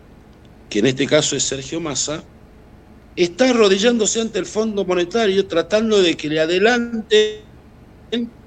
[0.70, 2.24] que en este caso es Sergio Massa,
[3.16, 7.42] está arrodillándose ante el Fondo Monetario tratando de que le adelanten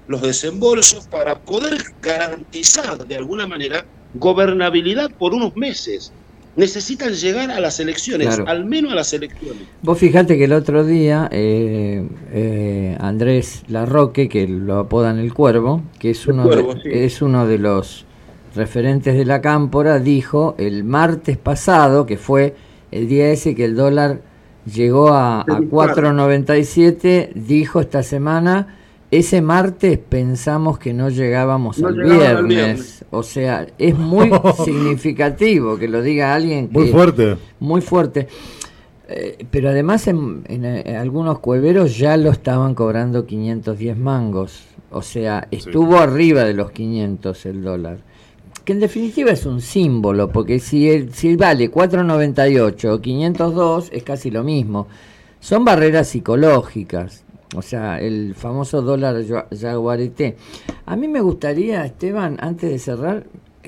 [0.07, 6.11] los desembolsos para poder garantizar de alguna manera gobernabilidad por unos meses.
[6.57, 8.49] Necesitan llegar a las elecciones, Claro.
[8.49, 9.63] al menos a las elecciones.
[9.83, 15.81] Vos fijate que el otro día eh, eh, Andrés Larroque, que lo apodan el Cuervo,
[15.97, 16.89] que es uno, Cuervo, de, sí.
[16.91, 18.05] es uno de los
[18.53, 22.53] referentes de la cámpora, dijo el martes pasado, que fue
[22.91, 24.19] el día ese que el dólar
[24.65, 25.95] llegó a, a Se dispara.
[25.95, 28.75] 4.97, dijo esta semana,
[29.11, 32.47] ese martes pensamos que no llegábamos No al viernes.
[32.47, 33.05] viernes.
[33.11, 34.31] O sea, es muy
[34.65, 36.79] significativo que lo diga alguien que...
[36.79, 37.37] Muy fuerte.
[37.59, 38.27] Muy fuerte.
[39.09, 44.63] Eh, pero además en, en, eh, algunos cueveros ya lo estaban cobrando 510 mangos.
[44.91, 47.97] O sea, estuvo arriba de los 500 el dólar.
[48.63, 54.03] Que en definitiva es un símbolo, porque si, el- si vale 4,98 o 502 es
[54.03, 54.87] casi lo mismo.
[55.39, 57.23] Son barreras psicológicas.
[57.55, 59.23] O sea, el famoso dólar
[59.59, 60.37] jaguarete.
[60.85, 63.25] A mí me gustaría, Esteban, antes de cerrar,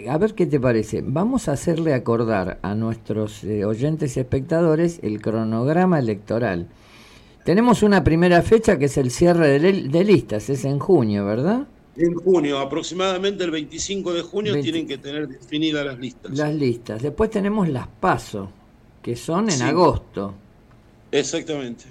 [0.10, 1.04] a ver qué te parece.
[1.06, 6.68] Vamos a hacerle acordar a nuestros eh, oyentes y espectadores el cronograma electoral.
[7.44, 11.26] Tenemos una primera fecha que es el cierre de, li- de listas, es en junio,
[11.26, 11.68] ¿verdad?
[11.98, 14.72] En junio, aproximadamente el 25 de junio, 20.
[14.72, 16.32] tienen que tener definidas las listas.
[16.38, 17.02] Las listas.
[17.02, 18.50] Después tenemos las PASO,
[19.02, 19.64] que son en Sí.
[19.64, 20.34] agosto.
[21.12, 21.84] Exactamente.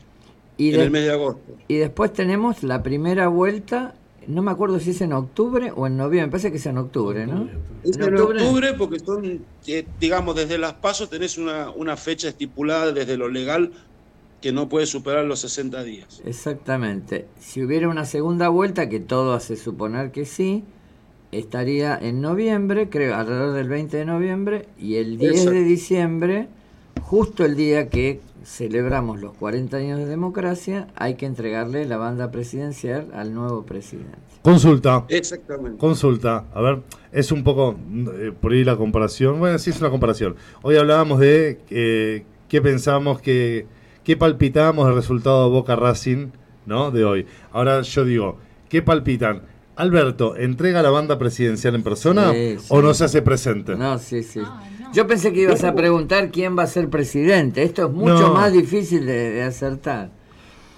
[0.67, 1.57] Y, en de- el mes de agosto.
[1.69, 3.95] y después tenemos la primera vuelta,
[4.27, 6.79] no me acuerdo si es en octubre o en noviembre, me parece que es en
[6.79, 7.49] octubre, ¿no?
[7.83, 12.93] Es en octubre porque son, eh, digamos, desde las pasos tenés una, una fecha estipulada
[12.93, 13.73] desde lo legal
[14.41, 16.21] que no puede superar los 60 días.
[16.25, 17.27] Exactamente.
[17.39, 20.65] Si hubiera una segunda vuelta, que todo hace suponer que sí,
[21.31, 25.51] estaría en noviembre, creo, alrededor del 20 de noviembre, y el 10 Exacto.
[25.53, 26.49] de diciembre,
[27.01, 32.31] justo el día que celebramos los 40 años de democracia, hay que entregarle la banda
[32.31, 34.19] presidencial al nuevo presidente.
[34.43, 35.05] Consulta.
[35.09, 35.79] Exactamente.
[35.79, 36.81] Consulta, a ver,
[37.13, 37.77] es un poco
[38.19, 39.39] eh, por ahí la comparación.
[39.39, 40.35] Bueno, sí es una comparación.
[40.63, 43.67] Hoy hablábamos de eh, qué pensábamos que,
[44.03, 46.29] qué palpitábamos del resultado de Boca Racing,
[46.67, 46.91] ¿no?
[46.91, 47.27] De hoy.
[47.53, 48.39] Ahora yo digo,
[48.69, 49.43] ¿qué palpitan?
[49.77, 52.67] Alberto, ¿entrega la banda presidencial en persona Sí, sí.
[52.69, 53.75] o no se hace presente?
[53.77, 54.41] No, sí, sí.
[54.93, 57.63] Yo pensé que ibas a preguntar quién va a ser presidente.
[57.63, 58.35] Esto es mucho No.
[58.35, 60.11] más difícil de, de acertar.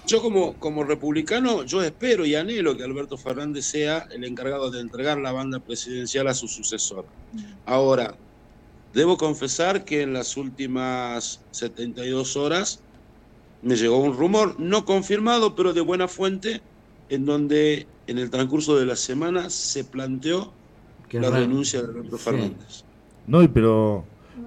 [0.07, 4.79] Yo como, como republicano, yo espero y anhelo que Alberto Fernández sea el encargado de
[4.79, 7.05] entregar la banda presidencial a su sucesor.
[7.65, 8.15] Ahora,
[8.93, 12.79] debo confesar que en las últimas 72 horas
[13.63, 16.61] me llegó un rumor, no confirmado, pero de buena fuente,
[17.09, 20.53] en donde en el transcurso de la semana se planteó
[21.11, 22.23] la re- renuncia de Alberto Sí.
[22.23, 22.83] Fernández.
[23.27, 24.03] No, y pero,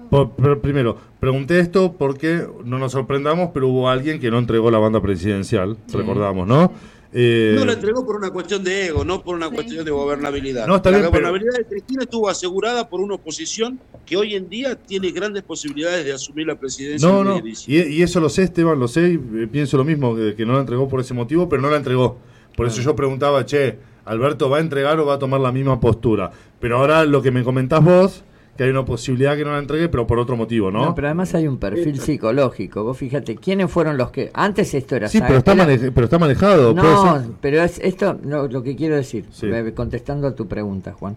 [0.09, 4.71] por- pero primero, pregunté esto porque no nos sorprendamos, pero hubo alguien que no entregó
[4.71, 5.97] la banda presidencial, Sí.
[5.97, 6.71] recordamos, ¿no?
[7.11, 10.67] Eh, No la entregó por una cuestión de ego, no por una cuestión de gobernabilidad.
[10.67, 14.35] No, está la bien, pero- gobernabilidad de Cristina estuvo asegurada por una oposición que hoy
[14.35, 17.07] en día tiene grandes posibilidades de asumir la presidencia.
[17.09, 20.15] No, no, y, y eso lo sé, Esteban, lo sé, y eh, pienso lo mismo,
[20.15, 22.17] que, que no la entregó por ese motivo, pero no la entregó.
[22.55, 25.79] Por eso yo preguntaba, che, Alberto va a entregar o va a tomar la misma
[25.79, 26.29] postura.
[26.59, 28.23] Pero ahora lo que me comentás vos,
[28.59, 30.83] que hay una posibilidad que no la entregue, pero por otro motivo, ¿no?
[30.83, 32.83] No, pero además hay un perfil psicológico.
[32.83, 34.31] Vos fíjate, ¿quiénes fueron los que...
[34.33, 35.07] Antes esto era...
[35.07, 36.75] sí, pero está, saga- maneja- pero está manejado.
[36.75, 37.31] puede No, ser.
[37.39, 39.47] pero es esto, no, lo que quiero decir, Sí.
[39.47, 41.15] eh, contestando a tu pregunta, Juan.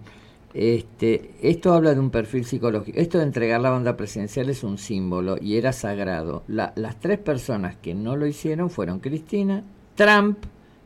[0.55, 2.97] Este, esto habla de un perfil psicológico.
[3.01, 6.45] Esto de entregar la banda presidencial es un símbolo y era sagrado.
[6.47, 9.65] La- las tres personas que no lo hicieron fueron Cristina,
[9.97, 10.39] Trump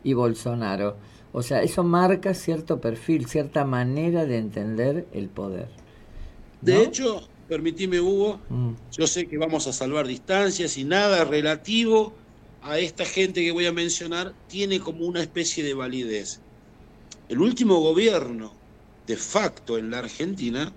[0.04, 0.96] y Bolsonaro.
[1.32, 5.68] O sea, eso marca cierto perfil, cierta manera de entender el poder.
[6.66, 6.80] De ¿no?
[6.80, 8.70] hecho, permitime, Hugo, Mm.
[8.90, 12.12] yo sé que vamos a salvar distancias y nada relativo
[12.60, 16.40] a esta gente que voy a mencionar tiene como una especie de validez.
[17.28, 18.52] El último gobierno
[19.06, 20.72] de facto en la Argentina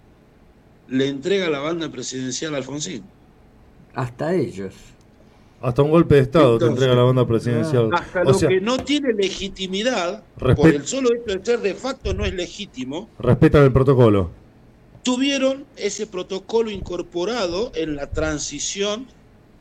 [0.87, 3.03] le entrega la banda presidencial a Alfonsín.
[3.95, 4.75] Hasta ellos.
[5.61, 7.89] Hasta un golpe de Estado te entrega la banda presidencial.
[7.93, 11.73] Hasta o lo sea, que no tiene legitimidad, por el solo hecho de ser de
[11.73, 14.29] facto no es legítimo, respetan el protocolo.
[15.03, 19.07] Tuvieron ese protocolo incorporado en la transición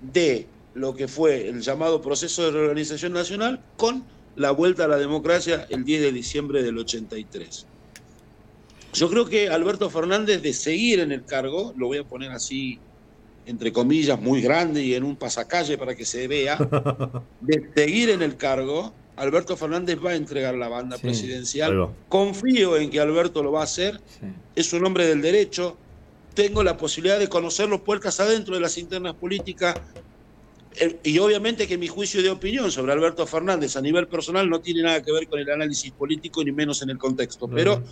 [0.01, 4.05] de lo que fue el llamado proceso de reorganización nacional con
[4.37, 7.67] la vuelta a la democracia el 10 de diciembre del 83.
[8.95, 12.79] Yo creo que Alberto Fernández de seguir en el cargo, lo voy a poner así
[13.45, 16.59] entre comillas muy grande y en un pasacalle para que se vea,
[17.41, 21.91] de seguir en el cargo, Alberto Fernández va a entregar la banda Sí, presidencial.
[22.09, 24.01] Confío en que Alberto lo va a hacer.
[24.07, 24.27] Sí.
[24.55, 25.77] es un hombre del derecho,
[26.35, 29.75] tengo la posibilidad de conocerlo puertas adentro de las internas políticas.
[31.03, 34.83] Y obviamente que mi juicio de opinión sobre Alberto Fernández a nivel personal no tiene
[34.83, 37.83] nada que ver con el análisis político ni menos en el contexto, pero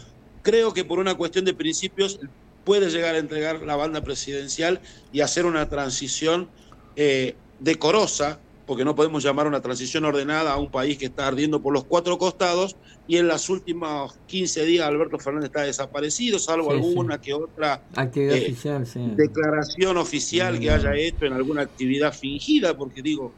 [0.43, 2.21] creo que por una cuestión de principios
[2.63, 4.81] puede llegar a entregar la banda presidencial
[5.13, 6.49] y hacer una transición
[6.95, 11.63] eh, decorosa, porque no podemos llamar una transición ordenada a un país que está ardiendo
[11.63, 12.77] por los cuatro costados
[13.07, 16.89] y en los últimos 15 días Alberto Fernández está desaparecido, salvo Sí, sí.
[16.89, 19.01] alguna que otra Actividad Eh, oficial, sí.
[19.17, 23.37] declaración oficial que haya hecho en alguna actividad fingida, porque digo,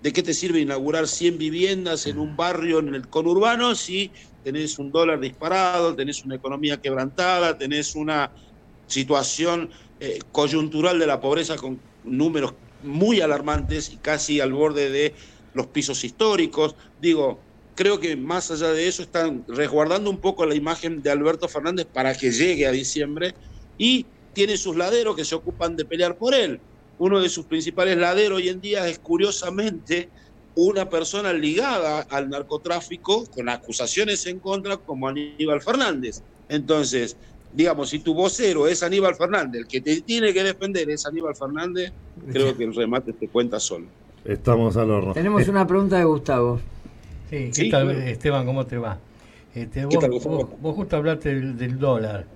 [0.00, 4.12] ¿de qué te sirve inaugurar 100 viviendas en un barrio en el conurbano si
[4.42, 8.32] tenés un dólar disparado, tenés una economía quebrantada, tenés una
[8.86, 9.70] situación
[10.00, 12.54] eh, coyuntural de la pobreza con números
[12.86, 15.14] muy alarmantes y casi al borde de
[15.52, 16.76] los pisos históricos?
[16.98, 21.48] Digo, creo que más allá de eso están resguardando un poco la imagen de Alberto
[21.48, 23.34] Fernández para que llegue a diciembre
[23.76, 26.62] y tiene sus laderos que se ocupan de pelear por él.
[26.98, 30.12] Uno de sus principales laderos hoy en día es curiosamente
[30.54, 36.22] una persona ligada al narcotráfico con acusaciones en contra como Aníbal Fernández.
[36.48, 37.18] Entonces,
[37.56, 41.34] digamos, si tu vocero es Aníbal Fernández, el que te tiene que defender es Aníbal
[41.34, 41.90] Fernández,
[42.30, 43.86] creo que el remate te cuenta solo.
[44.24, 45.14] Estamos al horno.
[45.14, 46.60] Tenemos una pregunta de Gustavo.
[47.30, 48.00] Sí, ¿qué Sí, tal, claro.
[48.00, 48.44] Esteban?
[48.46, 48.98] ¿Cómo te va?
[49.54, 50.36] Este, ¿Qué vos, tal, Gustavo?
[50.36, 52.26] vos- vos justo hablaste del, del dólar.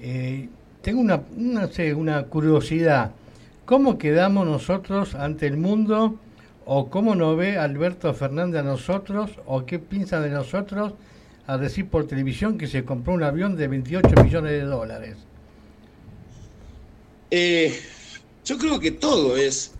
[0.00, 0.48] Eh,
[0.82, 3.12] tengo una, una, sé, una curiosidad.
[3.64, 6.16] ¿Cómo quedamos nosotros ante el mundo?
[6.66, 9.30] ¿O cómo nos ve Alberto Fernández a nosotros?
[9.46, 10.92] ¿O qué piensa de nosotros
[11.50, 15.16] a decir por televisión que se compró un avión de 28 millones de dólares?
[17.32, 17.76] Eh,
[18.44, 19.72] yo creo que todo es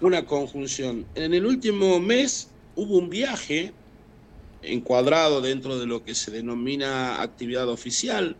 [0.00, 1.04] una conjunción.
[1.14, 3.74] En el último mes hubo un viaje
[4.62, 8.34] encuadrado dentro de lo que se denomina actividad oficial,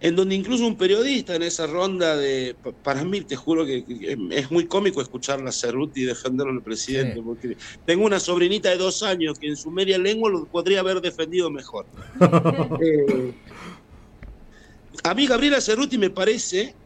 [0.00, 3.84] en donde incluso un periodista en esa ronda de, pa- para mí te juro que
[4.30, 7.22] es muy cómico escuchar a Cerruti defenderlo al presidente, Sí.
[7.22, 11.00] porque tengo una sobrinita de dos años que en su media lengua lo podría haber
[11.00, 11.88] defendido mejor.
[12.80, 13.32] Eh,
[15.04, 16.78] a mí Gabriela Cerruti me parece,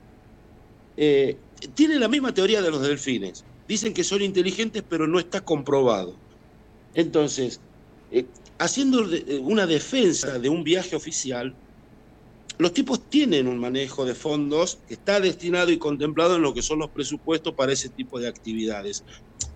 [0.97, 1.43] eh,
[1.75, 3.47] tiene la misma teoría de los delfines.
[3.67, 6.21] Dicen que son inteligentes, pero no está comprobado.
[6.95, 7.63] Entonces,
[8.11, 9.07] eh, haciendo
[9.43, 11.57] una defensa de un viaje oficial,
[12.63, 16.63] los tipos tienen un manejo de fondos que está destinado y contemplado en lo que
[16.63, 19.05] son los presupuestos para ese tipo de actividades.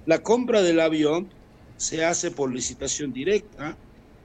[0.06, 1.28] La compra del avión
[1.76, 3.76] se hace por licitación directa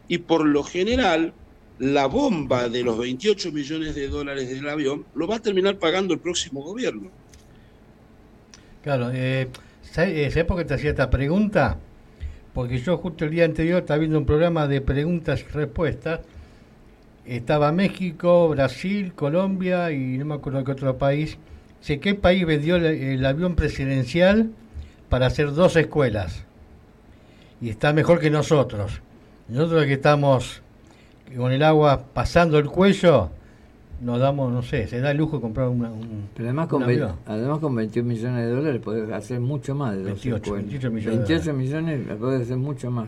[0.07, 1.31] y por lo general
[1.77, 6.15] la bomba de los 28 millones de dólares del avión lo va a terminar pagando
[6.15, 7.11] el próximo gobierno.
[8.81, 9.47] Claro, eh,
[9.83, 11.77] ¿sabes eh, ¿sabes por qué te hacía esta pregunta?
[12.55, 16.21] Porque yo justo el día anterior estaba viendo un programa de preguntas y respuestas.
[17.25, 21.37] Estaba México, Brasil, Colombia y no me acuerdo qué otro país.
[21.79, 24.49] Sé qué país vendió el, el avión presidencial
[25.09, 26.45] para hacer dos escuelas.
[27.61, 29.01] Y está mejor que nosotros.
[29.47, 30.61] Nosotros que estamos
[31.37, 33.29] con el agua pasando el cuello,
[34.01, 36.81] nos damos, no sé, se da el lujo de comprar una, un, Pero además con,
[36.87, 36.95] ve-
[37.27, 40.65] además con 21 millones de dólares podés hacer mucho más de dos 28, escuelas.
[40.65, 43.07] 28 millones de 28 millones podés hacer mucho más.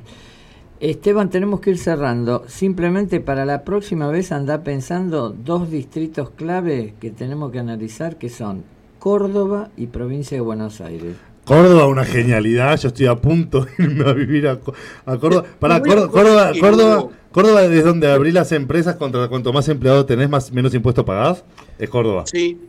[0.89, 2.43] Esteban, tenemos que ir cerrando.
[2.47, 8.27] Simplemente para la próxima vez anda pensando dos distritos clave que tenemos que analizar, que
[8.27, 8.65] son
[8.99, 11.15] Córdoba y provincia de Buenos Aires.
[11.45, 12.77] Córdoba, una genialidad.
[12.77, 15.45] Yo estoy a punto de irme a vivir a, Córdoba.
[15.57, 20.51] Para Córdoba, Córdoba, Córdoba, es donde abrir las empresas contra cuanto más empleados tenés, más
[20.51, 21.45] menos impuestos pagás.
[21.80, 22.26] Es Córdoba.
[22.26, 22.60] Sí,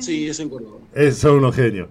[0.00, 0.78] sí, es en Córdoba.
[0.94, 1.88] Es, son unos genios.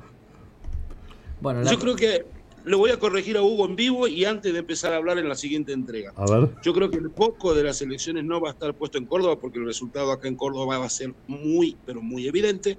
[1.39, 2.25] Bueno, la- Yo creo que
[2.67, 5.27] le voy a corregir a Hugo en vivo y antes de empezar a hablar en
[5.29, 6.11] la siguiente entrega.
[6.15, 6.49] A ver.
[6.63, 9.37] Yo creo que el foco de las elecciones no va a estar puesto en Córdoba
[9.39, 12.77] porque el resultado acá en Córdoba va a ser muy, pero muy evidente.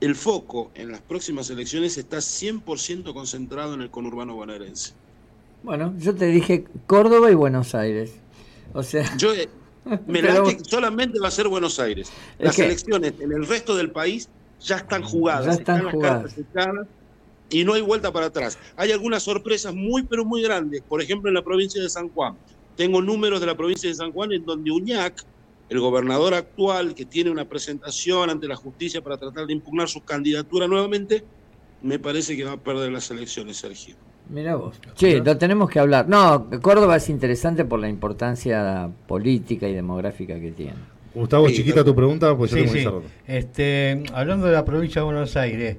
[0.00, 4.92] El foco en las próximas elecciones está 100% concentrado en el conurbano bonaerense.
[5.62, 8.12] bueno, yo te dije Córdoba y Buenos Aires.
[8.74, 9.48] O sea, Yo eh,
[10.06, 12.10] me Pero- late que solamente va a ser Buenos Aires.
[12.38, 14.28] Es Las que- elecciones en el resto del país
[14.60, 16.22] ya están jugadas, Ya están las jugadas.
[16.34, 16.86] cartas echadas
[17.52, 18.58] y no hay vuelta para atrás.
[18.76, 22.34] Hay algunas sorpresas muy pero muy grandes, por ejemplo en la provincia de San Juan.
[22.76, 25.24] Tengo números de la provincia de San Juan en donde Uñac,
[25.68, 30.02] el gobernador actual que tiene una presentación ante la justicia para tratar de impugnar su
[30.02, 31.22] candidatura nuevamente,
[31.82, 33.94] me parece que va a perder las elecciones, Sergio.
[34.28, 34.76] mira vos.
[34.94, 36.08] Che, lo tenemos que hablar.
[36.08, 40.92] No, Córdoba es interesante por la importancia política y demográfica que tiene.
[41.14, 42.86] Gustavo, Sí, chiquita tu pregunta, pues Sí, sí.
[43.26, 45.76] Este, hablando de la provincia de Buenos Aires,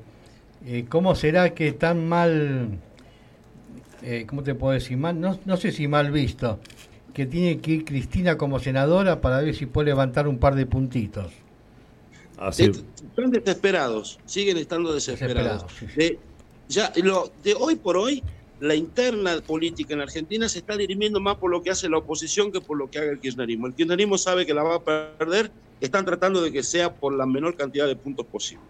[0.66, 2.80] eh, ¿cómo será que tan mal,
[4.02, 4.98] eh, ¿cómo te puedo decir?
[4.98, 6.60] Mal, no, no sé si mal visto,
[7.14, 10.66] que tiene que ir Cristina como senadora para ver si puede levantar un par de
[10.66, 11.32] puntitos?
[12.38, 12.64] Así.
[12.64, 15.64] Están desesperados, siguen estando desesperados.
[15.64, 15.96] Desesperados, sí, sí.
[15.96, 16.20] De,
[16.70, 18.24] ya, lo, de hoy por hoy,
[18.60, 22.52] la interna política en Argentina se está dirimiendo más por lo que hace la oposición
[22.52, 23.68] que por lo que haga el kirchnerismo.
[23.68, 27.26] El kirchnerismo sabe que la va a perder, están tratando de que sea por la
[27.26, 28.64] menor cantidad de puntos posible.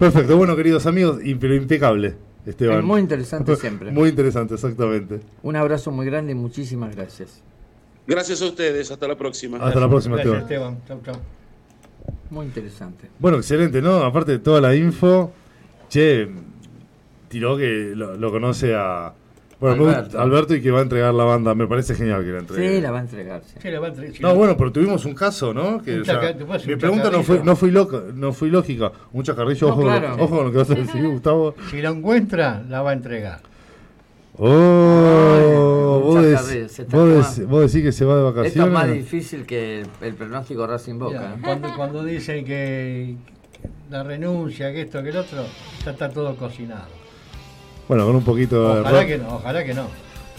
[0.00, 2.14] Perfecto, bueno, queridos amigos, pero impecable,
[2.46, 2.78] Esteban.
[2.78, 3.90] Es muy interesante siempre.
[3.92, 5.20] Muy interesante, exactamente.
[5.42, 7.42] Un abrazo muy grande y muchísimas gracias.
[8.06, 9.58] Gracias a ustedes, hasta la próxima.
[9.58, 10.78] Hasta la próxima, Gracias, Esteban.
[10.78, 11.02] Esteban.
[11.04, 11.22] Chau, chau.
[12.30, 13.10] Muy interesante.
[13.18, 13.96] Bueno, excelente, ¿no?
[13.96, 15.32] Aparte de toda la info,
[15.90, 16.30] che,
[17.28, 19.12] tiró que lo, lo conoce a
[19.60, 20.20] bueno, Alberto.
[20.20, 21.54] Alberto y que va a entregar la banda.
[21.54, 22.76] Me parece genial que la entregue.
[22.76, 23.42] Sí, la va a entregar.
[23.44, 23.54] sí.
[23.60, 25.82] Sí, le va a entre- sí, No, bueno, pero tuvimos un caso, ¿no?
[25.82, 26.20] Que, Un o sea,
[26.66, 28.90] mi un pregunta no fue, no fui loca, no fui lógica.
[29.12, 30.14] Un chacarrillo, No, ojo, con lo- claro.
[30.24, 31.54] ojo con lo que vas a decir, Gustavo.
[31.70, 33.40] Si lo encuentra, la va a entregar.
[34.42, 34.46] Oh,
[35.36, 35.44] Ay,
[36.02, 36.66] vos, dec-
[37.46, 39.04] dec- decís que se va de Esto es más vacaciones.
[39.04, 41.34] difícil que el, el pronóstico Racing Boca.
[41.36, 41.40] ¿eh?
[41.44, 43.16] cuando, cuando dicen que
[43.90, 45.44] la renuncia, que esto, que el otro,
[45.84, 46.99] ya está todo cocinado.
[47.90, 49.86] Bueno, con un poquito de Ojalá que no, ojalá que no.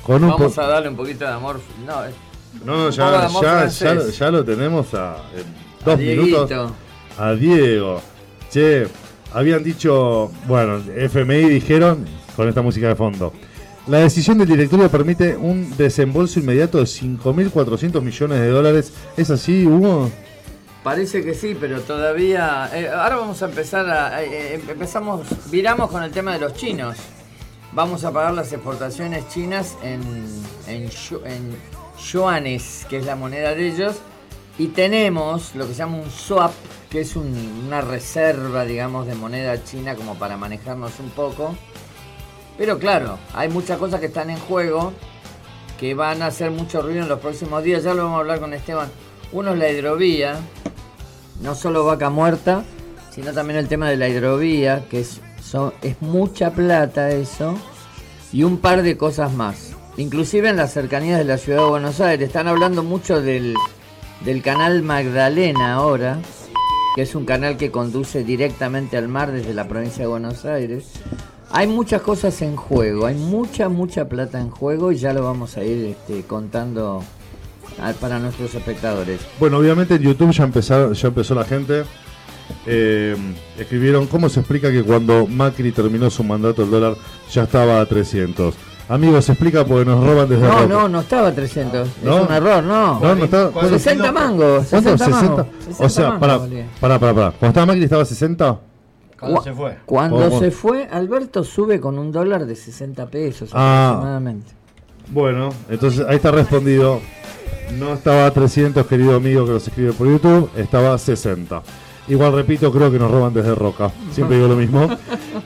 [0.06, 1.60] Con un po- Vamos a darle un poquito de amor.
[1.86, 2.16] No, es-
[2.64, 5.44] No, ya, ya, ya, lo- ya lo tenemos a en
[5.84, 6.48] dos A minutos.
[6.50, 6.72] Dieguito.
[7.18, 8.02] A Diego.
[8.50, 8.88] Che,
[9.34, 12.06] habían dicho, bueno, FMI dijeron,
[12.38, 13.34] con esta música de fondo,
[13.88, 18.94] la decisión del directorio permite un desembolso inmediato de 5.400 millones de dólares.
[19.18, 20.10] ¿Es así, Hugo?
[20.86, 22.70] Parece que sí, pero todavía.
[22.74, 24.24] eh, ahora vamos a empezar a.
[24.24, 25.28] eh, eh, empezamos.
[25.52, 26.96] Viramos con el tema de los chinos.
[27.74, 30.02] Vamos a pagar las exportaciones chinas en,
[30.68, 31.56] en, yu- en
[32.12, 33.96] yuanes, que es la moneda de ellos.
[34.58, 36.52] Y tenemos lo que se llama un swap,
[36.90, 41.56] que es un- una reserva, digamos, de moneda china como para manejarnos un poco.
[42.58, 44.92] Pero claro, hay muchas cosas que están en juego
[45.80, 47.84] que van a hacer mucho ruido en los próximos días.
[47.84, 48.90] Ya lo vamos a hablar con Esteban.
[49.32, 50.36] Uno es la hidrovía,
[51.42, 52.64] no solo vaca muerta,
[53.16, 55.22] sino también el tema de la hidrovía, que es,
[55.82, 57.56] es mucha plata eso,
[58.34, 59.74] y un par de cosas más.
[59.98, 62.28] Inclusive en las cercanías de la ciudad de Buenos Aires.
[62.28, 63.56] Están hablando mucho del,
[64.24, 66.20] del canal Magdalena ahora,
[66.96, 70.92] que es un canal que conduce directamente al mar desde la provincia de Buenos Aires.
[71.52, 75.58] Hay muchas cosas en juego, hay mucha, mucha plata en juego y ya lo vamos
[75.58, 77.04] a ir este, contando
[77.82, 79.20] a- para nuestros espectadores.
[79.40, 80.50] Bueno, obviamente en YouTube ya,
[80.94, 81.84] ya empezó la gente.
[82.66, 83.16] Eh,
[83.58, 86.96] escribieron cómo se explica que cuando Macri terminó su mandato el dólar
[87.32, 88.54] ya estaba a 300.
[88.90, 91.88] Amigos, se explica porque nos roban desde No, no, no estaba a 300.
[92.04, 92.18] ¿No?
[92.18, 93.00] Es un error, no.
[93.00, 93.52] No, no estaba.
[93.52, 93.80] ¿Cuánto?
[93.80, 94.68] 60 mangos.
[94.70, 94.98] ¿Cuánto?
[94.98, 95.46] 60 mangos.
[95.68, 95.84] 60.
[95.86, 96.40] O sea, para,
[96.80, 97.32] para, para, para.
[97.32, 98.60] Cuando estaba Macri estaba a 60.
[99.20, 99.78] Cuando se fue.
[99.86, 100.40] Cuando oh.
[100.40, 103.90] se fue, Alberto sube con un dólar de 60 pesos Ah.
[103.92, 104.52] aproximadamente.
[105.10, 107.00] Bueno, entonces ahí está respondido.
[107.80, 111.62] No estaba a 300, querido amigo que nos escribe por YouTube, estaba a 60.
[112.12, 113.90] Igual repito, creo que nos roban desde Roca.
[114.12, 114.86] Siempre digo lo mismo.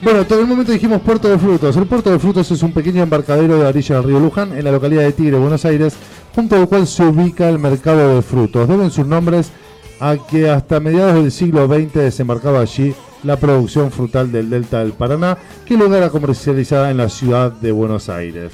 [0.02, 1.76] Bueno, todo el momento dijimos Puerto de Frutos.
[1.76, 4.64] El Puerto de Frutos es un pequeño embarcadero de la orilla del río Luján, en
[4.64, 5.94] la localidad de Tigre, Buenos Aires,
[6.34, 8.66] junto al cual se ubica el mercado de frutos.
[8.66, 9.52] Deben sus nombres
[10.00, 14.92] a que hasta mediados del siglo XX desembarcaba allí la producción frutal del delta del
[14.92, 18.50] Paraná, que luego era comercializada en la ciudad de Buenos Aires.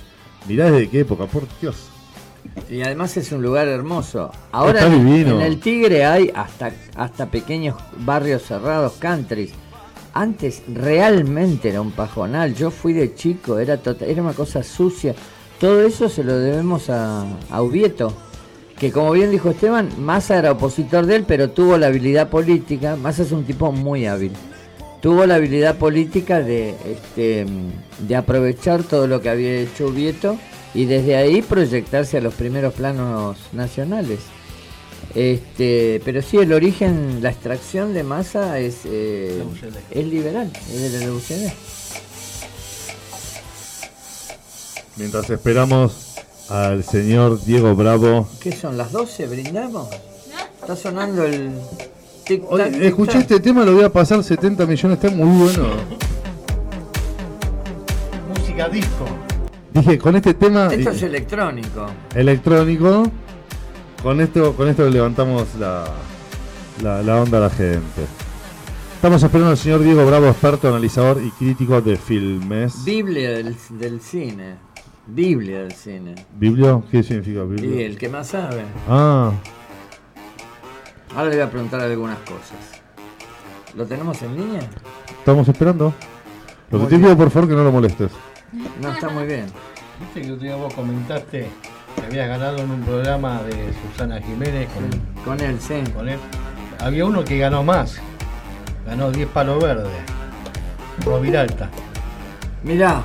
[0.46, 1.91] Mirá desde qué época, por Dios.
[2.70, 4.30] Y además es un lugar hermoso.
[4.52, 4.80] Ahora
[5.36, 9.50] en el Tigre hay hasta, hasta pequeños barrios cerrados, countries.
[10.14, 12.54] Antes realmente era un pajonal.
[12.54, 15.14] Yo fui de chico, era, tota- era una cosa sucia.
[15.58, 18.12] Todo eso se lo debemos a, a Ubieto.
[18.78, 22.96] Que como bien dijo Esteban, Massa era opositor de él, pero tuvo la habilidad política.
[22.96, 24.32] Massa es un tipo muy hábil.
[25.00, 27.46] Tuvo la habilidad política de, este,
[28.00, 30.36] de aprovechar todo lo que había hecho Ubieto
[30.74, 34.20] y desde ahí proyectarse a los primeros planos nacionales.
[35.14, 39.42] Este, pero sí, el origen, la extracción de masa es, eh,
[39.90, 41.52] es liberal, es de la UCD.
[44.96, 46.16] Mientras esperamos
[46.48, 48.28] al señor Diego Bravo.
[48.40, 49.26] ¿Qué son las 12?
[49.26, 49.88] ¿Brindamos?
[50.60, 51.52] Está sonando el
[52.24, 55.44] tic Oye, tac, tic, escuché este tema, lo voy a pasar 70 millones, está muy
[55.44, 55.68] bueno.
[58.34, 59.21] Música disco.
[59.74, 61.86] Dije, con este tema Esto es electrónico.
[62.14, 63.04] electrónico,
[64.02, 65.84] con esto, con esto le levantamos la,
[66.82, 68.02] la, la onda a la gente.
[68.96, 72.84] Estamos esperando al señor Diego Bravo, experto, analizador y crítico de filmes.
[72.84, 74.56] Biblia del, del cine.
[75.06, 76.14] Biblia del cine.
[76.38, 76.84] ¿Biblio?
[76.90, 77.86] ¿Qué significa Y Biblio?
[77.86, 78.62] el que más sabe.
[78.88, 79.32] Ah,
[81.16, 82.58] Ahora le voy a preguntar algunas cosas.
[83.74, 84.60] ¿Lo tenemos en línea?
[85.18, 85.92] estamos esperando.
[86.70, 88.10] Lo que te pido, por favor, que no lo molestes.
[88.80, 89.46] No, está muy bien.
[90.00, 91.48] Viste que otro día vos comentaste
[91.96, 95.82] que habías ganado en un programa de Susana Jiménez con, Con él, sí.
[95.94, 96.18] con él.
[96.80, 97.98] Había uno que ganó más.
[98.86, 99.90] Ganó 10 palos verdes.
[101.04, 101.68] Roviralta.
[102.64, 103.02] Mirá,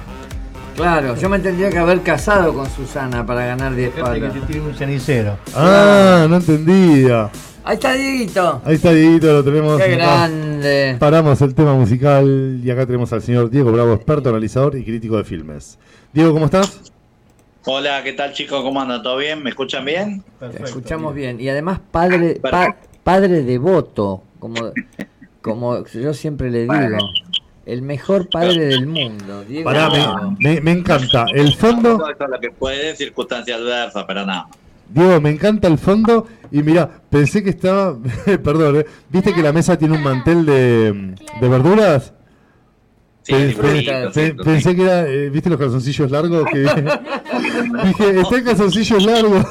[0.76, 4.34] claro, yo me tendría que haber casado con Susana para ganar 10 Gente que palos.
[4.34, 5.38] te tiene un cenicero.
[5.56, 7.30] Ah, no entendía.
[7.68, 8.62] Ahí está Dieguito.
[8.64, 9.78] Ahí está Dieguito, lo tenemos.
[9.78, 9.96] Qué acá.
[9.98, 10.96] grande.
[11.00, 15.18] Paramos el tema musical y acá tenemos al señor Diego Bravo, experto, analizador y crítico
[15.18, 15.78] de filmes.
[16.14, 16.94] Diego, ¿cómo estás?
[17.66, 18.62] Hola, ¿qué tal chicos?
[18.64, 19.04] ¿Cómo andan?
[19.04, 19.44] ¿Todo bien?
[19.44, 20.22] ¿Me escuchan bien?
[20.22, 20.66] Te Perfecto.
[20.66, 21.42] escuchamos bien.
[21.42, 24.72] Y además padre, pa- padre devoto, como,
[25.42, 26.98] como yo siempre le digo.
[27.66, 29.44] El mejor padre del mundo.
[29.44, 30.38] Diego Pará, Bravo.
[30.40, 31.26] me, me- me encanta.
[31.34, 34.48] El fondo, lo que puede, circunstancia adversa, pero nada.
[34.90, 36.28] Diego, me encanta el fondo.
[36.52, 37.98] Y mira, pensé que estaba.
[38.26, 38.86] Perdón, ¿eh?
[39.10, 42.14] ¿viste que la mesa tiene un mantel de, de verduras?
[43.24, 44.34] Sí, Pe- dibujito, pe- sí, pe- sí.
[44.44, 45.06] pensé que era.
[45.08, 46.46] eh, ¿Viste los calzoncillos largos?
[46.52, 46.60] Que,
[47.84, 49.46] dije, está en calzoncillos largos.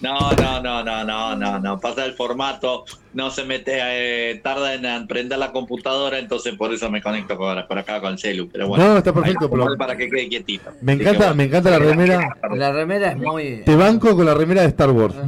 [0.00, 1.78] No, no, no, no, no, no, no.
[1.78, 6.90] Pasa el formato, no se mete, eh, tarda en prender la computadora, entonces por eso
[6.90, 8.48] me conecto por, por acá con el celu.
[8.50, 10.70] Pero bueno, No, está perfecto, pero- para que quede quietito.
[10.80, 11.34] Me encanta, bueno.
[11.34, 12.36] me encanta la remera.
[12.54, 13.62] La remera es muy.
[13.64, 15.14] Te banco con la remera de Star Wars.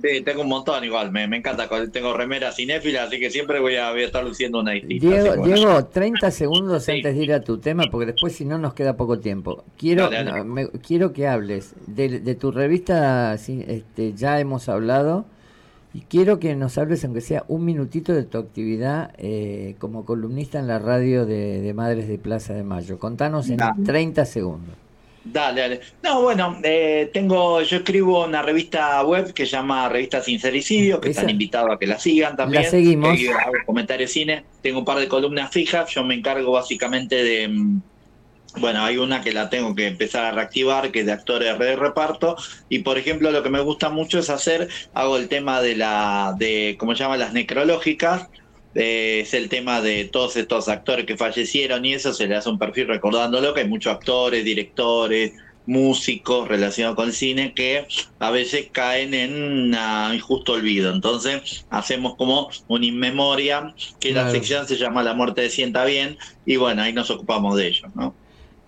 [0.00, 1.68] Sí, tengo un montón igual, me, me encanta.
[1.92, 5.04] Tengo remeras cinéfilas, así que siempre voy a, voy a estar luciendo una distinta.
[5.08, 5.44] Diego, bueno.
[5.56, 6.92] Diego, 30 segundos Sí.
[6.92, 9.64] antes de ir a tu tema, porque después si no nos queda poco tiempo.
[9.76, 10.38] Quiero, Dale, dale.
[10.38, 15.24] no, me- quiero que hables de, de tu revista, sí, este, ya hemos hablado,
[15.94, 20.58] y quiero que nos hables, aunque sea un minutito, de tu actividad eh, como columnista
[20.58, 22.98] en la radio de, de Madres de Plaza de Mayo.
[22.98, 23.84] Contanos en Dale.
[23.84, 24.74] 30 segundos.
[25.24, 25.80] Dale, dale.
[26.02, 31.10] No, bueno, eh, tengo, yo escribo una revista web que se llama Revista Sincericidio, que
[31.10, 32.62] Esa- están invitados a que la sigan también.
[32.62, 33.10] La seguimos.
[33.44, 34.44] Hago comentarios cine.
[34.62, 35.90] Tengo un par de columnas fijas.
[35.90, 37.78] Yo me encargo básicamente de.
[38.56, 41.76] Bueno, hay una que la tengo que empezar a reactivar, que es de actores de
[41.76, 42.36] reparto.
[42.68, 46.34] Y por ejemplo, lo que me gusta mucho es hacer, hago el tema de la,
[46.38, 47.16] de, ¿cómo se llama?
[47.16, 48.28] Las necrológicas.
[48.74, 52.48] Eh, es el tema de todos estos actores que fallecieron y eso se le hace
[52.48, 55.32] un perfil recordándolo, que hay muchos actores, directores,
[55.68, 57.86] músicos relacionados con el cine que
[58.18, 60.92] a veces caen en un injusto olvido.
[60.92, 66.16] Entonces hacemos como un inmemoria, que la sección se llama La muerte de sienta bien,
[66.46, 68.14] y bueno, ahí nos ocupamos de ello, ¿no?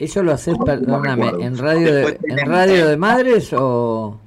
[0.01, 4.19] ¿Eso lo haces, perdóname, en radio de, en radio de Madres o...?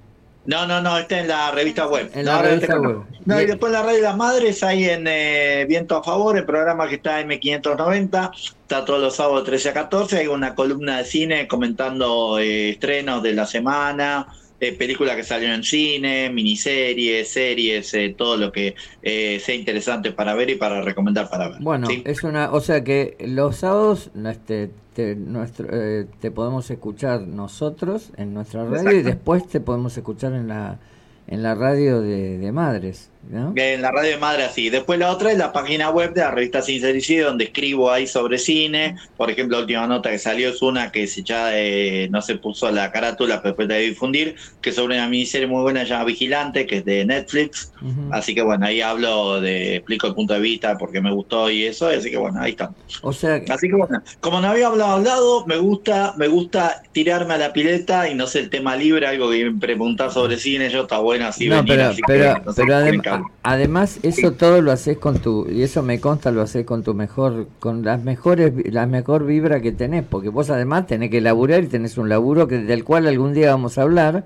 [0.46, 2.12] No, no, no, está en la revista web.
[2.14, 2.98] En No, la revista web.
[3.26, 6.38] No, y después en la radio de las madres, ahí en eh, Viento a Favor,
[6.38, 10.28] el programa que está en M590, está todos los sábados de 13 a 14, hay
[10.28, 14.28] una columna de cine comentando eh, estrenos de la semana,
[14.64, 20.12] eh, películas que salieron en cine, miniseries, series, eh, todo lo que eh, sea interesante
[20.12, 21.62] para ver y para recomendar para ver.
[21.62, 22.02] Bueno, ¿sí?
[22.06, 28.12] es una, o sea que los sábados este, te, nuestro, eh, te podemos escuchar nosotros
[28.18, 30.80] en nuestra radio y después te podemos escuchar en la
[31.28, 33.10] en la radio de, de madres.
[33.30, 33.54] ¿No?
[33.56, 34.70] En la radio de madre así.
[34.70, 38.38] Después la otra es la página web de la revista Sincericidio, donde escribo ahí sobre
[38.38, 38.96] cine.
[39.18, 42.36] Por ejemplo, la última nota que salió es una que se ya eh, no se
[42.38, 46.06] puso la carátula, pero después de difundir, que es sobre una miniserie muy buena llamada
[46.06, 47.72] Vigilante, que es de Netflix.
[48.12, 51.66] Así que bueno, ahí hablo de, explico el punto de vista, porque me gustó y
[51.66, 52.72] eso, así que bueno, ahí está.
[53.02, 57.34] O sea, Así que bueno, como no había hablado, hablado, me gusta, me gusta tirarme
[57.34, 60.70] a la pileta y no sé el tema libre, algo que me preguntar sobre cine,
[60.70, 63.02] yo está bueno así no, venir, pero, así pero, que, no sé, pero adem-
[63.44, 66.94] además eso todo lo haces con tu, y eso me consta, lo haces con tu
[66.94, 71.64] mejor, con las mejores, la mejor vibra que tenés, porque vos además tenés que laburar
[71.64, 74.24] y tenés un laburo que, del cual algún día vamos a hablar.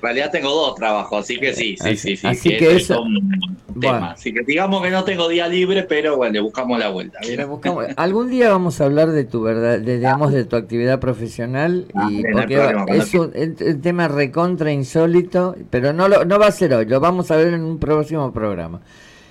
[0.00, 2.26] En realidad tengo dos trabajos, así que sí, sí, Así- sí, sí.
[2.26, 3.92] así que eso- tema.
[3.92, 4.06] Bueno.
[4.06, 7.18] Así que digamos que no tengo día libre, pero bueno, le buscamos la vuelta.
[7.20, 10.98] Le buscamos- algún día vamos a hablar de tu verdad, de, digamos, de tu actividad
[11.00, 16.08] profesional y Ah, no porque problema, cuando es un, el tema recontra insólito, pero no
[16.08, 18.80] lo, no va a ser hoy, lo vamos a ver en un próximo programa.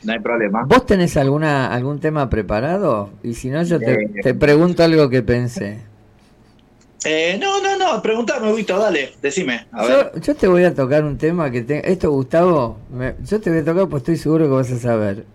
[0.03, 0.63] No hay problema.
[0.65, 3.09] ¿Vos tenés alguna algún tema preparado?
[3.23, 4.09] Y si no, yo te, Eh.
[4.23, 5.81] te pregunto algo que pensé.
[7.05, 9.67] Eh, no, no, no, preguntame, Vito, dale, decime.
[9.71, 10.11] A ver.
[10.15, 13.49] Yo, yo te voy a tocar un tema que te, esto Gustavo, me- yo te
[13.49, 15.25] voy a tocar pues estoy seguro que vas a saber.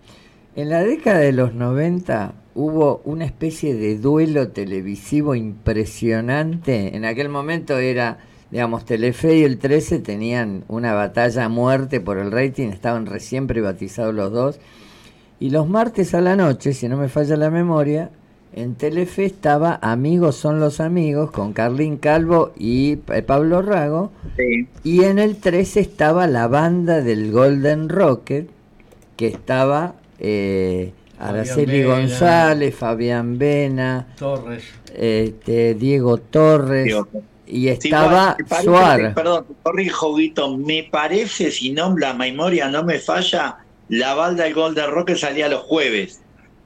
[0.56, 6.94] En la década de los 90 hubo una especie de duelo televisivo impresionante.
[6.96, 8.18] En aquel momento era,
[8.50, 13.46] digamos, Telefe y el 13 tenían una batalla a muerte por el rating, estaban recién
[13.46, 14.60] privatizados los dos.
[15.40, 18.10] Y los martes a la noche, si no me falla la memoria,
[18.56, 24.12] en Telefe estaba Amigos son los amigos con Carlín Calvo y eh, Pablo Rago.
[24.36, 24.68] Sí.
[24.84, 28.48] Y en el 13 estaba la banda del Golden Rocket,
[29.16, 31.94] que estaba eh, Araceli Vena.
[31.96, 34.64] González, Fabián Vena, Torres.
[34.96, 36.94] este, Diego Torres
[37.46, 39.14] y Sí, estaba parece- Suar.
[39.14, 40.56] Perdón, corrijo, Vito.
[40.56, 43.58] Me parece, si no la memoria no me falla,
[43.88, 46.20] la balda del Golden Rocket salía los jueves.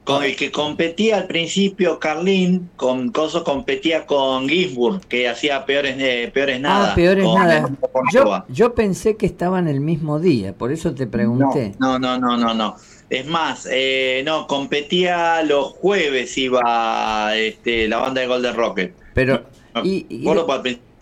[0.09, 5.97] Con el que competía al principio Carlín, con Coso competía con Gisburg, que hacía peores,
[5.99, 6.93] eh, peores nada.
[6.93, 7.69] Ah, peores con- nada.
[7.91, 11.73] con Yo, yo pensé que estaban el mismo día, por eso te pregunté.
[11.77, 12.75] No, no, no, no, no.
[13.07, 18.95] Es más, eh, no, competía los jueves, iba este, la banda de Golden Rocket.
[19.13, 19.43] Pero,
[19.75, 20.23] No, y- y-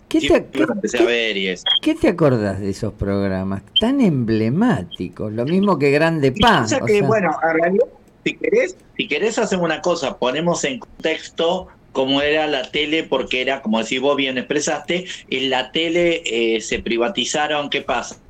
[0.06, 1.64] ¿qué te, lo empecé a ver y eso.
[1.80, 5.32] ¿Qué te acordás de esos programas tan emblemáticos?
[5.32, 6.34] Lo mismo que Grande o
[6.84, 7.84] que, sea, bueno, en realidad,
[8.28, 13.40] si querés, si querés hacemos una cosa, ponemos en contexto cómo era la tele, porque
[13.40, 18.20] era, como decís vos bien expresaste, en la tele eh, se privatizaron, ¿qué pasa?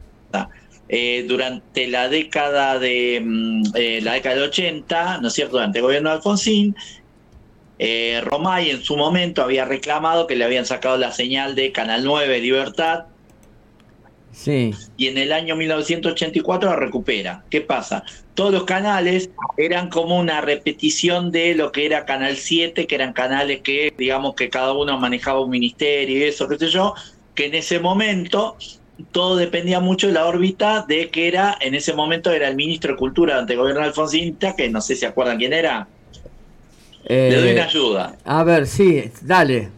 [0.91, 5.57] Eh, durante la década de mm, eh, la década del 80, ¿no es cierto?
[5.57, 6.77] Durante el gobierno de Alfonsín,
[8.25, 12.41] Romay en su momento había reclamado que le habían sacado la señal de Canal 9
[12.41, 13.07] Libertad
[14.39, 17.45] sí, y en el año 1984 la recupera.
[17.51, 18.05] ¿Qué pasa?
[18.35, 23.13] Todos los canales eran como una repetición de lo que era Canal 7, que eran
[23.13, 26.95] canales que, digamos, que cada uno manejaba un ministerio y eso, qué sé yo,
[27.35, 28.57] que en ese momento
[29.13, 32.93] todo dependía mucho de la órbita de que era, en ese momento era el ministro
[32.93, 35.87] de Cultura ante el gobierno de Alfonsín, que no sé si acuerdan quién era.
[37.09, 38.17] Le doy eh, una ayuda.
[38.25, 39.71] a ver, sí, dale.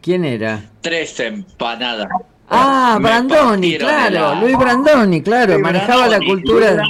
[0.00, 0.70] ¿Quién era?
[0.80, 2.08] Tres empanadas.
[2.50, 4.34] Ah, Brandoni, claro.
[4.40, 6.82] Luis Brandoni, claro, manejaba la cultura.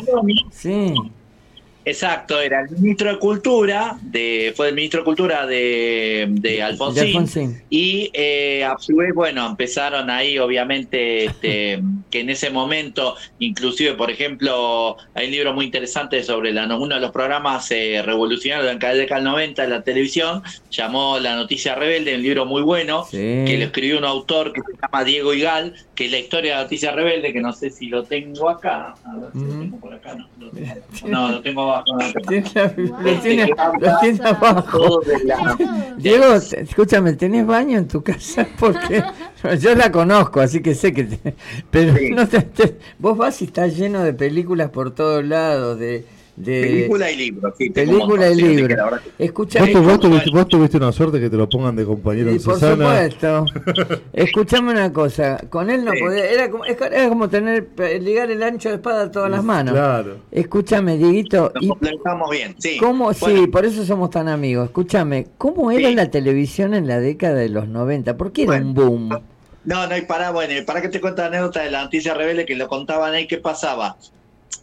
[0.51, 0.95] Sí,
[1.91, 7.03] Exacto, era el ministro de Cultura, de, fue el ministro de Cultura de, de Alfonsín.
[7.03, 7.63] de Alfonsín.
[7.69, 13.95] Y eh, a su vez, bueno, empezaron ahí, obviamente, este, que en ese momento, inclusive,
[13.95, 18.67] por ejemplo, hay un libro muy interesante sobre la, uno de los programas eh, revolucionarios
[18.67, 22.63] de la década del 90 de la televisión, llamó La Noticia Rebelde, un libro muy
[22.63, 23.17] bueno, Sí.
[23.17, 26.57] que lo escribió un autor que se llama Diego Igal, que es la historia de
[26.59, 28.95] la Noticia Rebelde, que no sé si lo tengo acá.
[29.05, 30.29] A ver si lo tengo por acá, no.
[30.39, 30.75] lo tengo.
[31.09, 31.97] No, lo tengo abajo.
[31.97, 34.01] no lo tengo.
[34.01, 35.01] Tiene abajo.
[35.97, 38.47] Diego, escúchame, ¿tenés baño en tu casa?
[38.59, 39.03] Porque
[39.59, 41.05] yo la conozco, así que sé que...
[41.05, 41.35] te-
[41.71, 42.11] pero Sí.
[42.11, 46.05] no te- te- vos vas y estás lleno de películas por todos lados, de...
[46.43, 48.77] de Película y libro, sí, película y sí, libro.
[48.91, 52.43] Vos, vos tuviste, vos tuviste una suerte que te lo pongan de compañero y en
[52.43, 53.09] por Susana.
[53.09, 53.45] supuesto.
[54.13, 55.99] Escuchame una cosa, con él no Sí.
[56.01, 56.25] podía...
[56.31, 57.69] Era como, era como tener,
[58.01, 59.75] ligar el ancho de espada a todas las manos.
[59.75, 60.17] Claro.
[60.31, 62.77] Escúchame, Dieguito, Nos y complementamos bien, sí.
[62.79, 63.13] ¿Cómo?
[63.15, 64.67] Sí, por eso somos tan amigos.
[64.67, 65.95] Escúchame, ¿cómo era Sí.
[65.95, 68.17] la televisión en la década de los 90?
[68.17, 68.67] ¿Por qué era Bueno.
[68.69, 69.09] un boom?
[69.65, 72.47] No, no, y para, bueno, para que te cuente la anécdota de la noticia rebelde
[72.47, 73.97] que lo contaban ahí, ¿qué pasaba?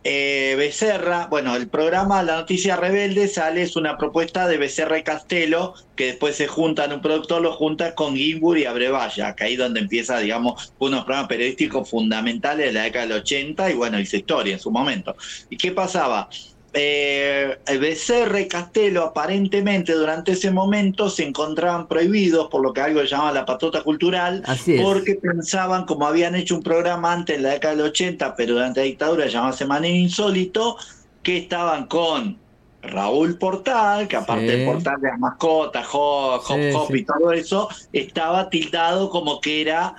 [0.03, 5.03] Eh, Becerra, bueno, el programa La Noticia Rebelde sale, es una propuesta de Becerra y
[5.03, 9.55] Castelo, que después se juntan, un productor lo junta con Gimbur y Abrevaya, que ahí
[9.55, 14.15] donde empieza, digamos, unos programas periodísticos fundamentales de la década del 80 y bueno, hizo
[14.15, 15.15] historia en su momento.
[15.49, 16.29] ¿Y qué pasaba?
[16.79, 23.01] Eh, Becerra y Castelo aparentemente durante ese momento se encontraban prohibidos por lo que algo
[23.03, 27.49] llamaba la patota cultural, Así porque pensaban, como habían hecho un programa antes en la
[27.49, 30.77] década del 80, pero durante la dictadura llamado Semana Insólito,
[31.23, 32.37] que estaban con
[32.83, 34.55] Raúl Portal, que aparte Sí.
[34.57, 36.97] del portal de las mascotas, Hop, Hop, Sí, Hop sí.
[36.99, 39.95] y todo eso, estaba tildado como que era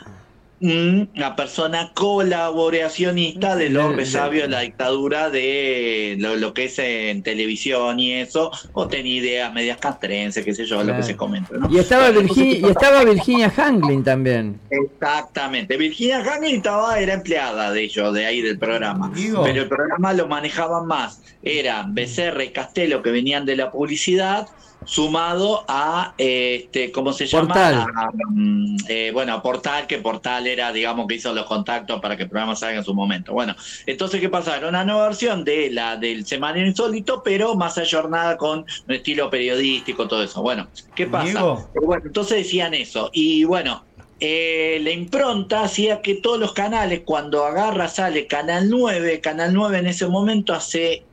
[0.60, 4.05] una persona colaboracionista de los De-
[4.40, 9.52] de- la dictadura de lo, lo que es en televisión y eso, o tenía ideas
[9.52, 11.55] medias castrenses, qué sé yo, lo que se comenta.
[11.56, 11.68] ¿no?
[11.70, 14.60] Y estaba, Virginia, y estaba Virginia Hanglin también.
[14.70, 15.76] Exactamente.
[15.76, 19.10] Virginia Hanley estaba, era empleada de ellos, de ahí del programa.
[19.14, 19.43] Digo.
[19.44, 21.22] Pero el programa lo manejaban más.
[21.43, 24.48] Eran Becerra y Castelo que venían de la publicidad,
[24.89, 27.48] sumado a, eh, este, ¿cómo se llama?
[27.48, 27.74] Portal.
[27.94, 32.16] A, mm, eh, bueno, a Portal, que Portal era, digamos, que hizo los contactos para
[32.16, 33.35] que el programa salga en su momento.
[33.35, 33.55] Bueno,
[33.85, 34.56] entonces, ¿qué pasa?
[34.56, 39.28] Era una nueva versión de la del Semanario Insólito, pero más ayornada con un estilo
[39.28, 40.40] periodístico, todo eso.
[40.40, 41.24] Bueno, ¿qué pasa?
[41.24, 41.70] Diego.
[41.82, 43.10] Bueno, entonces decían eso.
[43.12, 43.85] Y bueno,
[44.20, 49.78] eh, la impronta hacía que todos los canales, cuando agarra, sale Canal 9, Canal 9
[49.78, 51.05] en ese momento hace,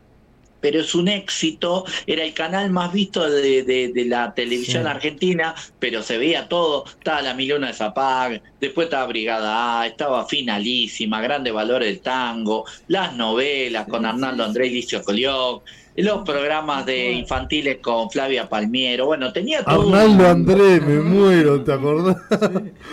[0.66, 4.90] pero es un éxito, era el canal más visto de, de- de la televisión Sí.
[4.90, 10.26] argentina, pero se veía todo, estaba la Milona de Zapag, después estaba Brigada A, estaba
[10.26, 15.64] Finalísima, Grandes Valores del Tango, las novelas con Arnaldo Andrés Licio Colioc,
[15.98, 19.88] los programas de infantiles con Flavia Palmiero, bueno, tenía todo.
[19.88, 22.18] un- Arnaldo Andrés, me muero, ¿te acordás?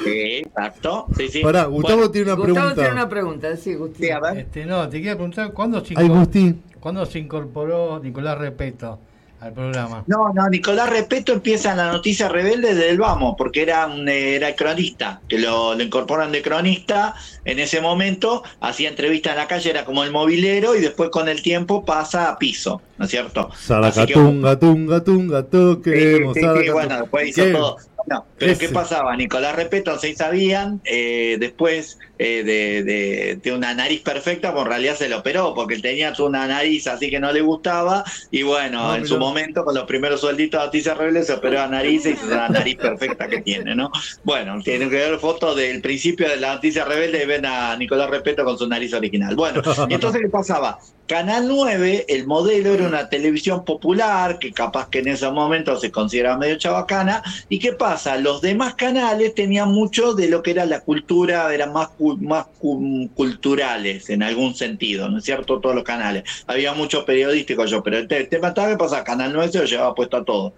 [0.05, 0.11] Sí,
[0.45, 1.09] exacto.
[1.17, 1.41] Sí, sí.
[1.41, 2.75] Pará, Gustavo Bueno, tiene una Gustavo pregunta.
[2.83, 4.05] tiene una pregunta, sí, Gusti.
[4.05, 4.37] sí, a ver.
[4.41, 6.55] Este, no, te quería preguntar, ¿cuándo incor- Gusti.
[6.83, 8.99] ¿Cuándo se incorporó Nicolás Repeto
[9.41, 10.03] al programa?
[10.09, 14.09] No, no, Nicolás Repeto empieza en la noticia rebelde desde el Vamos, porque era un
[14.09, 17.15] eh, era cronista, que lo, lo incorporan de cronista
[17.45, 21.29] en ese momento, hacía entrevistas en la calle, era como el movilero y después con
[21.29, 23.51] el tiempo pasa a piso, ¿no es cierto?
[23.57, 25.91] Saracatunga, tunga, tunga, todo Sí,
[26.35, 27.53] sí, bueno, después hizo ¿Qué?
[27.53, 27.77] todo.
[28.07, 28.67] Bueno, pero Ese.
[28.67, 29.17] ¿qué pasaba?
[29.17, 34.71] Nicolás Repeto, se sabían, eh, después eh, de, de- de una nariz perfecta, pues en
[34.71, 38.43] realidad se lo operó, porque él tenía una nariz así que no le gustaba, y
[38.43, 41.69] bueno, Ah, en su momento, con los primeros suelditos de Noticias Rebelde, se operó la
[41.69, 43.91] nariz y hizo la nariz perfecta que tiene, ¿no?
[44.23, 48.11] Bueno, tienen que ver fotos del principio de la Noticia Rebelde y ven a Nicolás
[48.11, 49.35] Repeto con su nariz original.
[49.37, 50.79] Bueno, entonces, ¿qué pasaba?
[51.07, 55.91] Canal 9, el modelo era una televisión popular, que capaz que en ese momento se
[55.91, 58.17] consideraba medio chabacana, ¿y qué pasa?
[58.17, 63.11] Los demás canales tenían mucho de lo que era la cultura, eran más, más cu-
[63.15, 65.59] culturales en algún sentido, ¿no es cierto?
[65.61, 66.25] Todos los canales.
[66.47, 69.59] Había mucho periodístico yo, pero el, te- el tema estaba que pasa, Canal 9 se
[69.59, 70.55] lo llevaba puesto a todo.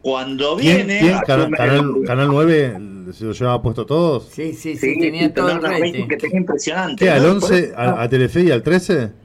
[0.00, 0.86] Cuando ¿Quién?
[0.88, 1.00] viene...
[1.00, 1.18] quién?
[1.20, 2.78] Canal, canal 9
[3.12, 4.28] se lo llevaba puesto todos.
[4.32, 6.08] Sí, sí, sí, Sí, tenía todo el rating rating.
[6.08, 7.04] que tenía impresionante.
[7.04, 7.10] ¿Qué?
[7.10, 7.32] ¿Al ¿no?
[7.32, 7.72] 11?
[7.76, 9.21] ¿A, a Telefe y al 13?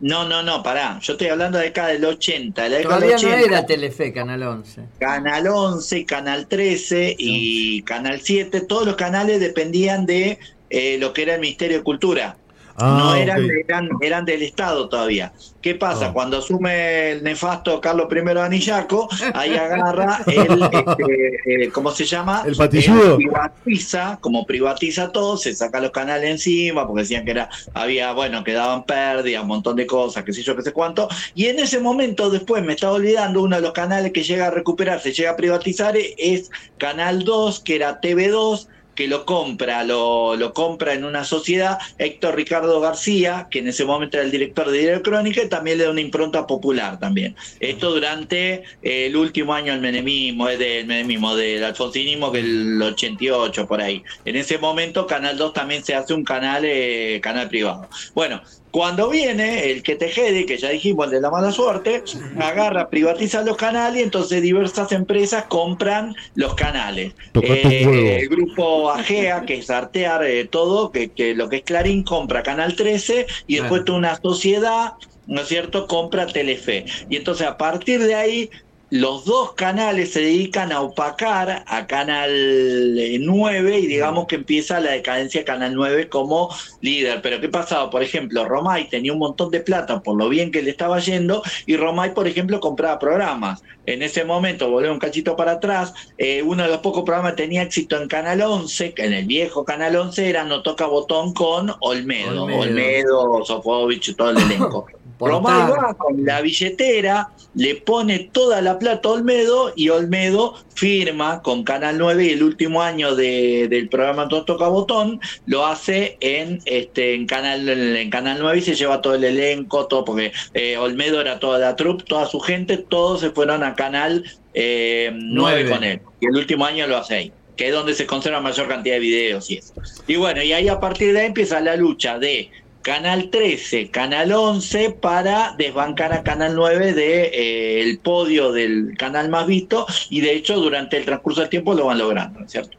[0.00, 0.98] No, no, no, pará.
[1.00, 2.62] Yo estoy hablando de la década del 80.
[2.62, 4.82] de La Todavía del no 80, era Telefe, Canal 11.
[4.98, 11.22] Canal 11, Canal 13 y Canal 7, todos los canales dependían de eh, lo que
[11.22, 12.36] era el Ministerio de Cultura.
[12.78, 15.32] Ah, no eran, eran, eran del Estado todavía.
[15.62, 16.06] ¿Qué pasa?
[16.06, 16.12] Ah.
[16.12, 22.44] Cuando asume el nefasto Carlos I Anillaco, ahí agarra el, este, eh, ¿cómo se llama?
[22.46, 23.12] El patilludo.
[23.12, 28.12] Él privatiza, como privatiza todo, se saca los canales encima, porque decían que era, había,
[28.12, 31.08] bueno, que daban pérdidas, un montón de cosas, qué sé yo, qué sé cuánto.
[31.34, 34.50] Y en ese momento, después me estaba olvidando, uno de los canales que llega a
[34.50, 40.52] recuperarse, llega a privatizar, es Canal 2, que era TV2, que lo compra, lo, lo
[40.52, 44.78] compra en una sociedad Héctor Ricardo García, que en ese momento era el director de
[44.78, 47.36] Diario Crónica, y también le da una impronta popular también.
[47.60, 52.82] Esto durante eh, el último año del menemismo, es del menemismo, del alfonsinismo, que el
[52.82, 54.02] 88 por ahí.
[54.24, 57.88] En ese momento Canal 2 también se hace un canal, eh, canal privado.
[58.14, 58.40] Bueno,
[58.76, 62.02] cuando viene el que te jede, que ya dijimos, el de la mala suerte,
[62.38, 67.14] agarra, privatiza los canales y entonces diversas empresas compran los canales.
[67.40, 72.02] Eh, el grupo Agea, que es Artear, eh, todo, que, que lo que es Clarín
[72.02, 74.92] compra Canal 13 y después toda una sociedad,
[75.24, 76.84] ¿no es cierto?, compra Telefe.
[77.08, 78.50] Y entonces a partir de ahí
[78.90, 84.78] los dos canales se dedican a opacar a Canal eh, 9 y digamos que empieza
[84.78, 87.20] la decadencia de Canal 9 como líder.
[87.20, 87.90] Pero ¿qué pasaba?
[87.90, 91.42] Por ejemplo, Romay tenía un montón de plata por lo bien que le estaba yendo
[91.66, 93.62] y Romay, por ejemplo, compraba programas.
[93.86, 97.42] En ese momento, volvemos un cachito para atrás, eh, uno de los pocos programas que
[97.42, 101.34] tenía éxito en Canal 11, que en el viejo Canal 11 era No Toca Botón
[101.34, 102.60] con Olmedo, Olmedo.
[102.60, 104.86] Olmedo, Sofovich y todo el elenco.
[105.18, 111.40] Romay va con la billetera, le pone toda la plata a Olmedo y Olmedo firma
[111.42, 116.18] con Canal 9 y el último año de- del programa Todo Toca Botón lo hace
[116.20, 120.32] en este en Canal en Canal 9 y se lleva todo el elenco, todo porque
[120.52, 124.22] eh, Olmedo era toda la troupe, toda su gente, todos se fueron a Canal
[124.52, 125.70] eh, 9 Nueve.
[125.70, 126.00] con él.
[126.20, 129.00] Y el último año lo hace ahí que es donde se conserva mayor cantidad de
[129.00, 129.72] videos y eso.
[130.06, 132.50] Y bueno, y ahí a partir de ahí empieza la lucha de
[132.86, 139.28] Canal 13, Canal 11 para desbancar a Canal 9 de eh, el podio del canal
[139.28, 142.52] más visto y de hecho durante el transcurso del tiempo lo van logrando, ¿no es
[142.52, 142.78] cierto?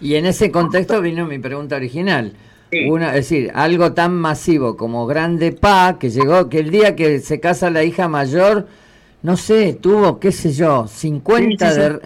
[0.00, 2.32] Y en ese contexto vino mi pregunta original.
[2.88, 7.18] Una, es decir, algo tan masivo como Grande Pa, que llegó, que el día que
[7.18, 8.68] se casa la hija mayor,
[9.22, 11.80] no sé, tuvo, qué sé yo, 50 Sí, sí, sí.
[11.80, 12.00] de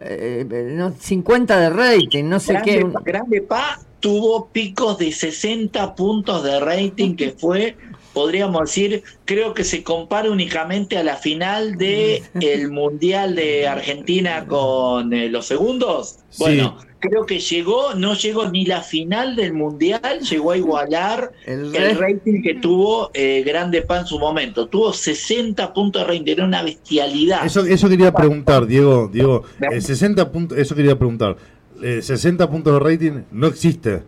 [0.00, 2.86] eh, eh, no, 50 de rating, no sé Grande, qué.
[3.04, 7.76] Grande Pa tuvo picos de 60 puntos de rating que fue,
[8.12, 14.46] podríamos decir, creo que se compara únicamente a la final de el Mundial de Argentina
[14.46, 16.18] con eh, los segundos.
[16.38, 21.96] Bueno, creo que llegó, no llegó ni la final del Mundial, llegó a igualar El
[21.96, 24.66] rating que tuvo eh, Grande Pa en su momento.
[24.66, 27.44] Tuvo 60 puntos de rating, era una bestialidad.
[27.44, 29.08] Eso, eso quería preguntar, Diego.
[29.08, 31.36] Diego, eh, 60 puntos, eso quería preguntar.
[31.82, 34.02] Eh, 60 puntos de rating no existe.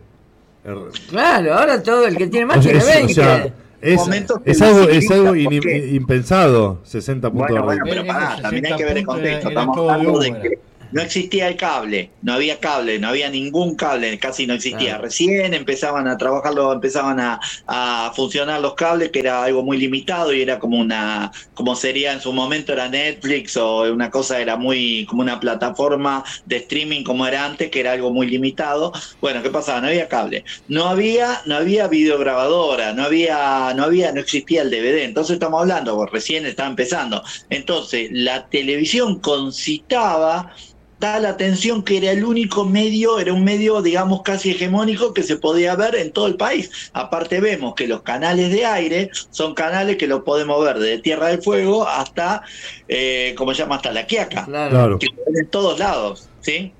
[0.65, 0.77] Er-
[1.09, 3.11] Claro, ahora todo el que tiene más O tiene es, 20.
[3.11, 3.45] o sea,
[3.81, 4.01] es-
[4.45, 7.91] es algo, es algo ¿por in- impensado, 60 puntos Bueno, de bueno, rating.
[7.95, 9.29] pero pará, también hay 60 que ver el contexto.
[9.29, 10.59] era- era Estamos hablando de que
[10.91, 14.91] no existía el cable, no había cable, no había ningún cable, casi no existía.
[14.91, 15.03] Claro.
[15.03, 20.33] Recién empezaban a trabajarlo, empezaban a, a funcionar los cables, que era algo muy limitado
[20.33, 24.57] y era como una, como sería en su momento era Netflix o una cosa, era
[24.57, 28.91] muy como una plataforma de streaming como era antes, que era algo muy limitado.
[29.19, 29.81] Bueno, ¿qué pasaba?
[29.81, 34.69] No había cable, no había, no había videograbadora, no había, no había, no existía el
[34.69, 35.03] DVD.
[35.03, 37.23] Entonces estamos hablando, pues, recién estaba empezando.
[37.49, 40.53] Entonces, la televisión concitaba
[41.01, 45.35] tal atención que era el único medio, era un medio, digamos, casi hegemónico que se
[45.35, 46.71] podía ver en todo el país.
[46.93, 51.27] Aparte vemos que los canales de aire son canales que los podemos ver desde Tierra
[51.27, 52.43] del Fuego hasta,
[52.87, 53.75] eh, ¿cómo se llama?
[53.75, 54.97] Hasta La Quiaca, Claro.
[54.99, 56.71] Que en todos lados, ¿sí?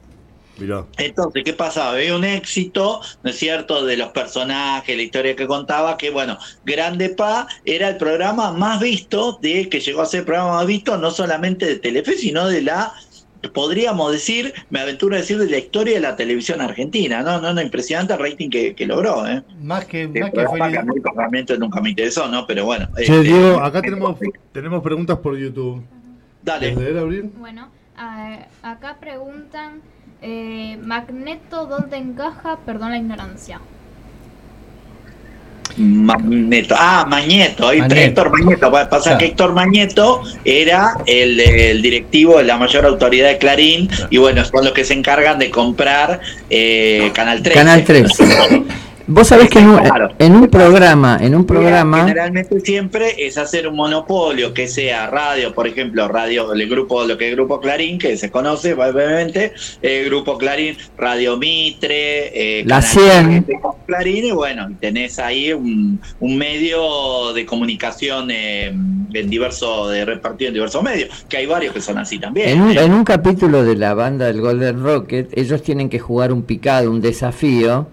[0.57, 0.85] mirá.
[0.97, 1.93] Entonces, ¿qué pasaba?
[1.93, 6.37] Había un éxito, ¿no es cierto?, de los personajes, la historia que contaba, que bueno,
[6.63, 10.67] Grande Pa era el programa más visto, de que llegó a ser el programa más
[10.67, 12.93] visto, no solamente de Telefe, sino de la,
[13.49, 17.41] podríamos decir, me aventuro a decir, de la historia de la televisión argentina, ¿no?
[17.41, 19.43] No, no, impresionante el rating que, que logró, ¿eh?
[19.61, 20.83] Más que, más feliz.
[20.83, 22.45] mí realmente nunca me interesó, ¿no?
[22.45, 22.87] Pero bueno.
[22.95, 24.17] Che, este, Diego, acá tenemos,
[24.51, 25.83] tenemos preguntas por YouTube.
[26.43, 26.73] Dale.
[26.73, 27.31] ¿Quieres leer, Abril?
[27.37, 27.69] Bueno,
[28.63, 29.81] acá preguntan,
[30.21, 32.59] eh, Magneto, ¿dónde encaja?
[32.65, 33.59] Perdón la ignorancia.
[35.77, 36.75] Magneto.
[36.77, 38.01] Ah, Magneto, ahí Magneto.
[38.01, 38.29] Héctor.
[38.29, 39.17] Bueno, Pasa Claro.
[39.19, 44.43] que Héctor Magneto era el, el directivo de la mayor autoridad de Clarín y bueno,
[44.45, 46.19] son los que se encargan de comprar
[46.49, 47.57] eh, Canal 13.
[47.59, 48.23] Canal 13.
[49.07, 49.79] Vos sabés que en un,
[50.19, 55.53] en un programa, en un programa, Generalmente siempre es hacer un monopolio, que sea radio,
[55.53, 60.05] por ejemplo, radio, el grupo, lo que es Grupo Clarín, que se conoce obviamente, el
[60.05, 63.45] Grupo Clarín, Radio Mitre, eh, La Canal 100.
[63.85, 70.49] Clarín, y bueno, tenés ahí un, un medio de comunicación eh, en diverso, de repartido
[70.49, 72.49] en diversos medios, que hay varios que son así también.
[72.49, 76.31] en un, en un capítulo de la banda del Golden Rocket, ellos tienen que jugar
[76.31, 77.87] un picado, un desafío,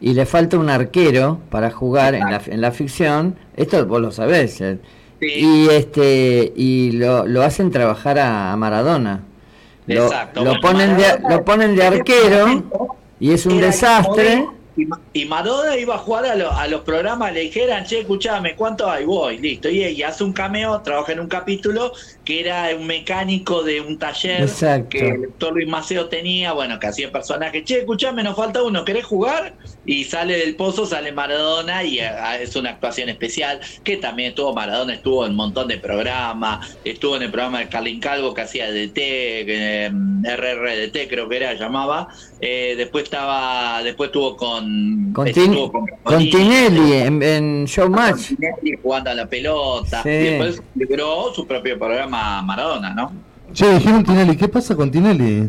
[0.00, 3.36] y le falta un arquero para jugar en la, en la ficción.
[3.56, 4.60] Esto vos lo sabés.
[4.60, 4.78] eh.
[5.20, 5.26] Sí.
[5.36, 9.22] Y este y lo, lo hacen trabajar a, a Maradona.
[9.86, 10.44] Lo, Exacto.
[10.44, 12.62] lo ponen de, Maradona- lo ponen de arquero
[13.20, 14.24] y es un desastre.
[14.24, 14.46] de-
[14.76, 18.00] Y, Ma- y Maradona iba a jugar a, lo- a los programas, le dijeran, che,
[18.00, 19.04] escuchame, ¿cuánto hay?
[19.04, 19.68] Voy, listo.
[19.68, 21.92] Y, y hace un cameo, trabaja en un capítulo
[22.24, 24.88] que era un mecánico de un taller Exacto.
[24.90, 28.84] que el doctor Luis Maceo tenía, bueno, que hacía personaje, che, escuchame, nos falta uno,
[28.84, 29.54] ¿querés jugar?
[29.84, 34.54] Y sale del pozo, sale Maradona y ah, es una actuación especial, que también estuvo
[34.54, 38.40] Maradona, estuvo en un montón de programas, estuvo en el programa de Carlin Calvo que
[38.40, 42.08] hacía DT, que, em, RRDT creo que era, llamaba,
[42.40, 45.12] eh, después estaba, después estuvo con...
[45.12, 48.28] Con, estuvo con con Tinelli en, en Showmatch.
[48.36, 50.08] Tinelli jugando a la pelota, Sí.
[50.08, 53.12] y después logró su propio programa Maradona, ¿no?
[53.52, 55.48] Che, dijeron Tinelli, ¿qué pasa con Tinelli?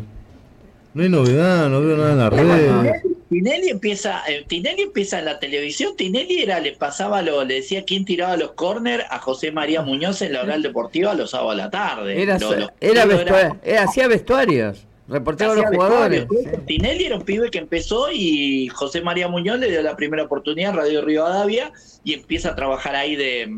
[0.93, 3.01] No hay novedad, no veo nada en las redes.
[3.29, 5.95] Tinelli empieza, eh, Tinelli empieza en la televisión.
[5.97, 10.21] Tinelli era, le pasaba lo, le decía quién tiraba los corners a José María Muñoz
[10.21, 12.21] en la oral deportiva los sábados a la tarde.
[12.21, 16.27] Era, Lo- era partidos vestua- eh, hacía vestuarios, reporteaba a los jugadores.
[16.29, 16.59] vestuario.
[16.65, 20.69] Tinelli era un pibe que empezó y José María Muñoz le dio la primera oportunidad
[20.71, 21.71] en Radio Rivadavia
[22.05, 23.51] y empieza a trabajar ahí de,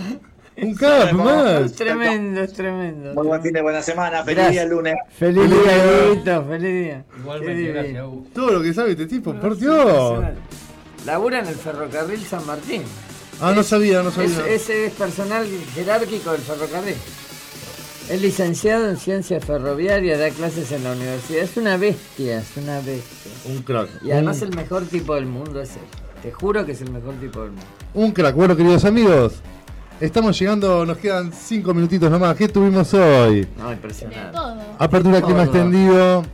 [0.62, 1.72] Un cap, Es más.
[1.72, 3.12] tremendo, es tremendo.
[3.14, 4.52] Muy buen fin de buena semana, feliz Gracias.
[4.52, 4.94] día el lunes.
[5.18, 6.04] Feliz Feliz día.
[6.04, 7.04] Dieguito, feliz día.
[7.18, 7.74] Igualmente, divino.
[7.74, 8.26] gracias, Hugo.
[8.32, 10.24] Todo lo que sabe este tipo, por Dios.
[11.06, 12.82] Labura en el ferrocarril San Martín.
[13.40, 14.46] Ah, no sabía, no Es- sabía.
[14.54, 16.94] ese es personal jerárquico del ferrocarril.
[18.08, 21.42] Es licenciado en ciencias ferroviarias, da clases en la universidad.
[21.44, 23.32] Es una bestia, es una bestia.
[23.46, 23.88] Un crack.
[24.02, 25.82] Y además un, el mejor tipo del mundo es él.
[26.22, 27.66] Te juro que es el mejor tipo del mundo.
[27.94, 28.34] un crack.
[28.34, 29.34] Bueno, queridos amigos,
[30.00, 32.36] estamos llegando, nos quedan cinco minutitos nomás.
[32.36, 33.46] ¿Qué tuvimos hoy?
[33.56, 34.32] No, De impresionante.
[34.36, 34.56] todo.
[34.78, 35.56] Apertura clima Todo.
[35.56, 36.24] extendido.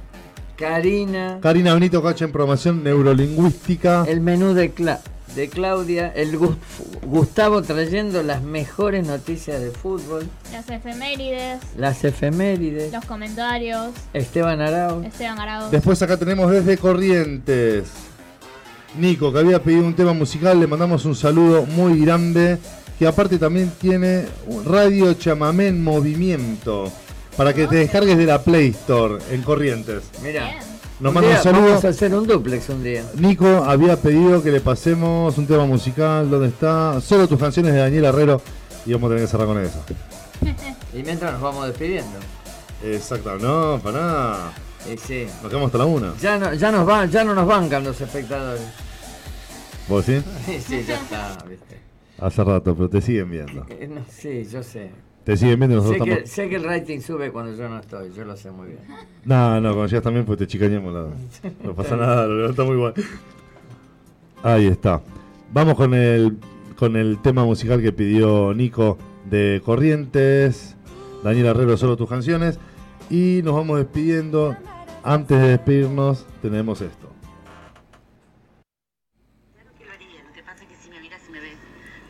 [0.59, 4.05] Karina, Karina Benito Cacha en programación neurolingüística.
[4.09, 4.99] el menú de, Cla-
[5.37, 6.57] de Claudia, el Gus-
[7.07, 15.05] Gustavo trayendo las mejores noticias de fútbol, Las efemérides, las efemérides, los comentarios, Esteban Arau.
[15.05, 15.71] Esteban Arauz.
[15.71, 17.85] Después acá tenemos desde Corrientes.
[18.99, 22.59] Nico, que había pedido un tema musical, le mandamos un saludo muy grande.
[22.99, 26.91] Que aparte también tiene un Radio Chamamé en movimiento.
[27.39, 30.03] Para que te descargues de la Play Store en Corrientes.
[30.25, 30.59] Mira.
[30.99, 31.67] Nos manda un saludo.
[31.67, 33.05] Vamos a hacer un duplex un día.
[33.15, 36.29] Nico había pedido que le pasemos un tema musical.
[36.29, 37.01] ¿Dónde está?
[37.01, 38.43] Solo tus canciones de Daniel Herrero.
[38.85, 39.81] Y vamos a tener que cerrar con eso.
[40.93, 42.19] Y mientras nos vamos despidiendo.
[42.83, 44.53] Exacto, no, para nada.
[45.07, 45.29] Sí.
[45.41, 46.15] Nos quedamos hasta la una.
[46.21, 48.63] Ya no, ya nos van, ya no nos bancan los espectadores.
[49.87, 50.21] ¿Vos sí?
[50.45, 51.79] Sí, sí, ya está, viste.
[52.19, 53.65] Hace rato, pero te siguen viendo.
[53.69, 54.91] Eh, no, sí, yo sé.
[55.29, 56.31] Te siguen viendo nosotros Sé que, estamos.
[56.31, 58.79] sé que el rating sube cuando yo no estoy, yo lo sé muy bien.
[59.27, 61.09] No, no, cuando llegas también pues te chicañamos la...
[61.63, 62.95] No pasa nada, lo está muy bueno.
[64.43, 65.03] Ahí está.
[65.53, 66.39] Vamos con el
[66.77, 68.97] con el tema musical que pidió Nico
[69.29, 70.77] de Corrientes,
[71.23, 72.59] Daniel Herrero, solo tus canciones.
[73.11, 74.57] Y nos vamos despidiendo.
[75.05, 77.07] Antes de despedirnos, tenemos esto.
[79.77, 81.57] que lo haría, lo que pasa es que si me miras y me ves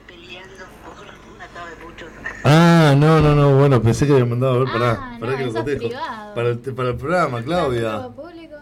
[0.06, 2.08] peleando por una tabla de muchos.
[2.50, 5.38] Ah, no, no, no, bueno, pensé que había mandado a ver, pará, Ah, pará no,
[5.38, 5.88] que lo cotejo.
[6.34, 7.92] Para el, para el programa, Claudia.
[7.98, 8.56] ¿Todo público?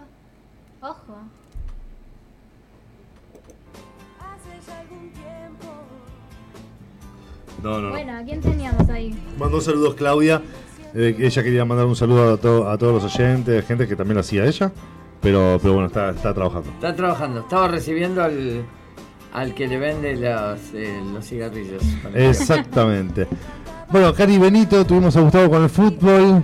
[0.80, 1.16] Ojo.
[7.62, 7.90] No, no, no.
[7.90, 9.14] Bueno, ¿a quién teníamos ahí?
[9.38, 10.42] Mandó saludos Claudia.
[10.94, 14.14] eh, ella quería mandar un saludo a, to- a todos los oyentes, gente que también
[14.16, 14.70] lo hacía ella.
[15.22, 16.68] Pero, pero bueno, está, está trabajando.
[16.70, 18.62] Está trabajando, estaba recibiendo al,
[19.32, 21.82] al que le vende los, eh, los cigarrillos.
[22.14, 23.26] Exactamente.
[23.90, 26.42] Bueno, Cari Benito, tuvimos a Gustavo con el fútbol.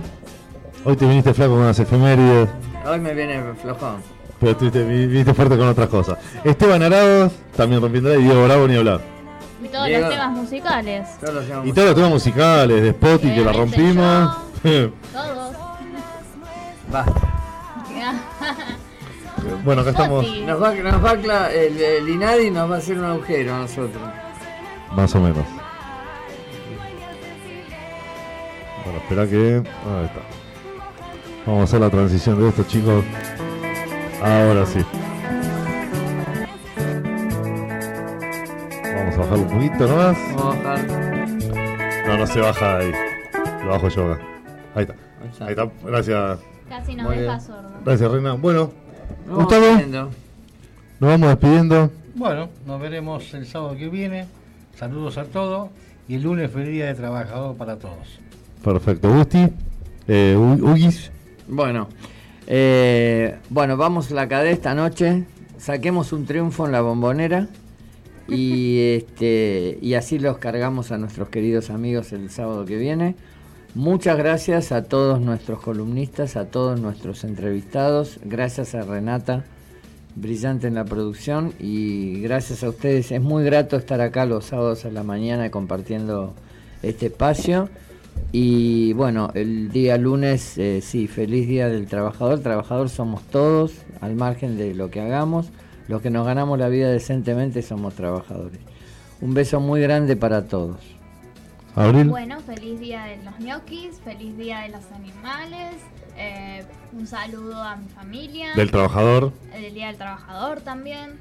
[0.85, 2.49] Hoy te viniste flaco con las efemérides,
[2.85, 3.95] Hoy me viene flojón.
[4.39, 6.17] pero estuviste- vi- viniste fuerte con otras cosas.
[6.43, 8.99] Esteban Arados, también rompiendo y Diego Bravo ni hablar.
[9.63, 10.01] Y todos Diego.
[10.01, 11.07] los temas musicales.
[11.21, 11.67] Todos los llamamos.
[11.69, 14.37] Y todos los temas musicales de Spotty que la rompimos.
[15.13, 15.55] Todos.
[16.91, 17.21] Basta.
[19.63, 20.25] bueno, acá estamos.
[20.45, 24.01] Nos va, nos va el, el Inadi nos va a hacer un agujero a nosotros.
[24.95, 25.45] más o menos.
[28.83, 29.55] Bueno, espera que.
[29.57, 30.19] Ahí está.
[31.45, 33.03] Vamos a hacer la transición de esto, chicos.
[34.21, 34.79] Ahora sí.
[38.95, 40.17] Vamos a bajar un poquito nomás.
[40.35, 41.29] Vamos a bajar.
[42.07, 42.91] No, no se baja ahí.
[43.63, 44.23] Lo bajo yo acá.
[44.75, 44.95] Ahí está.
[45.45, 45.69] Ahí está.
[45.85, 46.39] Gracias.
[46.69, 47.41] Casi nos Muy deja bien.
[47.41, 47.69] sordo.
[47.85, 48.33] Gracias, Reina.
[48.33, 48.71] Bueno,
[49.27, 49.65] Nos Gustavo.
[49.65, 49.87] vamos
[50.99, 51.91] nos vamos despidiendo.
[52.15, 54.27] Bueno, nos veremos el sábado que viene.
[54.75, 55.69] Saludos a todos.
[56.07, 58.19] Y el lunes feliz día de trabajador para todos.
[58.63, 59.13] Perfecto.
[59.13, 59.49] Gusti.
[60.07, 61.11] Eh, Ugis.
[61.47, 61.89] Bueno,
[62.47, 65.25] eh, bueno, vamos la cadena esta noche.
[65.57, 67.47] Saquemos un triunfo en la bombonera.
[68.27, 73.15] Y este y así los cargamos a nuestros queridos amigos el sábado que viene.
[73.75, 78.19] Muchas gracias a todos nuestros columnistas, a todos nuestros entrevistados.
[78.23, 79.43] Gracias a Renata,
[80.15, 81.53] brillante en la producción.
[81.59, 83.11] Y gracias a ustedes.
[83.11, 86.33] Es muy grato estar acá los sábados a la mañana compartiendo
[86.81, 87.67] este espacio.
[88.31, 92.39] Y bueno, el día lunes, eh, sí, feliz día del trabajador.
[92.39, 95.49] Trabajador somos todos, al margen de lo que hagamos.
[95.87, 98.59] Los que nos ganamos la vida decentemente somos trabajadores.
[99.21, 100.77] Un beso muy grande para todos.
[101.75, 102.09] Abril.
[102.09, 105.75] Bueno, feliz día de los ñoquis, feliz día de los animales,
[106.17, 109.31] eh, un saludo a mi familia, Del trabajador.
[109.51, 111.11] del día del trabajador también.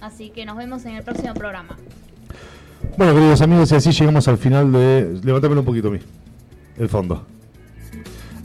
[0.00, 1.76] Así que nos vemos en el próximo programa.
[2.96, 5.20] Bueno, queridos amigos, y así llegamos al final de.
[5.24, 5.98] Levantámelo un poquito a mí.
[6.78, 7.26] El fondo.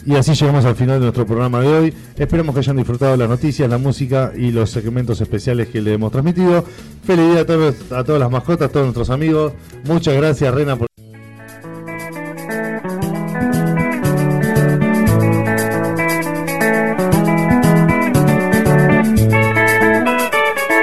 [0.06, 1.94] Y así llegamos al final de nuestro programa de hoy.
[2.18, 6.12] Esperamos que hayan disfrutado las noticias, la música y los segmentos especiales que le hemos
[6.12, 6.66] transmitido.
[7.06, 9.54] Feliz día a, todos, a todas las mascotas, a todos nuestros amigos.
[9.86, 10.93] Muchas gracias, Rena, por